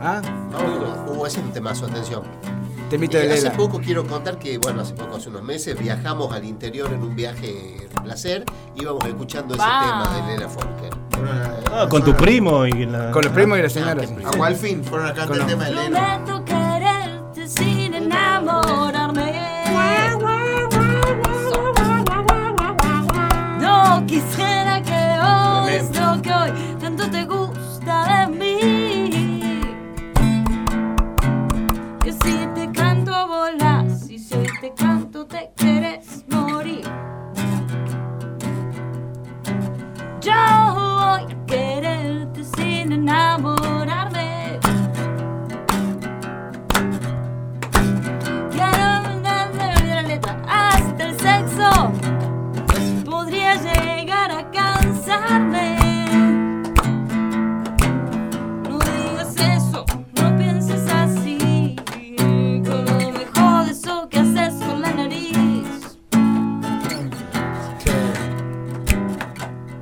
[0.00, 0.22] ¿Ah?
[1.08, 2.22] Uh, ese es un temazo, atención.
[2.90, 3.56] Temito de Eh, hace Lela.
[3.56, 7.16] poco quiero contar que, bueno, hace poco, hace unos meses, viajamos al interior en un
[7.16, 8.44] viaje de placer.
[8.76, 10.90] Íbamos escuchando ese tema de Lela Folker.
[11.72, 13.10] Ah, con tu primo y la...
[13.10, 14.02] Con los primos y la señora.
[14.24, 16.22] Agua al fin, fueron a cantar el tema de Lena.
[16.24, 19.32] Prometo quererte sin enamorarme.
[23.60, 24.45] No quisiera
[34.66, 35.52] でカントで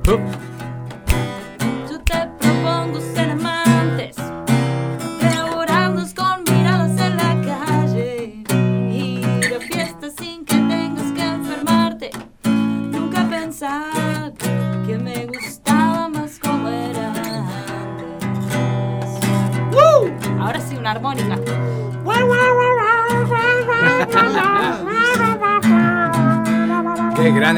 [0.05, 0.44] Hup.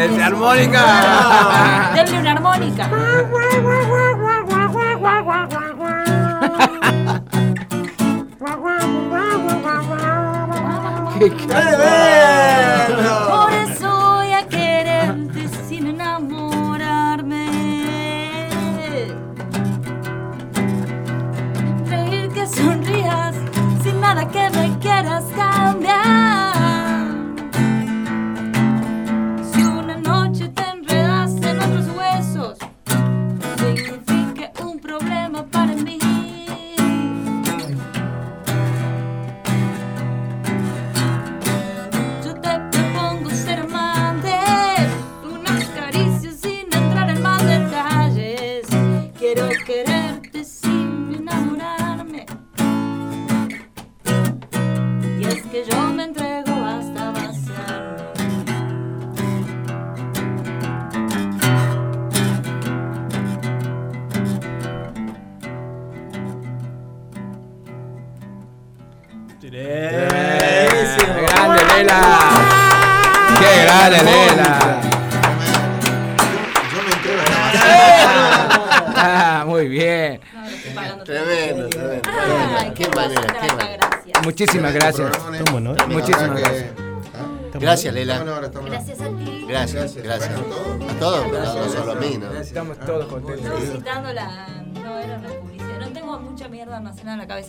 [0.08, 1.92] ¡Qué grande es la armónica!
[1.96, 2.90] Denle una armónica.
[11.20, 11.32] ¡Qué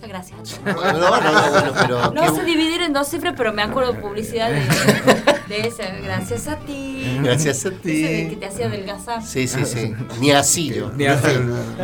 [0.06, 0.60] gracias.
[0.64, 2.10] No, no, no, bueno, pero.
[2.12, 4.60] No sé dividir en dos cifras, pero me acuerdo de publicidad de,
[5.48, 5.84] de esa.
[6.02, 7.18] Gracias a ti.
[7.22, 7.80] Gracias a Ese de
[8.24, 8.36] que ti.
[8.36, 9.22] te hacía adelgazar.
[9.24, 9.94] Sí, sí, sí.
[10.20, 10.90] Ni así yo.
[10.92, 11.28] Ni así.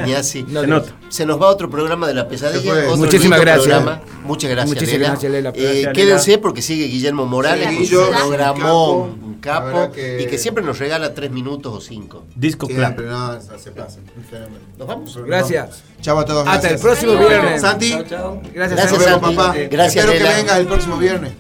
[0.04, 0.42] Ni así.
[0.48, 0.92] No, Se nota.
[1.14, 2.72] Se nos va otro programa de la pesadilla.
[2.88, 3.66] Otro Muchísimas gracias.
[3.68, 4.00] programa.
[4.24, 5.08] Muchas gracias, Muchísimas Lela.
[5.10, 5.48] gracias, Lela.
[5.54, 9.10] Eh, Gracias, quédense porque sigue Guillermo Morales, Sí, un capo.
[9.24, 12.24] un capo, que- y que siempre nos regala tres minutos o cinco.
[12.34, 14.00] Disco Siempre, no, se pasa.
[14.16, 14.58] Un fenómeno.
[14.76, 15.16] ¿Nos vamos?
[15.24, 15.84] Gracias.
[16.00, 16.48] Chao a todos.
[16.48, 16.80] Hasta el gracias.
[16.80, 17.28] próximo Adiós.
[17.28, 17.60] viernes.
[17.60, 17.90] Santi.
[17.90, 18.42] Chao, chao.
[18.52, 19.36] Gracias, Gracias, Santi.
[19.36, 19.54] papá.
[19.70, 20.36] Gracias, Espero que Lela.
[20.36, 21.32] vengas el próximo viernes.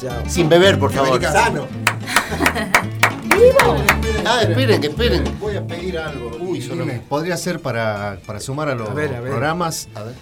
[0.00, 0.22] Chao.
[0.26, 1.20] Sin beber, por favor.
[1.22, 1.66] sano.
[4.24, 5.24] Ah, esperen, que esperen.
[5.38, 6.30] Voy a pedir algo.
[7.08, 9.30] Podría ser para, para sumar a los A ver, a ver.
[9.30, 9.88] programas.
[9.94, 10.14] A ver.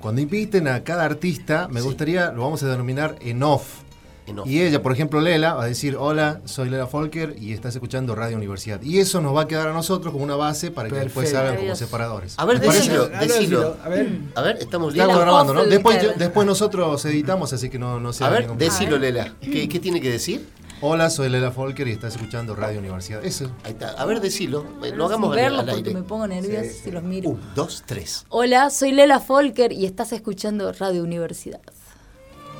[0.00, 3.82] Cuando inviten a cada artista, me gustaría, lo vamos a denominar en off.
[4.26, 4.48] En off.
[4.48, 8.14] Y ella, por ejemplo, Lela, va a decir, hola, soy Lela Folker y estás escuchando
[8.16, 8.82] Radio Universidad.
[8.82, 11.56] Y eso nos va a quedar a nosotros como una base para que después salgan
[11.56, 12.34] como separadores.
[12.36, 13.76] A ver, decilo, decilo.
[13.84, 14.10] A ver.
[14.34, 15.64] A ver, estamos Estamos grabando, ¿no?
[15.66, 19.34] Después, yo- después nosotros editamos, así que no, no sea A ver, decilo, Lela.
[19.40, 20.48] ¿Qué, qué tiene que decir?
[20.84, 23.24] Hola, soy Lela Folker y estás escuchando Radio Universidad.
[23.24, 23.50] Eso.
[23.64, 23.90] Ahí está.
[23.92, 24.66] A ver, decilo.
[24.82, 25.94] Eh, Lo Sin hagamos al, verlo al porque aire.
[25.94, 27.30] me pongo nerviosa si los miro.
[27.30, 28.26] Un, dos, tres.
[28.30, 31.60] Hola, soy Lela Folker y estás escuchando Radio Universidad.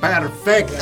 [0.03, 0.73] Perfecto.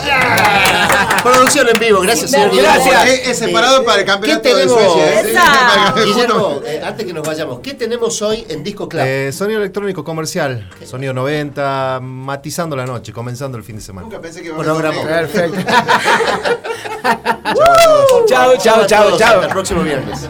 [1.21, 2.55] Producción en vivo, gracias, señor.
[2.55, 3.07] Gracias.
[3.07, 4.93] Es, es separado para el ¿Qué campeonato de tenemos?
[4.93, 5.21] Suecia.
[5.21, 6.05] ¿eh?
[6.05, 9.03] Guillermo, eh, antes que nos vayamos, ¿qué tenemos hoy en Disco Club?
[9.05, 14.07] Eh, sonido electrónico comercial, sonido 90, matizando la noche, comenzando el fin de semana.
[14.07, 15.03] Nunca pensé que iba a Programa.
[15.03, 15.59] Perfecto.
[18.27, 19.09] Chao, Chao, chao, chao.
[19.17, 20.27] Hasta el próximo viernes.